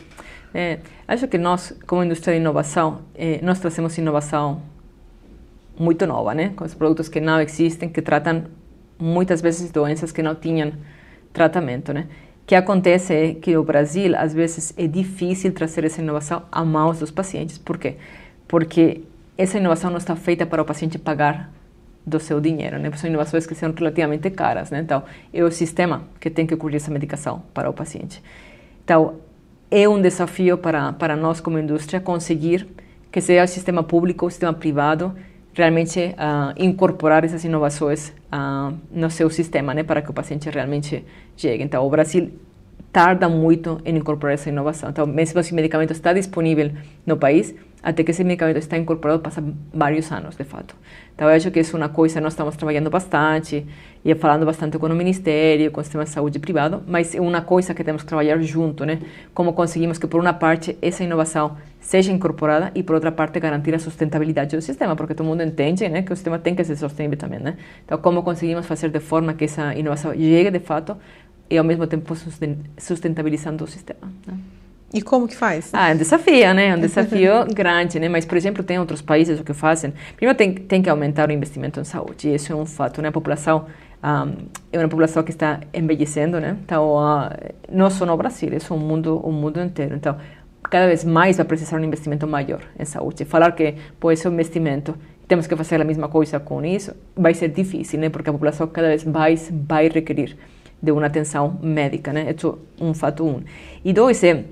É, 0.59 0.79
acho 1.07 1.29
que 1.29 1.37
nós, 1.37 1.79
como 1.87 2.03
indústria 2.03 2.33
de 2.33 2.41
inovação, 2.41 3.03
é, 3.15 3.41
nós 3.43 3.59
trazemos 3.59 3.99
inovação 3.99 4.63
muito 5.79 6.07
nova, 6.07 6.33
né? 6.33 6.55
Com 6.57 6.65
os 6.65 6.75
produtos 6.75 7.11
que 7.11 7.21
não 7.21 7.39
existem, 7.43 7.91
que 7.91 8.01
tratam 8.01 8.45
muitas 8.99 9.43
vezes 9.43 9.71
doenças 9.71 10.13
que 10.13 10.23
não 10.23 10.35
tinham 10.35 10.73
tratamento, 11.31 11.93
né? 11.93 12.07
O 12.43 12.47
que 12.47 12.55
acontece 12.55 13.13
é 13.13 13.35
que 13.35 13.55
no 13.55 13.63
Brasil, 13.65 14.17
às 14.17 14.33
vezes, 14.33 14.73
é 14.79 14.87
difícil 14.87 15.53
trazer 15.53 15.85
essa 15.85 16.01
inovação 16.01 16.45
à 16.51 16.65
mãos 16.65 17.01
dos 17.01 17.11
pacientes. 17.11 17.59
Por 17.59 17.77
quê? 17.77 17.97
Porque 18.49 19.03
essa 19.37 19.59
inovação 19.59 19.91
não 19.91 19.99
está 19.99 20.17
feita 20.17 20.47
para 20.47 20.63
o 20.63 20.65
paciente 20.65 20.99
pagar 20.99 21.53
do 22.07 22.19
seu 22.19 22.41
dinheiro, 22.41 22.79
né? 22.79 22.91
São 22.93 23.11
inovações 23.11 23.47
que 23.47 23.55
são 23.55 23.75
relativamente 23.77 24.31
caras, 24.31 24.71
né? 24.71 24.81
Então, 24.81 25.03
é 25.35 25.45
o 25.45 25.51
sistema 25.51 26.05
que 26.19 26.31
tem 26.31 26.47
que 26.47 26.57
cobrir 26.57 26.77
essa 26.77 26.91
medicação 26.91 27.43
para 27.53 27.69
o 27.69 27.75
paciente. 27.75 28.23
Então, 28.83 29.17
é 29.71 29.89
um 29.89 30.01
desafio 30.01 30.59
para, 30.59 30.93
para 30.93 31.17
nós 31.17 31.41
como 31.41 31.59
indústria 31.59 32.01
conseguir 32.01 32.67
que 33.11 33.21
seja 33.21 33.45
o 33.45 33.49
sistema 33.49 33.83
público 33.83 34.27
o 34.27 34.31
sistema 34.31 34.53
privado 34.53 35.15
realmente 35.57 35.99
uh, 35.99 36.53
incorporar 36.63 37.25
essas 37.25 37.43
inovações 37.43 38.13
uh, 38.31 38.77
no 38.91 39.11
seu 39.11 39.31
sistema, 39.31 39.73
né? 39.73 39.83
Para 39.83 40.03
que 40.03 40.11
o 40.11 40.13
paciente 40.13 40.51
realmente 40.51 41.03
chegue. 41.35 41.65
Então, 41.65 41.85
o 41.87 41.89
Brasil 41.89 42.31
tarda 42.93 43.27
muito 43.27 43.81
em 43.85 43.97
incorporar 43.97 44.35
essa 44.35 44.51
inovação. 44.51 44.91
Então, 44.91 45.07
mesmo 45.07 45.43
se 45.43 45.53
o 45.53 45.55
medicamento 45.55 45.93
está 45.93 46.13
disponível 46.13 46.73
no 47.07 47.17
país, 47.17 47.55
até 47.87 48.03
que 48.03 48.11
esse 48.11 48.25
medicamento 48.25 48.57
está 48.59 48.77
incorporado 48.77 49.21
passa 49.21 49.41
vários 49.73 50.11
anos, 50.11 50.35
de 50.35 50.43
fato. 50.43 50.75
Então, 51.15 51.31
eu 51.31 51.37
acho 51.37 51.53
que 51.53 51.61
isso 51.61 51.77
é 51.77 51.79
uma 51.79 51.89
coisa, 51.89 52.21
nós 52.21 52.33
estamos 52.33 52.57
trabalhando 52.57 52.91
bastante, 52.91 53.65
e 54.05 54.13
falando 54.17 54.45
bastante 54.45 54.77
com 54.77 54.87
o 54.87 54.95
Ministério, 54.95 55.71
com 55.71 55.81
o 55.81 55.85
sistema 55.85 56.03
de 56.03 56.11
saúde 56.11 56.41
privado, 56.41 56.83
mas 56.85 57.15
é 57.15 57.21
uma 57.21 57.43
coisa 57.43 57.73
que 57.75 57.85
temos 57.85 58.03
que 58.03 58.09
trabalhar 58.09 58.43
junto, 58.43 58.85
né? 58.85 58.99
Como 59.33 59.53
conseguimos 59.53 59.99
que, 59.99 60.09
por 60.09 60.21
uma 60.21 60.33
parte, 60.33 60.77
essa 60.83 61.05
inovação 61.05 61.57
seja 61.81 62.11
incorporada 62.11 62.73
e, 62.75 62.83
por 62.83 62.97
outra 62.97 63.13
parte, 63.13 63.39
garantir 63.39 63.73
a 63.73 63.79
sustentabilidade 63.79 64.57
do 64.57 64.63
sistema, 64.63 64.97
porque 64.97 65.15
todo 65.15 65.25
mundo 65.25 65.45
entende 65.45 65.89
né, 65.89 66.03
que 66.03 66.13
o 66.13 66.17
sistema 66.17 66.41
tem 66.41 66.57
que 66.57 66.65
ser 66.65 66.75
sustentável 66.75 67.17
também, 67.17 67.39
né? 67.39 67.57
Então, 67.85 67.99
como 67.99 68.25
conseguimos 68.25 68.67
fazer 68.67 68.91
de 68.91 68.99
forma 68.99 69.33
que 69.35 69.45
essa 69.45 69.77
inovação 69.77 70.13
chegue, 70.13 70.51
de 70.51 70.59
fato, 70.59 70.97
e, 71.49 71.57
ao 71.57 71.63
mesmo 71.63 71.87
tempo, 71.87 72.17
sustentabilizando 72.77 73.63
o 73.63 73.69
sistema, 73.69 74.13
né? 74.27 74.35
E 74.95 75.03
como 75.03 75.27
que 75.27 75.37
faz? 75.37 75.71
Ah, 75.73 75.91
é 75.91 75.95
um 75.95 75.97
desafio, 75.97 76.55
né? 76.55 76.69
É 76.69 76.77
um 76.77 76.81
desafio 76.81 77.45
grande, 77.53 77.99
né? 77.99 78.09
Mas, 78.09 78.25
por 78.25 78.37
exemplo, 78.37 78.63
tem 78.63 78.79
outros 78.79 79.03
países 79.03 79.41
o 79.41 79.45
que 79.45 79.53
fazem. 79.53 79.93
Primeiro, 80.17 80.39
tem, 80.39 80.55
tem 80.55 80.81
que 80.81 80.89
aumentar 80.89 81.29
o 81.29 81.33
investimento 81.33 81.81
em 81.81 81.85
saúde. 81.85 82.33
Isso 82.33 82.53
é 82.53 82.57
um 82.57 82.65
fato, 82.65 83.03
né? 83.03 83.09
A 83.09 83.13
população 83.13 83.67
um, 84.03 84.47
é 84.73 84.79
uma 84.79 84.89
população 84.89 85.23
que 85.23 85.31
está 85.31 85.61
envelhecendo, 85.75 86.41
né? 86.41 86.57
Então, 86.65 86.95
uh, 86.95 87.31
não 87.71 87.91
só 87.91 88.07
no 88.07 88.17
Brasil, 88.17 88.51
é 88.53 88.73
um 88.73 88.79
mundo, 88.79 89.21
um 89.25 89.33
mundo 89.33 89.61
inteiro. 89.61 89.97
Então, 89.97 90.17
cada 90.63 90.87
vez 90.87 91.05
mais 91.05 91.37
vai 91.37 91.47
precisar 91.47 91.79
um 91.79 91.85
investimento 91.85 92.27
maior 92.27 92.61
em 92.79 92.85
saúde. 92.85 93.25
Falar 93.25 93.53
que 93.53 93.75
pode 93.99 94.19
ser 94.21 94.29
um 94.29 94.33
investimento, 94.33 94.97
temos 95.27 95.47
que 95.47 95.57
fazer 95.57 95.81
a 95.81 95.85
mesma 95.85 96.09
coisa 96.09 96.39
com 96.39 96.65
isso, 96.65 96.95
vai 97.17 97.35
ser 97.35 97.49
difícil, 97.49 97.99
né? 97.99 98.09
Porque 98.09 98.31
a 98.31 98.33
população 98.33 98.67
cada 98.69 98.89
vez 98.89 99.05
mais 99.05 99.51
vai 99.53 99.89
requerir 99.89 100.37
de 100.81 100.93
uma 100.93 101.07
atenção 101.07 101.59
médica, 101.63 102.13
né? 102.13 102.33
Isso 102.37 102.59
é 102.81 102.85
um 102.85 102.95
fato 102.95 103.25
um. 103.25 103.43
E 103.85 103.93
dois 103.93 104.23
é 104.23 104.45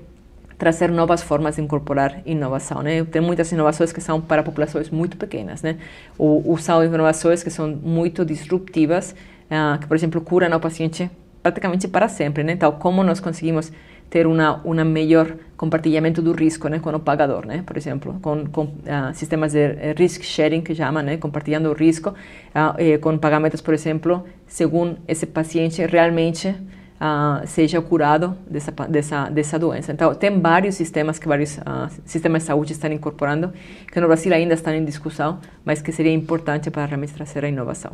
trazer 0.57 0.89
novas 0.91 1.21
formas 1.21 1.55
de 1.55 1.61
incorporar 1.61 2.21
inovação, 2.25 2.81
né? 2.81 3.03
Tem 3.05 3.21
muitas 3.21 3.51
inovações 3.51 3.91
que 3.91 4.01
são 4.01 4.21
para 4.21 4.43
populações 4.43 4.89
muito 4.89 5.17
pequenas, 5.17 5.61
né? 5.61 5.77
Ou 6.17 6.49
usar 6.51 6.83
inovações 6.85 7.43
que 7.43 7.49
são 7.49 7.67
muito 7.67 8.25
disruptivas, 8.25 9.15
uh, 9.51 9.79
que, 9.79 9.87
por 9.87 9.95
exemplo, 9.95 10.21
curam 10.21 10.55
o 10.55 10.59
paciente 10.59 11.09
praticamente 11.43 11.87
para 11.87 12.07
sempre, 12.07 12.43
né? 12.43 12.53
Então, 12.53 12.71
como 12.71 13.03
nós 13.03 13.19
conseguimos 13.19 13.71
ter 14.09 14.27
uma 14.27 14.61
uma 14.63 14.85
melhor 14.85 15.35
compartilhamento 15.57 16.21
do 16.21 16.31
risco 16.31 16.67
né, 16.67 16.79
com 16.79 16.89
o 16.89 16.99
pagador, 16.99 17.45
né, 17.45 17.63
por 17.65 17.77
exemplo, 17.77 18.17
com, 18.21 18.45
com 18.45 18.63
uh, 18.63 19.13
sistemas 19.13 19.53
de 19.53 19.59
eh, 19.59 19.95
risk 19.97 20.21
sharing 20.23 20.61
que 20.61 20.75
chamam, 20.75 21.01
né, 21.01 21.17
compartilhando 21.17 21.69
o 21.69 21.73
risco, 21.73 22.09
uh, 22.09 22.75
eh, 22.77 22.97
com 22.97 23.17
pagamentos, 23.17 23.61
por 23.61 23.73
exemplo, 23.73 24.25
segundo 24.47 24.97
esse 25.07 25.25
paciente 25.25 25.85
realmente 25.85 26.53
uh, 26.95 27.45
seja 27.47 27.81
curado 27.81 28.37
dessa, 28.49 28.71
dessa, 28.71 29.29
dessa 29.29 29.59
doença. 29.59 29.91
Então, 29.91 30.13
tem 30.13 30.39
vários 30.39 30.75
sistemas 30.75 31.19
que 31.19 31.27
vários 31.27 31.59
sistemas 32.05 32.43
de 32.43 32.47
saúde 32.47 32.73
estão 32.73 32.91
incorporando, 32.91 33.53
que 33.91 33.99
no 33.99 34.07
Brasil 34.07 34.33
ainda 34.33 34.53
estão 34.53 34.73
em 34.73 34.83
discussão, 34.83 35.39
mas 35.63 35.81
que 35.81 35.91
seria 35.91 36.13
importante 36.13 36.69
para 36.69 36.85
realmente 36.85 37.13
trazer 37.13 37.43
a 37.45 37.47
inovação. 37.47 37.91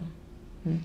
Hum. 0.65 0.77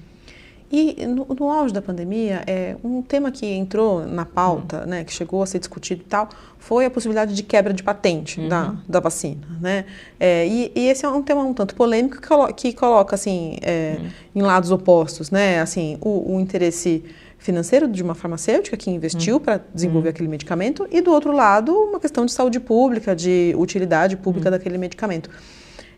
E 0.70 1.06
no, 1.06 1.26
no, 1.26 1.48
auge 1.48 1.72
da 1.72 1.80
pandemia, 1.80 2.42
é, 2.44 2.76
um 2.82 3.00
tema 3.00 3.30
que 3.30 3.46
entrou 3.46 4.04
na 4.04 4.24
pauta, 4.24 4.80
uhum. 4.80 4.86
né, 4.86 5.04
que 5.04 5.12
chegou 5.12 5.42
a 5.42 5.46
ser 5.46 5.60
discutido 5.60 6.02
e 6.02 6.04
tal, 6.04 6.28
foi 6.58 6.84
a 6.84 6.90
possibilidade 6.90 7.34
de 7.34 7.42
quebra 7.44 7.72
de 7.72 7.84
patente 7.84 8.40
uhum. 8.40 8.48
da, 8.48 8.74
da 8.88 8.98
vacina. 8.98 9.46
Né? 9.60 9.84
É, 10.18 10.44
e, 10.46 10.72
e, 10.74 10.88
esse 10.88 11.06
é 11.06 11.08
um 11.08 11.22
tema 11.22 11.42
um 11.42 11.54
tanto 11.54 11.76
polêmico 11.76 12.20
que, 12.20 12.26
colo 12.26 12.52
que 12.52 12.72
coloca 12.72 13.14
assim, 13.14 13.58
é, 13.62 13.96
uhum. 14.00 14.08
em 14.34 14.42
lados 14.42 14.72
opostos 14.72 15.30
né? 15.30 15.60
assim, 15.60 15.98
o, 16.00 16.34
o, 16.34 16.40
interesse 16.40 17.04
financeiro 17.46 17.86
de 17.86 18.02
uma 18.02 18.14
farmacêutica 18.14 18.76
que 18.76 18.90
investiu 18.90 19.36
uhum. 19.36 19.40
para 19.40 19.60
desenvolver 19.72 20.08
uhum. 20.08 20.14
aquele 20.14 20.28
medicamento 20.28 20.86
e, 20.90 21.00
do 21.00 21.12
outro 21.12 21.32
lado, 21.32 21.72
uma 21.72 22.00
questão 22.00 22.26
de 22.26 22.32
saúde 22.32 22.58
pública, 22.58 23.14
de 23.14 23.54
utilidade 23.56 24.16
pública 24.16 24.48
uhum. 24.48 24.56
daquele 24.56 24.76
medicamento. 24.76 25.30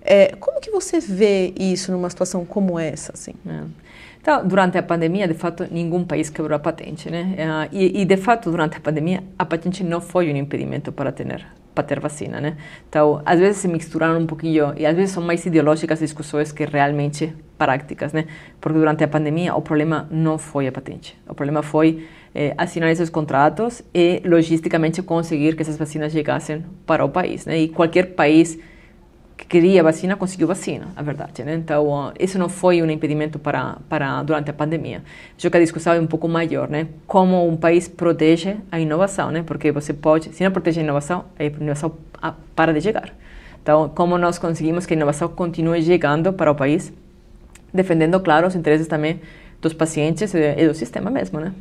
É, 0.03 0.37
como 0.39 0.61
que 0.61 0.71
você 0.71 1.01
vê 1.01 1.55
isso 1.59 1.91
numa 1.91 2.09
situação 2.11 2.45
como 2.45 2.79
essa? 2.79 3.13
Assim? 3.13 3.33
É. 3.47 3.63
Então, 4.21 4.47
durante 4.47 4.77
a 4.77 4.83
pandemia, 4.83 5.27
de 5.27 5.35
fato, 5.35 5.67
nenhum 5.71 6.05
país 6.05 6.29
quebrou 6.29 6.55
a 6.55 6.59
patente, 6.59 7.11
né? 7.11 7.35
Uh, 7.39 7.69
e, 7.73 8.03
e, 8.03 8.05
de 8.05 8.17
fato, 8.17 8.51
durante 8.51 8.77
a 8.77 8.81
pandemia, 8.81 9.23
a 9.39 9.45
patente 9.45 9.83
não 9.83 10.01
foi 10.01 10.31
um 10.33 10.37
impedimento 10.37 10.93
para 10.93 11.11
ter 11.11 11.25
para 11.79 11.87
ter 11.87 12.01
vacina, 12.01 12.41
né? 12.41 12.57
Então, 12.89 13.23
às 13.25 13.39
vezes 13.39 13.59
se 13.59 13.69
misturaram 13.69 14.19
um 14.19 14.27
pouquinho 14.27 14.75
e 14.77 14.85
às 14.85 14.97
vezes 14.97 15.13
são 15.13 15.23
mais 15.23 15.47
ideológicas 15.47 16.01
discussões 16.01 16.51
que 16.51 16.65
realmente 16.65 17.33
práticas, 17.57 18.13
né? 18.13 18.25
Porque 18.61 18.77
durante 18.77 19.05
a 19.05 19.09
pandemia 19.09 19.55
o 19.55 19.63
problema 19.63 20.09
não 20.11 20.39
foi 20.39 20.67
a 20.67 20.73
patente, 20.73 21.17
o 21.29 21.35
problema 21.35 21.63
foi 21.63 22.05
eh, 22.35 22.53
assinar 22.59 22.91
esses 22.91 23.09
contratos 23.09 23.83
e 23.95 24.21
logisticamente 24.25 25.03
conseguir 25.03 25.55
que 25.55 25.63
essas 25.63 25.77
vacinas 25.77 26.13
chegassem 26.13 26.65
para 26.85 27.05
o 27.05 27.09
país, 27.09 27.47
né? 27.47 27.57
E 27.61 27.69
qualquer 27.69 28.15
país 28.17 28.59
queria 29.49 29.83
vacina 29.83 30.15
conseguiu 30.15 30.47
vacina, 30.47 30.89
a 30.95 31.03
verdade. 31.03 31.43
Né? 31.43 31.55
Então, 31.55 32.13
isso 32.19 32.39
não 32.39 32.49
foi 32.49 32.83
um 32.83 32.91
impedimento 32.91 33.39
para, 33.39 33.79
para 33.89 34.23
durante 34.23 34.51
a 34.51 34.53
pandemia. 34.53 35.03
Acho 35.37 35.51
que 35.51 35.57
a 35.57 35.61
discussão 35.61 35.95
é 35.95 36.01
um 36.01 36.07
pouco 36.07 36.29
maior, 36.29 36.69
né? 36.69 36.87
Como 37.07 37.49
um 37.49 37.57
país 37.57 37.89
protege 37.89 38.57
a 38.71 38.79
inovação, 38.79 39.31
né? 39.31 39.43
Porque 39.43 39.73
você 39.73 39.95
pode, 39.95 40.35
se 40.35 40.45
não 40.45 40.51
protege 40.51 40.81
a 40.81 40.85
inovação, 40.85 41.25
a 41.39 41.45
inovação 41.45 41.97
para 42.55 42.73
de 42.75 42.81
chegar. 42.83 43.15
Então, 43.63 43.89
como 43.89 44.19
nós 44.19 44.39
conseguimos 44.39 44.85
que 44.85 44.95
a 44.95 44.97
inovação 44.97 45.29
continue 45.29 45.83
chegando 45.83 46.33
para 46.33 46.51
o 46.51 46.55
país, 46.55 46.93
defendendo, 47.73 48.21
claro, 48.21 48.47
os 48.47 48.55
interesses 48.55 48.87
também 48.87 49.21
dos 49.61 49.73
pacientes 49.73 50.33
e 50.35 50.69
do 50.69 50.75
sistema 50.75 51.11
mesmo, 51.11 51.41
né? 51.41 51.53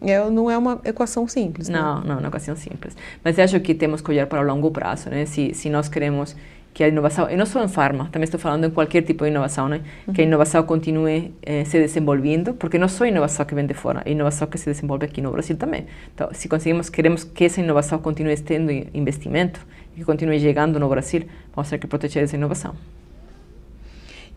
É, 0.00 0.30
não 0.30 0.48
é 0.48 0.56
uma 0.56 0.80
equação 0.84 1.26
simples. 1.26 1.68
Né? 1.68 1.78
Não, 1.78 2.00
não 2.02 2.14
é 2.14 2.18
uma 2.18 2.28
equação 2.28 2.54
simples. 2.54 2.96
Mas 3.24 3.38
acho 3.38 3.58
que 3.60 3.74
temos 3.74 4.00
que 4.00 4.10
olhar 4.10 4.26
para 4.26 4.40
o 4.40 4.44
longo 4.44 4.70
prazo, 4.70 5.10
né? 5.10 5.26
Se, 5.26 5.52
se 5.54 5.68
nós 5.68 5.88
queremos 5.88 6.36
que 6.72 6.84
a 6.84 6.88
inovação, 6.88 7.28
e 7.30 7.36
não 7.36 7.44
só 7.44 7.62
em 7.62 7.68
farma, 7.68 8.08
também 8.12 8.24
estou 8.24 8.38
falando 8.38 8.66
em 8.66 8.70
qualquer 8.70 9.02
tipo 9.02 9.24
de 9.24 9.30
inovação, 9.30 9.68
né? 9.68 9.80
Uhum. 10.06 10.14
Que 10.14 10.20
a 10.20 10.24
inovação 10.24 10.62
continue 10.62 11.34
eh, 11.42 11.64
se 11.64 11.78
desenvolvendo, 11.78 12.54
porque 12.54 12.78
não 12.78 12.88
só 12.88 13.04
a 13.04 13.08
inovação 13.08 13.44
que 13.44 13.54
vem 13.54 13.66
de 13.66 13.74
fora, 13.74 14.02
a 14.04 14.08
inovação 14.08 14.46
que 14.46 14.58
se 14.58 14.66
desenvolve 14.66 15.04
aqui 15.04 15.20
no 15.20 15.30
Brasil 15.30 15.56
também. 15.56 15.86
Então, 16.14 16.28
se 16.32 16.48
conseguimos, 16.48 16.88
queremos 16.88 17.24
que 17.24 17.44
essa 17.44 17.60
inovação 17.60 17.98
continue 17.98 18.36
tendo 18.36 18.70
investimento, 18.94 19.66
que 19.94 20.04
continue 20.04 20.38
chegando 20.38 20.78
no 20.78 20.88
Brasil, 20.88 21.24
vamos 21.54 21.68
ter 21.68 21.78
que 21.78 21.86
proteger 21.86 22.22
essa 22.22 22.36
inovação. 22.36 22.74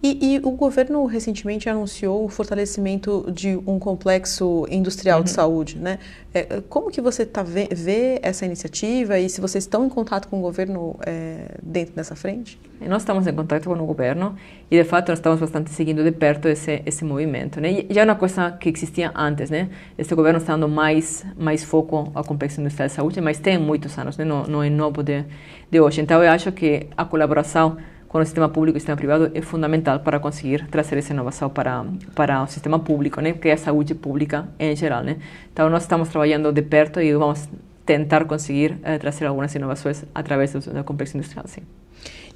E, 0.03 0.33
e, 0.33 0.39
o 0.39 0.51
governo 0.51 1.05
recentemente 1.05 1.69
anunciou 1.69 2.25
o 2.25 2.29
fortalecimento 2.29 3.29
de 3.31 3.55
um 3.67 3.77
complexo 3.77 4.65
industrial 4.71 5.19
uhum. 5.19 5.23
de 5.23 5.29
saúde, 5.29 5.77
né? 5.77 5.99
É, 6.33 6.61
como 6.67 6.89
que 6.89 6.99
você 6.99 7.23
tá 7.23 7.43
vê, 7.43 7.67
vê, 7.71 8.19
essa 8.23 8.43
iniciativa 8.43 9.19
e 9.19 9.29
se 9.29 9.39
vocês 9.39 9.63
estão 9.63 9.85
em 9.85 9.89
contato 9.89 10.27
com 10.27 10.39
o 10.39 10.41
governo 10.41 10.95
é, 11.05 11.55
dentro 11.61 11.93
dessa 11.93 12.15
frente? 12.15 12.59
Nós 12.79 13.03
estamos 13.03 13.27
em 13.27 13.33
contato 13.33 13.65
com 13.65 13.75
o 13.75 13.85
governo 13.85 14.35
e, 14.71 14.75
de 14.75 14.83
fato, 14.83 15.09
nós 15.09 15.19
estamos 15.19 15.39
bastante 15.39 15.69
seguindo 15.69 16.03
de 16.03 16.11
perto 16.11 16.47
esse, 16.47 16.81
esse 16.83 17.05
movimento, 17.05 17.61
né? 17.61 17.85
E 17.87 17.93
já 17.93 18.01
é 18.01 18.05
uma 18.05 18.15
coisa 18.15 18.51
que 18.53 18.69
existia 18.69 19.11
antes, 19.13 19.51
né? 19.51 19.69
Este 19.99 20.15
governo 20.15 20.39
está 20.39 20.53
dando 20.53 20.67
mais, 20.67 21.23
mais 21.37 21.63
foco 21.63 22.11
ao 22.15 22.23
complexo 22.23 22.59
industrial 22.59 22.87
de 22.87 22.93
saúde, 22.95 23.21
mas 23.21 23.37
tem 23.37 23.59
muitos 23.59 23.95
anos, 23.99 24.17
né? 24.17 24.25
Não, 24.25 24.43
não 24.45 24.63
é 24.63 24.69
novo 24.69 25.03
de, 25.03 25.23
de 25.69 25.79
hoje. 25.79 26.01
Então, 26.01 26.23
eu 26.23 26.31
acho 26.31 26.51
que 26.51 26.87
a 26.97 27.05
colaboração 27.05 27.77
com 28.11 28.19
o 28.19 28.25
sistema 28.25 28.49
público 28.49 28.77
e 28.77 28.81
sistema 28.81 28.97
privado 28.97 29.31
é 29.33 29.41
fundamental 29.41 30.01
para 30.01 30.19
conseguir 30.19 30.67
trazer 30.67 30.97
essa 30.97 31.13
inovação 31.13 31.49
para, 31.49 31.85
para 32.13 32.43
o 32.43 32.47
sistema 32.47 32.77
público, 32.77 33.21
né, 33.21 33.31
que 33.31 33.47
é 33.47 33.53
a 33.53 33.57
saúde 33.57 33.95
pública 33.95 34.49
em 34.59 34.75
geral. 34.75 35.01
Né. 35.01 35.15
Então, 35.53 35.69
nós 35.69 35.83
estamos 35.83 36.09
trabalhando 36.09 36.51
de 36.51 36.61
perto 36.61 36.99
e 36.99 37.13
vamos 37.13 37.47
tentar 37.85 38.25
conseguir 38.25 38.77
eh, 38.83 38.97
trazer 38.97 39.25
algumas 39.27 39.55
inovações 39.55 40.03
através 40.13 40.51
do, 40.51 40.59
do 40.59 40.83
complexo 40.83 41.15
industrial, 41.15 41.45
sim. 41.47 41.61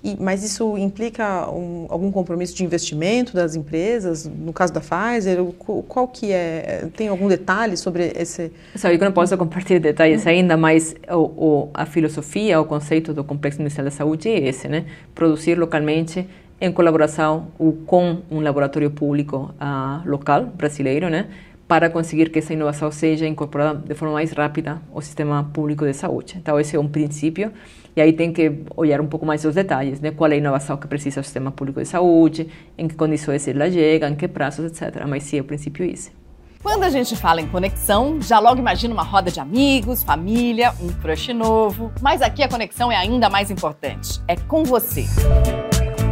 E, 0.03 0.15
mas 0.19 0.43
isso 0.43 0.77
implica 0.77 1.49
um, 1.49 1.87
algum 1.89 2.11
compromisso 2.11 2.55
de 2.55 2.63
investimento 2.63 3.33
das 3.33 3.55
empresas? 3.55 4.25
No 4.25 4.53
caso 4.53 4.73
da 4.73 4.81
Pfizer, 4.81 5.43
qual 5.87 6.07
que 6.07 6.31
é? 6.31 6.87
Tem 6.95 7.07
algum 7.07 7.27
detalhe 7.27 7.75
sobre 7.75 8.11
esse? 8.15 8.51
Sabe 8.75 8.95
eu 8.95 8.99
não 8.99 9.11
posso 9.11 9.37
compartilhar 9.37 9.79
detalhes 9.79 10.27
ainda, 10.27 10.55
mas 10.55 10.95
o, 11.09 11.15
o, 11.15 11.69
a 11.73 11.85
filosofia, 11.85 12.59
o 12.59 12.65
conceito 12.65 13.13
do 13.13 13.23
complexo 13.23 13.61
industrial 13.61 13.85
da 13.85 13.91
saúde 13.91 14.29
é 14.29 14.47
esse, 14.47 14.67
né? 14.67 14.85
Produzir 15.13 15.57
localmente 15.57 16.27
em 16.61 16.71
colaboração 16.71 17.47
com 17.85 18.21
um 18.31 18.39
laboratório 18.39 18.89
público 18.89 19.53
uh, 19.59 20.09
local 20.09 20.45
brasileiro, 20.45 21.09
né? 21.09 21.27
para 21.67 21.89
conseguir 21.89 22.29
que 22.29 22.39
essa 22.39 22.53
inovação 22.53 22.91
seja 22.91 23.27
incorporada 23.27 23.79
de 23.79 23.95
forma 23.95 24.13
mais 24.13 24.31
rápida 24.31 24.79
ao 24.93 25.01
sistema 25.01 25.49
público 25.51 25.85
de 25.85 25.93
saúde. 25.93 26.35
Então, 26.37 26.59
esse 26.59 26.75
é 26.75 26.79
um 26.79 26.87
princípio 26.87 27.51
e 27.95 28.01
aí 28.01 28.11
tem 28.13 28.33
que 28.33 28.63
olhar 28.75 28.99
um 28.99 29.07
pouco 29.07 29.25
mais 29.25 29.45
os 29.45 29.55
detalhes, 29.55 30.01
né? 30.01 30.11
Qual 30.11 30.29
é 30.29 30.35
a 30.35 30.37
inovação 30.37 30.75
que 30.77 30.87
precisa 30.87 31.21
o 31.21 31.23
sistema 31.23 31.51
público 31.51 31.79
de 31.81 31.87
saúde, 31.87 32.49
em 32.77 32.87
que 32.87 32.95
condições 32.95 33.47
ela 33.47 33.71
chega, 33.71 34.09
em 34.09 34.15
que 34.15 34.27
prazos, 34.27 34.65
etc. 34.65 35.05
Mas 35.07 35.23
sim, 35.23 35.39
o 35.39 35.43
princípio 35.43 35.85
é 35.85 35.89
esse. 35.89 36.11
Quando 36.61 36.83
a 36.83 36.89
gente 36.89 37.15
fala 37.15 37.41
em 37.41 37.47
conexão, 37.47 38.19
já 38.19 38.39
logo 38.39 38.59
imagina 38.59 38.93
uma 38.93 39.03
roda 39.03 39.29
de 39.29 39.39
amigos, 39.39 40.03
família, 40.03 40.73
um 40.81 40.91
crush 40.93 41.31
novo. 41.31 41.91
Mas 42.01 42.23
aqui 42.23 42.41
a 42.41 42.49
conexão 42.49 42.91
é 42.91 42.95
ainda 42.95 43.29
mais 43.29 43.51
importante. 43.51 44.19
É 44.27 44.35
com 44.35 44.63
você. 44.63 45.05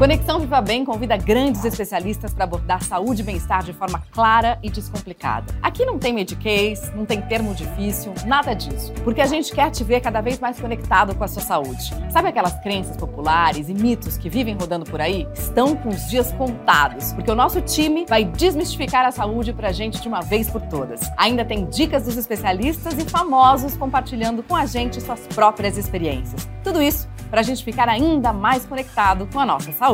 Conexão 0.04 0.38
Viva 0.38 0.60
Bem 0.60 0.84
convida 0.84 1.16
grandes 1.16 1.63
especialistas 1.63 2.34
para 2.34 2.44
abordar 2.44 2.84
saúde 2.84 3.22
e 3.22 3.24
bem-estar 3.24 3.63
de 3.63 3.72
forma 3.72 4.04
clara 4.12 4.60
e 4.62 4.70
descomplicada. 4.70 5.56
Aqui 5.62 5.86
não 5.86 5.98
tem 5.98 6.12
mediquês, 6.12 6.92
não 6.94 7.06
tem 7.06 7.22
termo 7.22 7.56
difícil, 7.56 8.13
nada 8.26 8.54
disso. 8.54 8.92
Porque 9.06 9.22
a 9.22 9.26
gente 9.26 9.54
quer 9.54 9.72
te 9.72 9.82
ver 9.82 10.02
cada 10.02 10.20
vez 10.20 10.42
mais 10.42 10.60
conectado 10.60 11.16
com 11.16 11.24
a 11.24 11.28
sua 11.30 11.42
saúde. 11.42 11.94
Sabe 12.12 12.28
aquelas 12.28 12.54
crenças 12.60 12.98
populares 12.98 13.70
e 13.70 13.74
mitos 13.74 14.18
que 14.18 14.30
vivem 14.30 14.58
rodando 14.60 14.84
por 14.84 15.00
aí? 15.00 15.26
Estão 15.34 15.74
com 15.74 15.88
os 15.88 16.10
dias 16.10 16.34
contados, 16.34 17.13
porque 17.13 17.32
o 17.32 17.36
nosso 17.36 17.62
time 17.62 18.06
vai 18.06 18.26
desmistificar 18.26 19.06
a 19.06 19.12
saúde 19.13 19.54
para 19.54 19.70
a 19.70 19.72
gente 19.72 20.02
de 20.02 20.08
uma 20.10 20.20
vez 20.20 20.50
por 20.50 20.63
todas. 20.63 21.00
Ainda 21.18 21.46
tem 21.46 21.63
dicas 21.63 22.04
dos 22.04 22.18
especialistas 22.18 22.96
e 22.96 23.10
famosos 23.10 23.78
compartilhando 23.78 24.44
com 24.44 24.54
a 24.58 24.66
gente 24.66 25.00
suas 25.00 25.22
próprias 25.28 25.78
experiências. 25.78 26.46
Tudo 26.62 26.82
isso 26.82 27.08
para 27.34 27.39
a 27.39 27.44
gente 27.44 27.63
ficar 27.63 27.89
ainda 27.89 28.32
mais 28.32 28.63
conectado 28.63 29.28
com 29.34 29.39
a 29.39 29.46
nossa 29.46 29.72
saúde. 29.72 29.93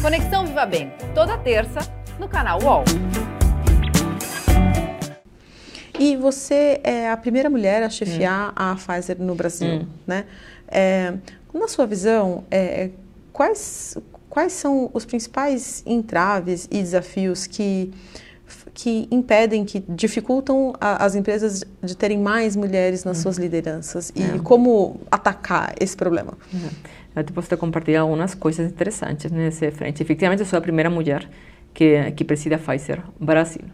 Conexão 0.00 0.46
Viva 0.46 0.64
Bem, 0.64 0.92
toda 1.12 1.36
terça, 1.38 1.80
no 2.20 2.28
canal 2.28 2.62
UOL. 2.62 2.84
E 5.98 6.16
você 6.16 6.80
é 6.84 7.10
a 7.10 7.16
primeira 7.16 7.50
mulher 7.50 7.82
a 7.82 7.90
chefiar 7.90 8.50
hum. 8.50 8.52
a 8.54 8.76
Pfizer 8.76 9.20
no 9.20 9.34
Brasil, 9.34 9.80
hum. 9.80 9.88
né? 10.06 10.26
É, 10.68 11.14
na 11.52 11.66
sua 11.66 11.84
visão, 11.84 12.44
é, 12.48 12.90
quais, 13.32 13.98
quais 14.30 14.52
são 14.52 14.88
os 14.94 15.04
principais 15.04 15.82
entraves 15.84 16.68
e 16.70 16.80
desafios 16.80 17.44
que 17.48 17.92
que 18.78 19.08
impedem, 19.10 19.64
que 19.64 19.82
dificultam 19.88 20.72
a, 20.80 21.04
as 21.04 21.16
empresas 21.16 21.64
de 21.82 21.96
terem 21.96 22.16
mais 22.16 22.54
mulheres 22.54 23.02
nas 23.02 23.16
uhum. 23.16 23.22
suas 23.24 23.36
lideranças 23.36 24.12
e 24.14 24.22
é. 24.22 24.38
como 24.38 25.00
atacar 25.10 25.74
esse 25.80 25.96
problema. 25.96 26.34
Uhum. 26.54 26.68
Eu 27.16 27.24
te 27.24 27.32
posso 27.32 27.56
compartilhar 27.56 28.02
algumas 28.02 28.36
coisas 28.36 28.70
interessantes 28.70 29.32
nesse 29.32 29.68
frente. 29.72 30.00
Efetivamente, 30.00 30.40
eu 30.40 30.46
sou 30.46 30.60
a 30.60 30.62
primeira 30.62 30.88
mulher 30.88 31.28
que, 31.74 32.12
que 32.12 32.24
preside 32.24 32.54
a 32.54 32.58
Pfizer 32.58 33.02
Brasil. 33.18 33.64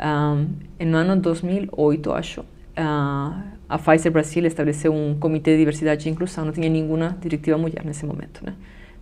Um, 0.00 0.48
no 0.84 0.96
ano 0.96 1.14
2008, 1.14 2.12
acho, 2.12 2.40
uh, 2.40 2.44
a 3.68 3.78
Pfizer 3.78 4.10
Brasil 4.10 4.44
estabeleceu 4.46 4.92
um 4.92 5.16
comitê 5.16 5.52
de 5.52 5.58
diversidade 5.58 6.08
e 6.08 6.10
inclusão. 6.10 6.44
Não 6.44 6.52
tinha 6.52 6.68
nenhuma 6.68 7.16
diretiva 7.20 7.56
mulher 7.56 7.84
nesse 7.84 8.04
momento, 8.04 8.44
né? 8.44 8.54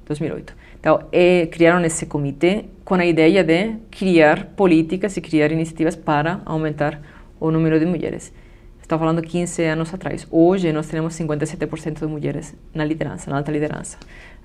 2008. 0.09 0.55
Então, 0.81 1.01
é, 1.12 1.47
criaram 1.47 1.85
esse 1.85 2.07
comitê 2.07 2.64
com 2.85 2.94
a 2.94 3.05
ideia 3.05 3.44
de 3.44 3.75
criar 3.90 4.47
políticas 4.57 5.16
e 5.16 5.21
criar 5.21 5.53
iniciativas 5.53 5.94
para 5.94 6.40
aumentar 6.44 7.01
o 7.38 7.51
número 7.51 7.79
de 7.79 7.87
mulheres. 7.87 8.33
Estou 8.81 8.99
falando 8.99 9.21
15 9.21 9.62
anos 9.64 9.92
atrás. 9.92 10.27
Hoje 10.31 10.73
nós 10.73 10.88
temos 10.88 11.14
57% 11.14 12.01
de 12.01 12.07
mulheres 12.07 12.55
na 12.73 12.85
liderança, 12.87 13.31
na 13.31 13.37
alta 13.37 13.53
liderança. 13.53 13.99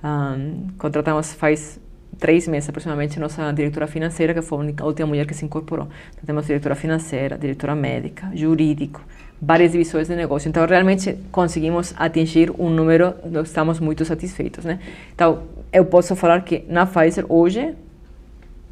Um, 0.04 0.68
contratamos 0.78 1.32
faz 1.34 1.80
três 2.20 2.46
meses 2.48 2.68
aproximadamente 2.68 3.18
nossa 3.20 3.52
diretora 3.54 3.88
financeira, 3.88 4.34
que 4.34 4.42
foi 4.42 4.76
a 4.78 4.86
última 4.86 5.08
mulher 5.08 5.26
que 5.26 5.34
se 5.34 5.46
incorporou. 5.46 5.88
Então, 6.12 6.26
temos 6.26 6.46
diretora 6.46 6.76
financeira, 6.76 7.38
diretora 7.38 7.74
médica, 7.74 8.30
jurídico, 8.36 9.02
várias 9.42 9.72
divisões 9.72 10.08
de 10.08 10.16
negócio. 10.16 10.50
Então, 10.50 10.66
realmente 10.66 11.18
conseguimos 11.32 11.94
atingir 11.98 12.52
um 12.58 12.70
número, 12.70 13.14
estamos 13.44 13.80
muito 13.80 14.06
satisfeitos, 14.06 14.66
né? 14.66 14.80
Então, 15.14 15.44
eu 15.72 15.86
posso 15.86 16.16
falar 16.16 16.42
que 16.42 16.64
na 16.68 16.86
Pfizer 16.86 17.26
hoje 17.30 17.76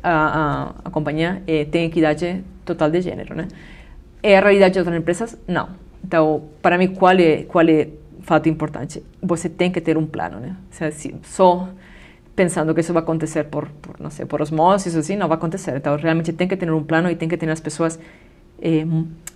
a, 0.03 0.11
a, 0.11 0.75
a 0.85 0.89
companhia 0.89 1.43
eh, 1.45 1.65
tem 1.65 1.85
equidade 1.85 2.43
total 2.65 2.89
de 2.89 3.01
gênero, 3.01 3.35
né? 3.35 3.47
É 4.23 4.37
a 4.37 4.41
realidade 4.41 4.73
de 4.73 4.79
outras 4.79 4.97
empresas? 4.97 5.37
Não. 5.47 5.69
Então, 6.03 6.43
para 6.61 6.77
mim, 6.77 6.87
qual 6.87 7.17
é 7.17 7.43
qual 7.43 7.67
é 7.67 7.89
fato 8.21 8.47
importante? 8.49 9.03
Você 9.21 9.49
tem 9.49 9.71
que 9.71 9.81
ter 9.81 9.97
um 9.97 10.05
plano, 10.05 10.39
né? 10.39 10.55
Se, 10.91 11.15
só 11.23 11.69
pensando 12.35 12.73
que 12.73 12.81
isso 12.81 12.93
vai 12.93 13.03
acontecer 13.03 13.45
por, 13.45 13.67
por 13.81 13.99
não 13.99 14.09
sei, 14.09 14.25
por 14.25 14.41
osmose, 14.41 14.97
assim, 14.97 15.15
não 15.15 15.27
vai 15.27 15.37
acontecer. 15.37 15.75
Então, 15.75 15.95
realmente 15.95 16.31
tem 16.33 16.47
que 16.47 16.55
ter 16.55 16.71
um 16.71 16.83
plano 16.83 17.09
e 17.09 17.15
tem 17.15 17.27
que 17.27 17.37
ter 17.37 17.49
as 17.49 17.59
pessoas 17.59 17.99
eh, 18.61 18.85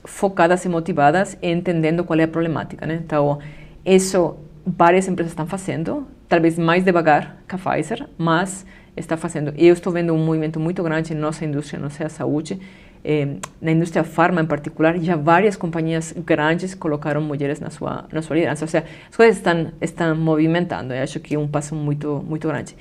focadas 0.03 0.63
e 0.65 0.69
motivadas, 0.69 1.37
entendendo 1.41 2.03
qual 2.03 2.19
é 2.19 2.23
a 2.23 2.27
problemática, 2.27 2.85
né? 2.85 3.01
Então, 3.03 3.39
isso 3.85 4.37
várias 4.65 5.07
empresas 5.07 5.31
estão 5.31 5.45
fazendo, 5.45 6.07
talvez 6.27 6.57
mais 6.57 6.83
devagar 6.83 7.37
que 7.47 7.55
a 7.55 7.57
Pfizer, 7.57 8.07
mas 8.17 8.65
está 8.95 9.17
fazendo. 9.17 9.53
Eu 9.57 9.73
estou 9.73 9.91
vendo 9.91 10.13
um 10.13 10.17
movimento 10.17 10.59
muito 10.59 10.81
grande 10.81 11.13
em 11.13 11.15
nossa 11.15 11.45
indústria, 11.45 11.79
não 11.79 11.89
sei 11.89 12.05
a 12.05 12.09
saúde, 12.09 12.59
eh, 13.03 13.35
na 13.61 13.71
indústria 13.71 14.03
farma 14.03 14.41
em 14.41 14.45
particular, 14.45 14.97
já 14.99 15.15
várias 15.15 15.55
companhias 15.55 16.13
grandes 16.25 16.73
colocaram 16.73 17.21
mulheres 17.21 17.59
na 17.59 17.69
sua 17.69 18.05
na 18.11 18.21
sua 18.21 18.35
liderança. 18.35 18.65
Ou 18.65 18.69
seja, 18.69 18.85
as 19.09 19.15
coisas 19.15 19.37
estão 19.37 19.71
estão 19.79 20.15
movimentando. 20.15 20.93
Eu 20.93 21.03
acho 21.03 21.19
que 21.19 21.35
é 21.35 21.39
um 21.39 21.47
passo 21.47 21.75
muito 21.75 22.23
muito 22.27 22.47
grande. 22.47 22.75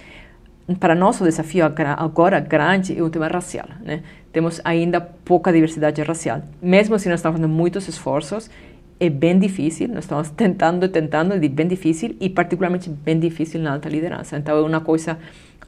Para 0.80 0.94
nós 0.94 1.20
o 1.20 1.24
desafio 1.24 1.66
agora 1.66 2.40
grande 2.40 2.98
é 2.98 3.02
o 3.02 3.10
tema 3.10 3.28
racial, 3.28 3.68
né? 3.84 4.02
Temos 4.34 4.60
ainda 4.64 5.00
pouca 5.00 5.52
diversidade 5.52 6.02
racial. 6.02 6.42
Mesmo 6.60 6.98
se 6.98 7.08
nós 7.08 7.20
estamos 7.20 7.38
fazendo 7.38 7.48
muitos 7.48 7.86
esforços, 7.86 8.50
é 8.98 9.08
bem 9.08 9.38
difícil, 9.38 9.86
nós 9.86 10.02
estamos 10.04 10.28
tentando, 10.42 10.88
tentando, 10.88 11.34
é 11.34 11.48
bem 11.48 11.68
difícil 11.68 12.16
e 12.20 12.28
particularmente 12.28 12.90
bem 12.90 13.16
difícil 13.16 13.60
na 13.60 13.74
alta 13.74 13.88
liderança. 13.88 14.36
Então 14.36 14.58
é 14.58 14.60
uma 14.60 14.80
coisa, 14.80 15.16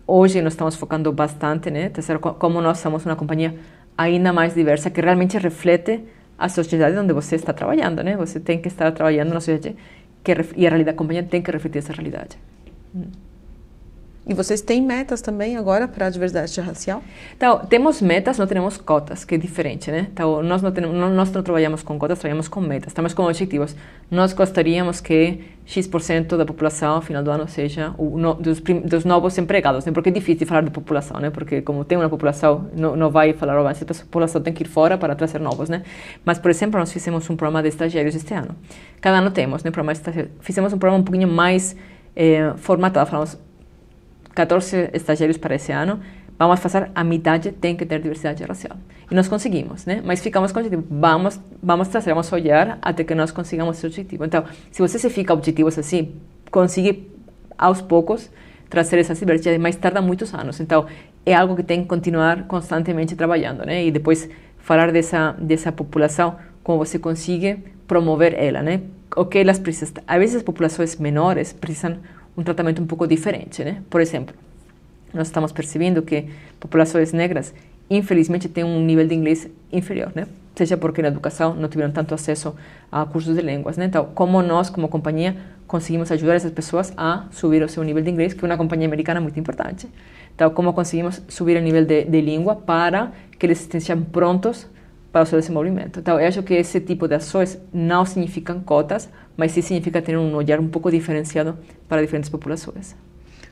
hoje 0.04 0.42
nós 0.42 0.54
estamos 0.54 0.74
focando 0.74 1.12
bastante, 1.12 1.70
né? 1.70 1.90
Terceiro, 1.90 2.18
como 2.18 2.60
nós 2.60 2.78
somos 2.78 3.06
uma 3.06 3.14
companhia 3.14 3.54
ainda 3.96 4.32
mais 4.32 4.52
diversa 4.52 4.90
que 4.90 5.00
realmente 5.00 5.38
reflete 5.38 6.00
a 6.36 6.48
sociedade 6.48 6.98
onde 6.98 7.12
você 7.12 7.36
está 7.36 7.52
trabalhando, 7.52 8.02
né? 8.02 8.16
Você 8.16 8.40
tem 8.40 8.60
que 8.60 8.66
estar 8.66 8.90
trabalhando 8.90 9.32
na 9.32 9.40
sociedade 9.40 9.76
que 10.24 10.32
e 10.56 10.66
a 10.66 10.70
realidade 10.70 10.86
da 10.86 10.92
companhia 10.92 11.22
tem 11.22 11.40
que 11.40 11.52
refletir 11.52 11.78
essa 11.78 11.92
realidade. 11.92 12.36
E 14.28 14.34
vocês 14.34 14.60
têm 14.60 14.82
metas 14.82 15.20
também 15.20 15.56
agora 15.56 15.86
para 15.86 16.06
a 16.06 16.10
diversidade 16.10 16.60
racial? 16.60 17.00
Então, 17.36 17.60
temos 17.60 18.02
metas, 18.02 18.36
não 18.36 18.46
temos 18.48 18.76
cotas, 18.76 19.24
que 19.24 19.36
é 19.36 19.38
diferente, 19.38 19.88
né? 19.88 20.08
Então, 20.12 20.42
nós 20.42 20.60
não, 20.60 20.72
temos, 20.72 20.92
não, 20.92 21.14
nós 21.14 21.30
não 21.30 21.44
trabalhamos 21.44 21.84
com 21.84 21.96
cotas, 21.96 22.18
trabalhamos 22.18 22.48
com 22.48 22.60
metas, 22.60 22.88
estamos 22.88 23.14
com 23.14 23.22
objetivos. 23.22 23.76
Nós 24.10 24.32
gostaríamos 24.32 25.00
que 25.00 25.44
X% 25.64 26.36
da 26.36 26.44
população, 26.44 26.96
ao 26.96 27.02
final 27.02 27.22
do 27.22 27.30
ano, 27.30 27.46
seja 27.46 27.94
o, 27.96 28.18
no, 28.18 28.34
dos, 28.34 28.60
dos, 28.60 29.04
novos 29.04 29.38
empregados, 29.38 29.84
né? 29.84 29.92
Porque 29.92 30.08
é 30.08 30.12
difícil 30.12 30.44
falar 30.44 30.62
de 30.62 30.72
população, 30.72 31.20
né? 31.20 31.30
Porque 31.30 31.62
como 31.62 31.84
tem 31.84 31.96
uma 31.96 32.08
população, 32.08 32.68
não, 32.76 32.96
não 32.96 33.10
vai 33.10 33.32
falar, 33.32 33.62
oh, 33.62 33.68
essa 33.68 33.84
população 33.84 34.42
tem 34.42 34.52
que 34.52 34.64
ir 34.64 34.66
fora 34.66 34.98
para 34.98 35.14
trazer 35.14 35.40
novos, 35.40 35.68
né? 35.68 35.84
Mas, 36.24 36.36
por 36.36 36.50
exemplo, 36.50 36.80
nós 36.80 36.92
fizemos 36.92 37.30
um 37.30 37.36
programa 37.36 37.62
de 37.62 37.68
estagiários 37.68 38.16
este 38.16 38.34
ano. 38.34 38.56
Cada 39.00 39.18
ano 39.18 39.30
temos, 39.30 39.62
né? 39.62 39.70
Programa 39.70 39.94
de 39.94 40.30
Fizemos 40.40 40.72
um 40.72 40.78
programa 40.78 41.00
um 41.00 41.04
pouquinho 41.04 41.28
mais 41.28 41.76
eh, 42.16 42.52
formatado, 42.56 43.08
falamos 43.08 43.45
14 44.36 44.90
estagiários 44.92 45.38
para 45.38 45.54
esse 45.54 45.72
ano, 45.72 45.98
vamos 46.38 46.60
fazer 46.60 46.90
a 46.94 47.02
metade 47.02 47.50
tem 47.50 47.74
que 47.74 47.86
ter 47.86 48.00
diversidade 48.00 48.44
racial. 48.44 48.76
E 49.10 49.14
nós 49.14 49.26
conseguimos, 49.26 49.86
né? 49.86 50.02
Mas 50.04 50.20
ficamos 50.20 50.52
com 50.52 50.60
o 50.60 50.62
objetivo, 50.62 50.86
vamos, 50.90 51.40
vamos 51.62 51.88
trazer, 51.88 52.10
vamos 52.10 52.30
olhar 52.30 52.78
até 52.82 53.02
que 53.02 53.14
nós 53.14 53.30
consigamos 53.30 53.78
esse 53.78 53.86
objetivo. 53.86 54.24
Então, 54.24 54.44
se 54.70 54.82
você 54.82 54.98
se 54.98 55.08
fica 55.08 55.32
objetivos 55.32 55.78
assim, 55.78 56.14
consegue 56.50 57.10
aos 57.56 57.80
poucos 57.80 58.30
trazer 58.68 58.98
essa 58.98 59.14
diversidade, 59.14 59.58
mas 59.58 59.74
tarda 59.76 60.02
muitos 60.02 60.34
anos. 60.34 60.60
Então, 60.60 60.86
é 61.24 61.34
algo 61.34 61.56
que 61.56 61.62
tem 61.62 61.82
que 61.82 61.88
continuar 61.88 62.44
constantemente 62.44 63.16
trabalhando, 63.16 63.64
né? 63.64 63.86
E 63.86 63.90
depois 63.90 64.28
falar 64.58 64.92
dessa 64.92 65.32
dessa 65.38 65.72
população, 65.72 66.36
como 66.62 66.78
você 66.78 66.98
consegue 66.98 67.64
promover 67.88 68.34
ela, 68.34 68.60
né? 68.60 68.82
O 69.16 69.24
que 69.24 69.38
elas 69.38 69.58
precisam. 69.58 70.02
Às 70.06 70.18
vezes, 70.18 70.36
as 70.36 70.42
populações 70.42 70.96
menores 70.96 71.54
precisam 71.54 71.96
um 72.36 72.42
tratamento 72.42 72.82
um 72.82 72.86
pouco 72.86 73.06
diferente, 73.06 73.64
né? 73.64 73.82
Por 73.88 74.00
exemplo, 74.00 74.34
nós 75.12 75.28
estamos 75.28 75.52
percebendo 75.52 76.02
que 76.02 76.26
populações 76.60 77.12
negras, 77.12 77.54
infelizmente, 77.88 78.48
têm 78.48 78.64
um 78.64 78.84
nível 78.84 79.06
de 79.06 79.14
inglês 79.14 79.48
inferior, 79.72 80.12
né? 80.14 80.26
Seja 80.54 80.76
porque 80.76 81.02
na 81.02 81.08
educação 81.08 81.54
não 81.54 81.68
tiveram 81.68 81.92
tanto 81.92 82.14
acesso 82.14 82.54
a 82.90 83.04
cursos 83.04 83.34
de 83.34 83.42
línguas, 83.42 83.76
né? 83.76 83.86
Então, 83.86 84.06
como 84.14 84.42
nós, 84.42 84.70
como 84.70 84.88
companhia, 84.88 85.36
conseguimos 85.66 86.10
ajudar 86.12 86.34
essas 86.34 86.52
pessoas 86.52 86.92
a 86.96 87.26
subir 87.30 87.62
o 87.62 87.68
seu 87.68 87.82
nível 87.82 88.02
de 88.02 88.10
inglês, 88.10 88.32
que 88.32 88.44
é 88.44 88.48
uma 88.48 88.56
companhia 88.56 88.86
americana 88.86 89.20
muito 89.20 89.38
importante. 89.38 89.88
Então, 90.34 90.50
como 90.50 90.72
conseguimos 90.72 91.22
subir 91.28 91.56
o 91.56 91.60
nível 91.60 91.84
de, 91.84 92.04
de 92.04 92.20
língua 92.20 92.54
para 92.56 93.12
que 93.38 93.46
eles 93.46 93.60
estejam 93.60 94.02
prontos 94.02 94.66
para 95.16 95.22
o 95.22 95.26
seu 95.26 95.40
desenvolvimento. 95.40 95.98
Então, 95.98 96.20
eu 96.20 96.28
acho 96.28 96.42
que 96.42 96.52
esse 96.52 96.78
tipo 96.78 97.08
de 97.08 97.14
ações 97.14 97.58
não 97.72 98.04
significam 98.04 98.60
cotas, 98.60 99.08
mas 99.34 99.52
sim 99.52 99.62
significa 99.62 100.02
ter 100.02 100.14
um 100.14 100.34
olhar 100.34 100.60
um 100.60 100.68
pouco 100.68 100.90
diferenciado 100.90 101.56
para 101.88 102.02
diferentes 102.02 102.28
populações. 102.28 102.94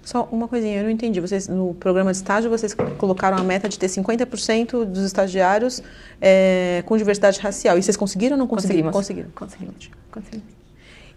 Só 0.02 0.28
uma 0.30 0.46
coisinha, 0.46 0.76
eu 0.76 0.84
não 0.84 0.90
entendi. 0.90 1.22
Vocês 1.22 1.48
no 1.48 1.72
programa 1.72 2.10
de 2.10 2.18
estágio 2.18 2.50
vocês 2.50 2.76
colocaram 2.98 3.38
a 3.38 3.42
meta 3.42 3.66
de 3.66 3.78
ter 3.78 3.86
50% 3.86 4.84
dos 4.84 5.06
estagiários 5.06 5.82
é, 6.20 6.82
com 6.84 6.98
diversidade 6.98 7.40
racial. 7.40 7.78
E 7.78 7.82
vocês 7.82 7.96
conseguiram 7.96 8.34
ou 8.34 8.38
não 8.40 8.46
conseguiram? 8.46 8.92
Conseguimos. 8.92 9.32
Conseguimos. 9.34 9.90
Conseguimos. 10.10 10.44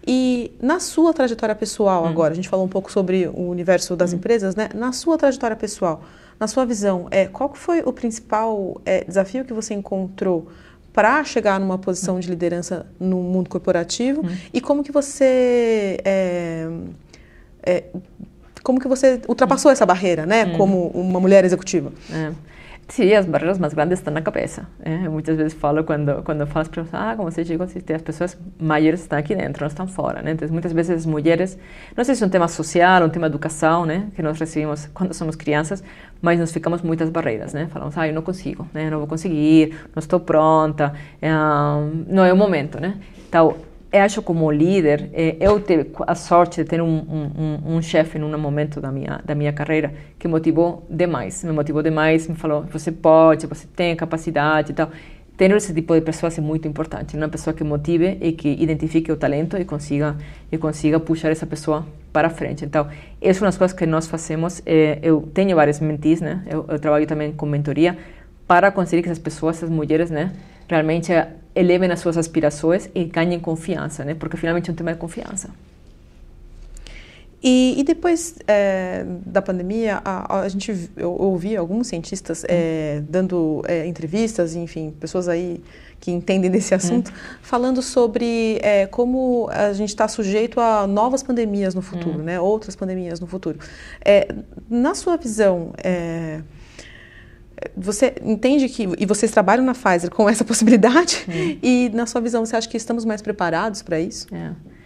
E 0.06 0.52
na 0.62 0.80
sua 0.80 1.12
trajetória 1.12 1.54
pessoal 1.54 2.04
hum. 2.04 2.06
agora, 2.06 2.32
a 2.32 2.34
gente 2.34 2.48
falou 2.48 2.64
um 2.64 2.70
pouco 2.70 2.90
sobre 2.90 3.26
o 3.26 3.50
universo 3.50 3.94
das 3.94 4.14
hum. 4.14 4.16
empresas, 4.16 4.56
né? 4.56 4.70
Na 4.74 4.92
sua 4.92 5.18
trajetória 5.18 5.54
pessoal, 5.54 6.02
na 6.38 6.46
sua 6.46 6.64
visão, 6.64 7.08
é, 7.10 7.26
qual 7.26 7.54
foi 7.54 7.82
o 7.84 7.92
principal 7.92 8.80
é, 8.84 9.04
desafio 9.04 9.44
que 9.44 9.52
você 9.52 9.74
encontrou 9.74 10.48
para 10.92 11.22
chegar 11.24 11.60
numa 11.60 11.78
posição 11.78 12.18
de 12.18 12.28
liderança 12.28 12.86
no 12.98 13.18
mundo 13.18 13.48
corporativo 13.48 14.22
hum. 14.24 14.36
e 14.52 14.60
como 14.60 14.82
que 14.82 14.90
você 14.90 15.98
é, 16.04 16.68
é, 17.62 17.84
como 18.62 18.80
que 18.80 18.88
você 18.88 19.20
ultrapassou 19.28 19.70
essa 19.70 19.86
barreira, 19.86 20.26
né, 20.26 20.46
hum. 20.46 20.56
como 20.56 20.88
uma 20.88 21.20
mulher 21.20 21.44
executiva? 21.44 21.92
É. 22.12 22.32
Sim, 22.90 23.12
as 23.12 23.26
barreiras 23.26 23.58
mais 23.58 23.74
grandes 23.74 23.98
estão 23.98 24.12
na 24.12 24.22
cabeça. 24.22 24.66
É, 24.82 25.08
muitas 25.10 25.36
vezes 25.36 25.52
falo 25.52 25.84
quando 25.84 26.22
quando 26.22 26.46
falo 26.46 26.66
ah, 26.92 27.14
como 27.14 27.30
você 27.30 27.44
chegou, 27.44 27.66
as 27.66 28.02
pessoas 28.02 28.38
maiores 28.58 29.00
estão 29.00 29.18
aqui 29.18 29.34
dentro, 29.36 29.60
não 29.60 29.68
estão 29.68 29.86
fora, 29.86 30.22
né? 30.22 30.30
Então, 30.30 30.48
muitas 30.48 30.72
vezes 30.72 30.96
as 30.96 31.06
mulheres, 31.06 31.58
não 31.94 32.02
sei 32.02 32.14
se 32.14 32.24
é 32.24 32.26
um 32.26 32.30
tema 32.30 32.48
social, 32.48 33.04
um 33.04 33.10
tema 33.10 33.28
de 33.28 33.34
educação, 33.34 33.84
né, 33.84 34.08
que 34.16 34.22
nós 34.22 34.38
recebemos 34.40 34.86
quando 34.94 35.12
somos 35.12 35.36
crianças, 35.36 35.84
mas 36.22 36.40
nós 36.40 36.50
ficamos 36.50 36.80
muitas 36.80 37.10
barreiras, 37.10 37.52
né? 37.52 37.68
Falamos, 37.70 37.96
ah, 37.98 38.08
eu 38.08 38.14
não 38.14 38.22
consigo, 38.22 38.66
não 38.72 38.98
vou 38.98 39.06
conseguir, 39.06 39.74
não 39.94 40.00
estou 40.00 40.18
pronta, 40.18 40.94
não 42.08 42.24
é 42.24 42.32
o 42.32 42.36
momento, 42.36 42.80
né? 42.80 42.98
Então, 43.28 43.54
acho 43.92 44.22
como 44.22 44.50
líder, 44.50 45.08
eh, 45.12 45.36
eu 45.40 45.60
tive 45.60 45.90
a 46.06 46.14
sorte 46.14 46.62
de 46.62 46.68
ter 46.68 46.82
um, 46.82 46.86
um, 46.86 47.76
um 47.76 47.82
chefe 47.82 48.18
num 48.18 48.36
momento 48.38 48.80
da 48.80 48.92
minha 48.92 49.20
da 49.24 49.34
minha 49.34 49.52
carreira 49.52 49.92
que 50.18 50.28
motivou 50.28 50.86
demais, 50.90 51.42
me 51.42 51.52
motivou 51.52 51.82
demais, 51.82 52.28
me 52.28 52.34
falou, 52.34 52.64
você 52.70 52.92
pode, 52.92 53.46
você 53.46 53.66
tem 53.74 53.96
capacidade 53.96 54.72
e 54.72 54.74
tal. 54.74 54.90
Ter 55.36 55.50
esse 55.52 55.72
tipo 55.72 55.94
de 55.94 56.00
pessoas 56.00 56.36
é 56.36 56.40
muito 56.40 56.66
importante, 56.66 57.16
uma 57.16 57.28
pessoa 57.28 57.54
que 57.54 57.62
motive 57.62 58.18
e 58.20 58.32
que 58.32 58.48
identifique 58.48 59.10
o 59.12 59.16
talento 59.16 59.56
e 59.56 59.64
consiga 59.64 60.16
e 60.50 60.58
consiga 60.58 60.98
puxar 60.98 61.30
essa 61.30 61.46
pessoa 61.46 61.86
para 62.12 62.28
frente. 62.28 62.64
Então, 62.64 62.88
essa 63.22 63.38
é 63.38 63.42
uma 63.42 63.48
das 63.48 63.56
coisas 63.56 63.76
que 63.76 63.86
nós 63.86 64.08
fazemos. 64.08 64.60
Eh, 64.66 64.98
eu 65.00 65.22
tenho 65.32 65.54
várias 65.54 65.78
mentis, 65.80 66.20
né? 66.20 66.42
Eu, 66.46 66.66
eu 66.68 66.78
trabalho 66.80 67.06
também 67.06 67.32
com 67.32 67.46
mentoria 67.46 67.96
para 68.48 68.72
conseguir 68.72 69.02
que 69.02 69.08
essas 69.08 69.22
pessoas, 69.22 69.58
essas 69.58 69.70
mulheres, 69.70 70.10
né, 70.10 70.32
realmente 70.66 71.12
elevem 71.58 71.90
as 71.90 71.98
suas 71.98 72.16
aspirações 72.16 72.88
e 72.94 73.04
ganhem 73.04 73.40
confiança, 73.40 74.04
né? 74.04 74.14
Porque 74.14 74.36
finalmente 74.36 74.70
é 74.70 74.72
um 74.72 74.76
tema 74.76 74.92
de 74.92 74.98
confiança. 74.98 75.50
E, 77.42 77.74
e 77.78 77.84
depois 77.84 78.36
é, 78.46 79.04
da 79.24 79.40
pandemia, 79.40 80.00
a, 80.04 80.40
a 80.40 80.48
gente 80.48 80.90
eu 80.96 81.12
ouvi 81.12 81.56
alguns 81.56 81.88
cientistas 81.88 82.44
é, 82.48 83.02
dando 83.08 83.62
é, 83.66 83.86
entrevistas, 83.86 84.54
enfim, 84.54 84.92
pessoas 84.98 85.28
aí 85.28 85.62
que 86.00 86.12
entendem 86.12 86.48
desse 86.48 86.74
assunto, 86.74 87.12
falando 87.42 87.82
sobre 87.82 88.60
como 88.92 89.48
a 89.50 89.72
gente 89.72 89.88
está 89.88 90.06
sujeito 90.06 90.60
a 90.60 90.86
novas 90.86 91.24
pandemias 91.24 91.74
no 91.74 91.82
futuro, 91.82 92.22
né? 92.22 92.38
Outras 92.38 92.76
pandemias 92.76 93.18
no 93.18 93.26
futuro. 93.26 93.58
na 94.70 94.94
sua 94.94 95.16
visão, 95.16 95.72
você 97.76 98.14
entende 98.22 98.68
que 98.68 98.88
e 98.98 99.06
vocês 99.06 99.30
trabalham 99.30 99.64
na 99.64 99.74
Pfizer 99.74 100.10
com 100.10 100.28
essa 100.28 100.44
possibilidade? 100.46 101.24
E 101.62 101.90
na 101.92 102.06
sua 102.06 102.20
visão, 102.20 102.44
você 102.44 102.56
acha 102.56 102.68
que 102.68 102.76
estamos 102.76 103.04
mais 103.04 103.22
preparados 103.22 103.82
para 103.82 104.00
isso? 104.00 104.26
É 104.34 104.78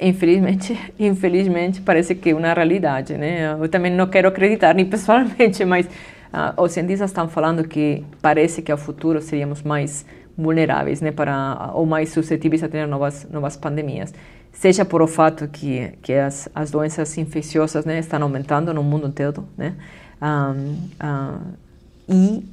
infelizmente, 0.00 0.78
infelizmente 0.98 1.80
parece 1.80 2.14
que 2.14 2.30
é 2.30 2.34
uma 2.34 2.52
realidade, 2.52 3.16
né? 3.16 3.52
Eu 3.60 3.68
também 3.68 3.92
não 3.92 4.06
quero 4.06 4.28
acreditar 4.28 4.74
nem 4.74 4.86
pessoalmente, 4.86 5.64
mas 5.64 5.86
uh, 5.86 6.60
os 6.62 6.72
cientistas 6.72 7.10
estão 7.10 7.28
falando 7.28 7.66
que 7.68 8.04
parece 8.22 8.62
que 8.62 8.72
ao 8.72 8.78
futuro 8.78 9.20
seríamos 9.20 9.62
mais 9.62 10.06
vulneráveis, 10.36 11.02
né, 11.02 11.12
para 11.12 11.70
ou 11.74 11.84
mais 11.84 12.08
suscetíveis 12.10 12.62
a 12.62 12.68
ter 12.68 12.86
novas 12.86 13.28
novas 13.30 13.58
pandemias, 13.58 14.14
seja 14.50 14.86
por 14.86 15.02
o 15.02 15.06
fato 15.06 15.46
que 15.48 15.92
que 16.00 16.14
as 16.14 16.48
as 16.54 16.70
doenças 16.70 17.16
infecciosas, 17.18 17.84
né, 17.84 17.98
estão 17.98 18.22
aumentando 18.22 18.72
no 18.72 18.82
mundo 18.82 19.10
todo, 19.10 19.46
né? 19.56 19.74
Um, 20.22 20.76
uh, 21.04 21.69
e 22.10 22.44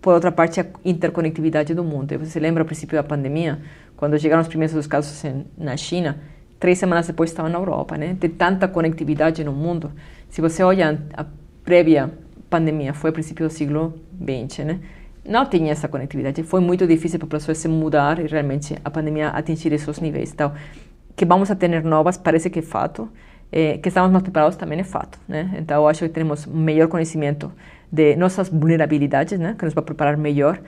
por 0.00 0.14
outra 0.14 0.30
parte 0.30 0.60
a 0.60 0.66
interconectividade 0.84 1.74
do 1.74 1.82
mundo. 1.82 2.16
Você 2.18 2.38
lembra 2.38 2.62
ao 2.62 2.66
princípio 2.66 2.96
da 2.96 3.02
pandemia, 3.02 3.58
quando 3.96 4.18
chegaram 4.18 4.42
os 4.42 4.48
primeiros 4.48 4.86
casos 4.86 5.22
na 5.56 5.76
China? 5.76 6.16
três 6.58 6.78
semanas 6.78 7.06
depois 7.06 7.30
estava 7.30 7.48
na 7.48 7.58
Europa, 7.58 7.96
né? 7.96 8.16
Tem 8.18 8.30
tanta 8.30 8.66
conectividade 8.68 9.42
no 9.44 9.52
mundo. 9.52 9.92
Se 10.28 10.40
você 10.40 10.62
olha 10.62 11.00
a 11.14 11.24
prévia 11.64 12.10
pandemia, 12.48 12.94
foi 12.94 13.10
a 13.10 13.12
princípio 13.12 13.46
do 13.46 13.52
século 13.52 13.94
XX, 14.20 14.64
né? 14.64 14.80
Não 15.24 15.44
tinha 15.46 15.72
essa 15.72 15.88
conectividade. 15.88 16.42
Foi 16.42 16.60
muito 16.60 16.86
difícil 16.86 17.18
para 17.18 17.26
as 17.36 17.42
pessoas 17.42 17.58
se 17.58 17.68
mudar 17.68 18.20
e 18.20 18.26
realmente 18.26 18.76
a 18.84 18.90
pandemia 18.90 19.30
atingir 19.30 19.72
esses 19.72 19.98
níveis. 20.00 20.32
Então, 20.32 20.52
que 21.16 21.24
vamos 21.24 21.50
a 21.50 21.56
ter 21.56 21.82
novas 21.82 22.16
parece 22.16 22.48
que 22.48 22.60
é 22.60 22.62
fato. 22.62 23.08
Eh, 23.50 23.78
que 23.78 23.88
estamos 23.88 24.10
mais 24.10 24.22
preparados 24.22 24.56
também 24.56 24.80
é 24.80 24.84
fato, 24.84 25.18
né? 25.28 25.54
Então, 25.58 25.82
eu 25.82 25.88
acho 25.88 26.00
que 26.00 26.08
temos 26.08 26.46
melhor 26.46 26.88
conhecimento 26.88 27.52
de 27.90 28.16
nossas 28.16 28.48
vulnerabilidades, 28.48 29.38
né? 29.38 29.54
Que 29.58 29.64
nos 29.64 29.74
vai 29.74 29.84
preparar 29.84 30.16
melhor 30.16 30.60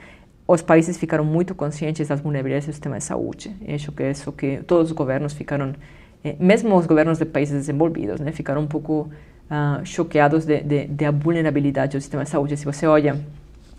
os 0.51 0.63
países 0.63 0.97
ficaram 0.97 1.23
muito 1.23 1.53
conscientes 1.53 2.07
das 2.07 2.19
vulnerabilidades 2.19 2.65
do 2.65 2.73
sistema 2.73 2.97
de 2.97 3.03
saúde. 3.03 3.55
Eu 3.61 3.75
acho 3.75 3.91
que 3.91 4.01
é 4.01 4.09
isso 4.09 4.31
que 4.31 4.63
todos 4.65 4.89
os 4.89 4.97
governos 4.97 5.31
ficaram, 5.31 5.75
eh, 6.23 6.35
mesmo 6.39 6.75
os 6.75 6.87
governos 6.87 7.19
de 7.19 7.25
países 7.25 7.53
desenvolvidos, 7.53 8.19
né, 8.19 8.31
ficaram 8.31 8.61
um 8.61 8.65
pouco 8.65 9.11
uh, 9.45 9.85
choqueados 9.85 10.45
de, 10.45 10.59
de, 10.63 10.87
de 10.87 11.11
vulnerabilidade 11.11 11.95
do 11.95 12.01
sistema 12.01 12.23
de 12.23 12.31
saúde. 12.31 12.57
Se 12.57 12.65
você 12.65 12.87
olha, 12.87 13.23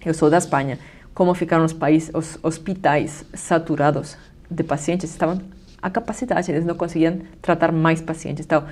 eu 0.06 0.14
sou 0.14 0.30
da 0.30 0.38
Espanha, 0.38 0.78
como 1.12 1.34
ficaram 1.34 1.64
os 1.64 1.72
países, 1.72 2.08
os 2.14 2.38
hospitais 2.40 3.24
saturados 3.34 4.16
de 4.48 4.62
pacientes, 4.62 5.10
estavam 5.10 5.40
a 5.82 5.90
capacidade, 5.90 6.52
eles 6.52 6.64
não 6.64 6.76
conseguiam 6.76 7.18
tratar 7.42 7.72
mais 7.72 8.00
pacientes. 8.00 8.46
Então, 8.46 8.62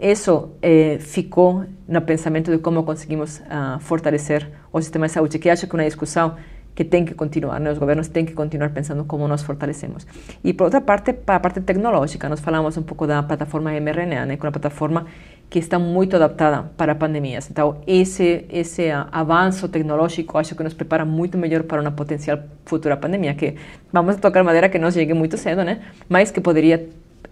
isso 0.00 0.50
eh, 0.62 0.98
ficou 1.00 1.64
no 1.88 2.00
pensamento 2.02 2.50
de 2.50 2.58
como 2.58 2.84
conseguimos 2.84 3.38
uh, 3.40 3.80
fortalecer 3.80 4.48
o 4.72 4.80
sistema 4.80 5.06
de 5.06 5.12
saúde, 5.12 5.38
que 5.38 5.50
acho 5.50 5.66
que 5.66 5.74
é 5.74 5.78
uma 5.78 5.84
discussão 5.84 6.36
que 6.78 6.84
tem 6.84 7.04
que 7.04 7.12
continuar, 7.12 7.58
né? 7.58 7.72
os 7.72 7.78
governos 7.78 8.06
têm 8.06 8.24
que 8.24 8.32
continuar 8.32 8.70
pensando 8.70 9.04
como 9.04 9.26
nós 9.26 9.42
fortalecemos. 9.42 10.06
E 10.44 10.52
por 10.52 10.64
outra 10.64 10.80
parte, 10.80 11.12
para 11.12 11.34
a 11.34 11.40
parte 11.40 11.60
tecnológica, 11.60 12.28
nós 12.28 12.38
falamos 12.38 12.76
um 12.76 12.84
pouco 12.84 13.04
da 13.04 13.20
plataforma 13.20 13.72
mRNA, 13.72 14.26
né? 14.26 14.36
que 14.36 14.42
é 14.42 14.46
uma 14.46 14.52
plataforma 14.52 15.04
que 15.50 15.58
está 15.58 15.76
muito 15.76 16.14
adaptada 16.14 16.70
para 16.76 16.94
pandemias. 16.94 17.50
Então, 17.50 17.80
esse 17.84 18.44
esse 18.48 18.90
avanço 19.10 19.68
tecnológico 19.68 20.38
acho 20.38 20.54
que 20.54 20.62
nos 20.62 20.72
prepara 20.72 21.04
muito 21.04 21.36
melhor 21.36 21.64
para 21.64 21.80
uma 21.80 21.90
potencial 21.90 22.38
futura 22.64 22.96
pandemia, 22.96 23.34
que 23.34 23.56
vamos 23.92 24.14
tocar 24.18 24.44
madeira 24.44 24.68
que 24.68 24.78
não 24.78 24.92
chegue 24.92 25.14
muito 25.14 25.36
cedo, 25.36 25.64
né? 25.64 25.80
Mas 26.08 26.30
que 26.30 26.40
poderia 26.40 26.88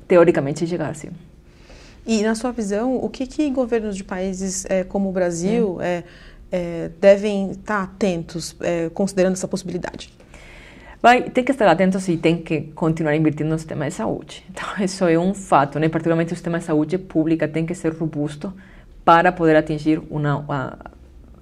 teoricamente 0.09 0.67
chegar, 0.67 0.93
sim. 0.97 1.11
E 2.07 2.23
na 2.23 2.37
sua 2.37 2.53
visão, 2.53 2.97
o 2.97 3.09
que 3.09 3.27
que 3.27 3.51
governos 3.51 3.97
de 3.97 4.05
países 4.05 4.64
é, 4.69 4.85
como 4.85 5.09
o 5.09 5.12
Brasil 5.12 5.79
é, 5.81 6.05
é, 6.53 6.90
devem 7.01 7.51
estar 7.51 7.83
atentos, 7.83 8.55
é, 8.61 8.88
considerando 8.90 9.33
essa 9.33 9.49
possibilidade? 9.49 10.14
Vai, 11.03 11.23
tem 11.31 11.42
que 11.42 11.51
estar 11.51 11.69
atentos 11.69 12.09
e 12.09 12.16
tem 12.16 12.38
que 12.38 12.62
continuar 12.75 13.16
investindo 13.16 13.49
no 13.49 13.59
sistema 13.59 13.88
de 13.88 13.95
saúde. 13.95 14.45
Então, 14.51 14.69
isso 14.85 15.05
é 15.05 15.19
um 15.19 15.35
fato, 15.35 15.81
né? 15.81 15.88
Particularmente 15.88 16.33
o 16.33 16.37
sistema 16.37 16.59
de 16.59 16.64
saúde 16.64 16.97
pública 16.97 17.49
tem 17.49 17.66
que 17.66 17.75
ser 17.75 17.92
robusto 17.92 18.53
para 19.05 19.33
poder 19.33 19.57
atingir 19.57 20.01
uma, 20.09 20.38
uma 20.38 20.79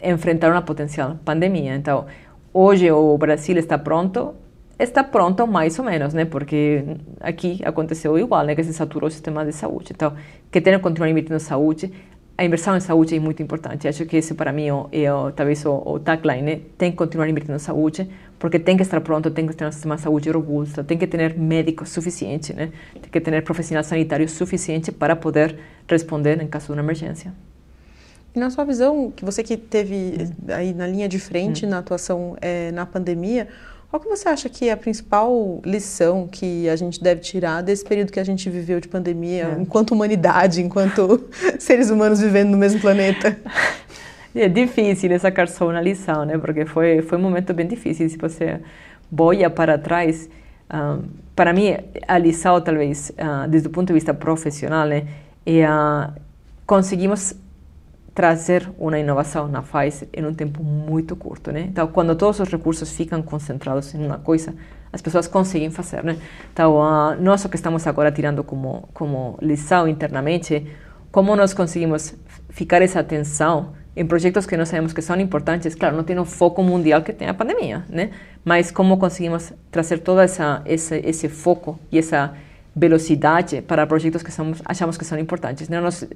enfrentar 0.03 0.51
uma 0.51 0.63
potencial 0.63 1.19
pandemia. 1.25 1.75
Então, 1.75 2.07
hoje 2.53 2.91
o 2.91 3.17
Brasil 3.19 3.57
está 3.59 3.79
pronto, 3.79 4.35
está 4.79 5.05
pronto 5.05 5.47
mais 5.47 5.79
ou 5.79 5.85
menos, 5.85 6.15
né? 6.15 6.25
Porque 6.25 6.85
aqui 7.21 7.61
aconteceu 7.65 8.19
igual, 8.19 8.45
né? 8.45 8.55
Que 8.55 8.65
se 8.65 8.73
saturou 8.73 9.09
o 9.09 9.11
sistema 9.11 9.45
de 9.45 9.53
saúde. 9.53 9.93
Então, 9.95 10.15
que 10.51 10.61
tem 10.61 10.75
que 10.75 10.79
continuar 10.81 11.09
investindo 11.09 11.37
em 11.37 11.41
saúde, 11.41 11.93
a 12.37 12.45
inversão 12.45 12.77
em 12.77 12.81
saúde 12.81 13.15
é 13.15 13.21
muito 13.21 13.43
importante. 13.43 13.87
Acho 13.87 14.05
que 14.05 14.17
esse 14.17 14.35
para 14.35 14.53
mim 14.53 14.67
é, 14.93 15.05
é 15.05 15.11
talvez 15.37 15.65
o, 15.65 15.83
o 15.87 16.01
tagline. 16.01 16.43
Né? 16.43 16.61
Tem 16.77 16.91
que 16.91 16.97
continuar 16.97 17.29
investindo 17.29 17.55
em 17.55 17.61
saúde, 17.61 18.09
porque 18.39 18.59
tem 18.59 18.77
que 18.77 18.83
estar 18.83 19.01
pronto, 19.01 19.31
tem 19.31 19.47
que 19.47 19.55
ter 19.55 19.67
um 19.67 19.73
sistema 19.73 19.95
de 19.95 20.03
saúde 20.03 20.31
robusto, 20.31 20.83
tem 20.83 20.99
que 20.99 21.07
ter 21.07 21.39
médicos 21.39 21.91
suficientes, 21.91 22.55
né? 22.55 22.73
tem 22.95 23.11
que 23.11 23.21
ter 23.21 23.43
profissionais 23.43 23.87
sanitários 23.87 24.33
suficientes 24.33 24.91
para 24.91 25.15
poder 25.15 25.57
responder 25.89 26.43
em 26.43 26.49
caso 26.49 26.67
de 26.67 26.73
uma 26.73 26.81
emergência. 26.83 27.33
E 28.35 28.39
na 28.41 28.51
sua 28.51 28.65
visão, 28.65 29.13
que 29.15 29.25
você 29.25 29.45
que 29.45 29.57
teve 29.57 30.17
hum. 30.19 30.53
aí 30.53 30.75
na 30.75 30.89
linha 30.89 31.09
de 31.09 31.21
frente 31.21 31.65
hum. 31.65 31.69
na 31.69 31.79
atuação 31.79 32.37
é, 32.41 32.73
na 32.73 32.85
pandemia, 32.85 33.47
qual 33.95 34.01
que 34.01 34.09
você 34.09 34.29
acha 34.29 34.49
que 34.49 34.69
é 34.69 34.73
a 34.73 34.77
principal 34.77 35.63
lição 35.65 36.27
que 36.27 36.69
a 36.69 36.75
gente 36.75 37.01
deve 37.01 37.21
tirar 37.21 37.63
desse 37.63 37.85
período 37.85 38.11
que 38.11 38.19
a 38.19 38.25
gente 38.25 38.51
viveu 38.51 38.81
de 38.81 38.89
pandemia, 38.89 39.55
é. 39.57 39.63
enquanto 39.63 39.93
humanidade, 39.93 40.61
enquanto 40.61 41.29
seres 41.61 41.91
humanos 41.91 42.21
vivendo 42.21 42.51
no 42.51 42.57
mesmo 42.57 42.81
planeta? 42.81 43.39
É 44.37 44.49
difícil 44.49 45.17
sacar 45.21 45.47
só 45.47 45.69
uma 45.69 45.81
lição, 45.81 46.25
né? 46.25 46.37
Porque 46.37 46.67
foi 46.67 47.03
foi 47.03 47.17
um 47.17 47.21
momento 47.21 47.55
bem 47.55 47.69
difícil. 47.69 48.09
Se 48.09 48.17
você 48.17 48.59
boia 49.09 49.49
para 49.49 49.79
trás, 49.79 50.29
uh, 50.69 51.05
para 51.37 51.53
mim 51.53 51.77
a 52.09 52.19
lição 52.19 52.61
talvez, 52.61 53.11
uh, 53.11 53.49
desde 53.49 53.69
o 53.69 53.71
ponto 53.71 53.87
de 53.87 53.93
vista 53.93 54.13
profissional, 54.13 54.89
né, 54.89 55.07
é 55.47 55.71
uh, 55.71 56.13
conseguimos 56.67 57.37
trazer 58.15 58.71
uma 58.79 58.99
inovação 58.99 59.49
na 59.49 59.61
Pfizer 59.61 60.09
em 60.13 60.25
um 60.25 60.33
tempo 60.33 60.63
muito 60.63 61.17
curto, 61.17 61.51
né? 61.51 61.63
Então, 61.63 61.89
quando 61.89 62.15
todos 62.15 62.39
os 62.39 62.49
recursos 62.49 62.93
ficam 62.93 63.21
concentrados 63.21 63.93
em 63.93 64.07
uma 64.07 64.19
coisa, 64.19 64.55
as 64.93 65.03
pessoas 65.03 65.27
conseguem 65.27 65.71
fazer, 65.71 66.05
né? 66.05 66.17
Então, 66.53 66.77
uh, 66.77 67.21
nós 67.21 67.45
o 67.45 67.49
que 67.49 67.57
estamos 67.57 67.85
agora 67.87 68.13
tirando 68.13 68.45
como 68.45 68.89
como 68.95 69.37
lição 69.43 69.89
internamente, 69.89 70.65
como 71.11 71.35
nós 71.35 71.53
conseguimos 71.53 72.15
ficar 72.51 72.81
essa 72.83 73.01
atenção 73.01 73.73
em 73.97 74.07
projetos 74.07 74.47
que 74.47 74.57
nós 74.57 74.69
sabemos 74.69 74.93
que 74.93 75.03
são 75.03 75.19
importantes, 75.21 75.75
claro, 75.75 75.97
não 75.97 76.05
tem 76.05 76.19
o 76.19 76.25
foco 76.25 76.63
mundial 76.63 77.03
que 77.03 77.13
tem 77.13 77.29
a 77.29 77.35
pandemia, 77.35 77.85
né? 77.89 78.11
Mas 78.45 78.71
como 78.71 78.97
conseguimos 78.97 79.53
trazer 79.73 79.99
todo 79.99 80.21
essa 80.21 80.63
esse 80.65 81.01
esse 81.05 81.29
foco 81.29 81.81
e 81.91 81.99
essa 81.99 82.33
velocidade 82.75 83.63
para 83.63 83.87
projetos 83.87 84.23
que 84.23 84.33
somos, 84.33 84.61
achamos 84.65 84.97
que 84.97 85.05
são 85.05 85.19
importantes. 85.19 85.69
Né? 85.69 85.81
Nós 85.81 86.07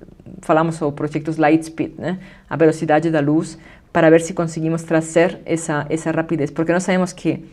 falamos 0.43 0.77
sobre 0.77 0.97
projetos 0.97 1.37
Lightspeed, 1.37 1.95
né? 1.99 2.19
a 2.49 2.57
velocidade 2.57 3.11
da 3.11 3.21
luz, 3.21 3.59
para 3.93 4.11
ver 4.11 4.21
se 4.21 4.35
conseguimos 4.35 4.83
trazer 4.83 5.41
essa, 5.45 5.87
essa 5.89 6.11
rapidez, 6.11 6.51
porque 6.51 6.73
nós 6.73 6.83
sabemos 6.83 7.13
que 7.13 7.45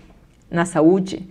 na 0.49 0.65
saúde 0.65 1.27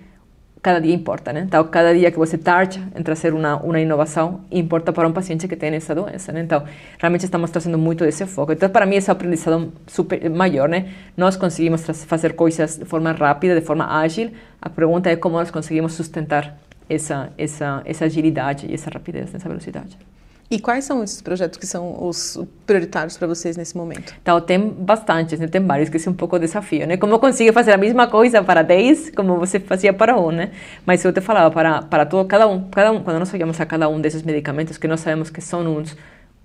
cada 0.65 0.81
dia 0.81 0.95
importa, 0.95 1.31
né? 1.31 1.43
Então, 1.47 1.63
cada 1.65 1.93
dia 1.93 2.11
que 2.11 2.17
você 2.17 2.39
tarde 2.39 2.83
em 2.97 3.03
trazer 3.03 3.35
uma, 3.35 3.57
uma 3.57 3.79
inovação 3.79 4.41
importa 4.51 4.95
para 4.95 5.07
um 5.07 5.13
paciente 5.13 5.47
que 5.47 5.55
tem 5.55 5.75
essa 5.75 5.95
doença, 5.95 6.33
né? 6.33 6.41
Então, 6.41 6.65
realmente 6.99 7.27
estamos 7.27 7.51
trazendo 7.51 7.77
muito 7.77 8.03
desse 8.03 8.25
foco. 8.25 8.51
Então, 8.51 8.71
para 8.71 8.87
mim, 8.87 8.97
esse 8.97 9.11
aprendizado 9.11 9.71
super 9.87 10.31
maior, 10.31 10.67
né? 10.67 10.89
Nós 11.15 11.37
conseguimos 11.37 11.83
fazer 12.07 12.33
coisas 12.33 12.79
de 12.79 12.87
forma 12.87 13.13
rápida, 13.13 13.55
de 13.55 13.61
forma 13.61 13.85
ágil. 13.95 14.31
A 14.61 14.71
pergunta 14.71 15.11
é 15.11 15.17
como 15.17 15.37
nós 15.37 15.51
conseguimos 15.51 15.93
sustentar 15.93 16.57
essa, 16.89 17.33
essa, 17.39 17.83
essa 17.85 18.05
agilidade 18.05 18.67
e 18.69 18.75
essa 18.75 18.91
rapidez, 18.91 19.35
essa 19.35 19.49
velocidade. 19.49 19.97
E 20.51 20.61
quais 20.61 20.85
são 20.85 21.03
esses 21.03 21.23
projetos 21.23 21.59
que 21.59 21.67
são 21.67 22.07
os 22.07 22.39
prioritários 22.67 23.17
para 23.17 23.27
vocês 23.27 23.57
nesse 23.57 23.77
momento? 23.77 24.15
Então, 24.23 24.41
tem 24.41 24.61
bastantes, 24.61 25.41
né? 25.41 25.49
tem 25.49 25.65
vários 25.65 25.89
que 25.89 25.99
são 25.99 26.13
um 26.13 26.17
pouco 26.17 26.39
desafio, 26.39 26.87
né? 26.87 26.97
Como 26.97 27.19
conseguir 27.19 27.53
fazer 27.53 27.73
a 27.73 27.79
mesma 27.79 28.07
coisa 28.07 28.43
para 28.43 28.63
10 28.63 29.11
como 29.17 29.39
você 29.39 29.59
fazia 29.59 29.93
para 29.93 30.17
um, 30.17 30.31
né? 30.31 30.51
Mas 30.85 31.03
eu 31.05 31.13
te 31.13 31.21
falava, 31.21 31.51
para, 31.51 31.83
para 31.83 32.05
todo, 32.05 32.29
cada 32.29 32.47
um, 32.47 32.69
cada 32.69 32.93
um, 32.93 33.03
quando 33.03 33.19
nós 33.19 33.33
olhamos 33.33 33.59
a 33.61 33.67
cada 33.67 33.89
um 33.89 34.01
desses 34.01 34.23
medicamentos, 34.23 34.77
que 34.77 34.87
nós 34.87 35.01
sabemos 35.01 35.31
que 35.31 35.41
são 35.41 35.63
uns 35.67 35.97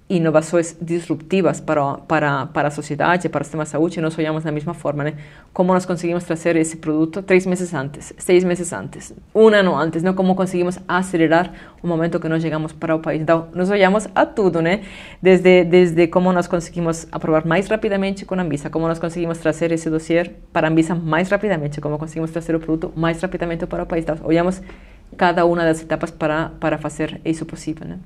inovações 0.10 0.76
disruptivas 0.82 1.62
para, 1.62 1.94
para, 2.00 2.48
para 2.48 2.68
a 2.70 2.72
sociedade, 2.72 3.30
para 3.30 3.42
o 3.42 3.44
sistema 3.44 3.64
de 3.64 3.70
saúde, 3.70 4.02
nós 4.02 4.18
olhamos 4.18 4.44
da 4.44 4.52
mesma 4.52 4.74
forma, 4.74 5.04
né? 5.04 5.14
Como 5.54 5.72
nós 5.72 5.86
conseguimos 5.86 6.24
trazer 6.24 6.56
esse 6.56 6.78
produto 6.78 7.22
três 7.22 7.46
meses 7.46 7.72
antes, 7.76 8.12
seis 8.18 8.44
meses 8.44 8.74
antes, 8.74 9.14
um 9.36 9.50
ano 9.50 9.76
antes, 9.76 10.02
né? 10.02 10.12
Como 10.12 10.34
conseguimos 10.34 10.80
acelerar 10.88 11.54
o 11.84 11.88
momento 11.88 12.20
que 12.20 12.28
nós 12.28 12.42
chegamos 12.42 12.74
para 12.74 12.96
o 12.96 13.00
país. 13.00 13.22
Então, 13.22 13.50
nós 13.54 13.70
olhamos 13.70 14.08
a 14.16 14.26
tudo, 14.26 14.64
né? 14.64 14.82
Desde, 15.22 15.64
desde 15.64 16.08
como 16.08 16.34
nós 16.34 16.48
conseguimos 16.48 17.08
aprovar 17.12 17.46
mais 17.46 17.68
rapidamente 17.68 18.26
com 18.26 18.34
a 18.34 18.42
Anvisa, 18.42 18.68
como 18.72 18.88
nós 18.88 18.98
conseguimos 18.98 19.38
trazer 19.38 19.72
esse 19.72 19.92
dossiê 19.92 20.32
para 20.52 20.68
a 20.68 20.72
Anvisa 20.72 20.96
mais 20.96 21.30
rapidamente, 21.30 21.80
como 21.80 22.00
conseguimos 22.00 22.32
trazer 22.32 22.56
o 22.56 22.60
produto 22.60 22.92
mais 22.96 23.22
rapidamente 23.22 23.68
para 23.68 23.84
o 23.84 23.86
país. 23.86 24.04
Então, 24.04 24.18
olhamos 24.24 24.60
cada 25.16 25.46
uma 25.46 25.64
das 25.64 25.84
etapas 25.84 26.10
para, 26.10 26.50
para 26.60 26.80
fazer 26.80 27.22
isso 27.24 27.46
possível, 27.46 27.88
né? 27.88 28.00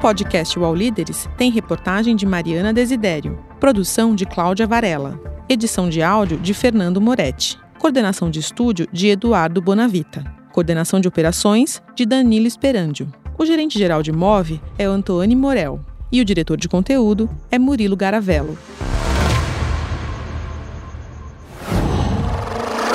Podcast 0.00 0.56
UOL 0.58 0.74
Líderes 0.74 1.28
tem 1.36 1.50
reportagem 1.50 2.14
de 2.14 2.24
Mariana 2.24 2.72
Desidério, 2.72 3.38
produção 3.58 4.14
de 4.14 4.24
Cláudia 4.24 4.66
Varela, 4.66 5.20
edição 5.48 5.88
de 5.88 6.02
áudio 6.02 6.38
de 6.38 6.54
Fernando 6.54 7.00
Moretti, 7.00 7.58
coordenação 7.78 8.30
de 8.30 8.38
estúdio 8.38 8.86
de 8.92 9.08
Eduardo 9.08 9.60
Bonavita, 9.60 10.24
coordenação 10.52 11.00
de 11.00 11.08
operações 11.08 11.82
de 11.96 12.06
Danilo 12.06 12.46
Esperandio. 12.46 13.12
O 13.36 13.44
gerente-geral 13.44 14.02
de 14.02 14.12
MOVE 14.12 14.60
é 14.78 14.84
Antônio 14.84 15.36
Morel 15.36 15.80
e 16.12 16.20
o 16.20 16.24
diretor 16.24 16.56
de 16.56 16.68
conteúdo 16.68 17.28
é 17.50 17.58
Murilo 17.58 17.96
Garavello. 17.96 18.56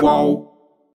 Uau. 0.01 0.52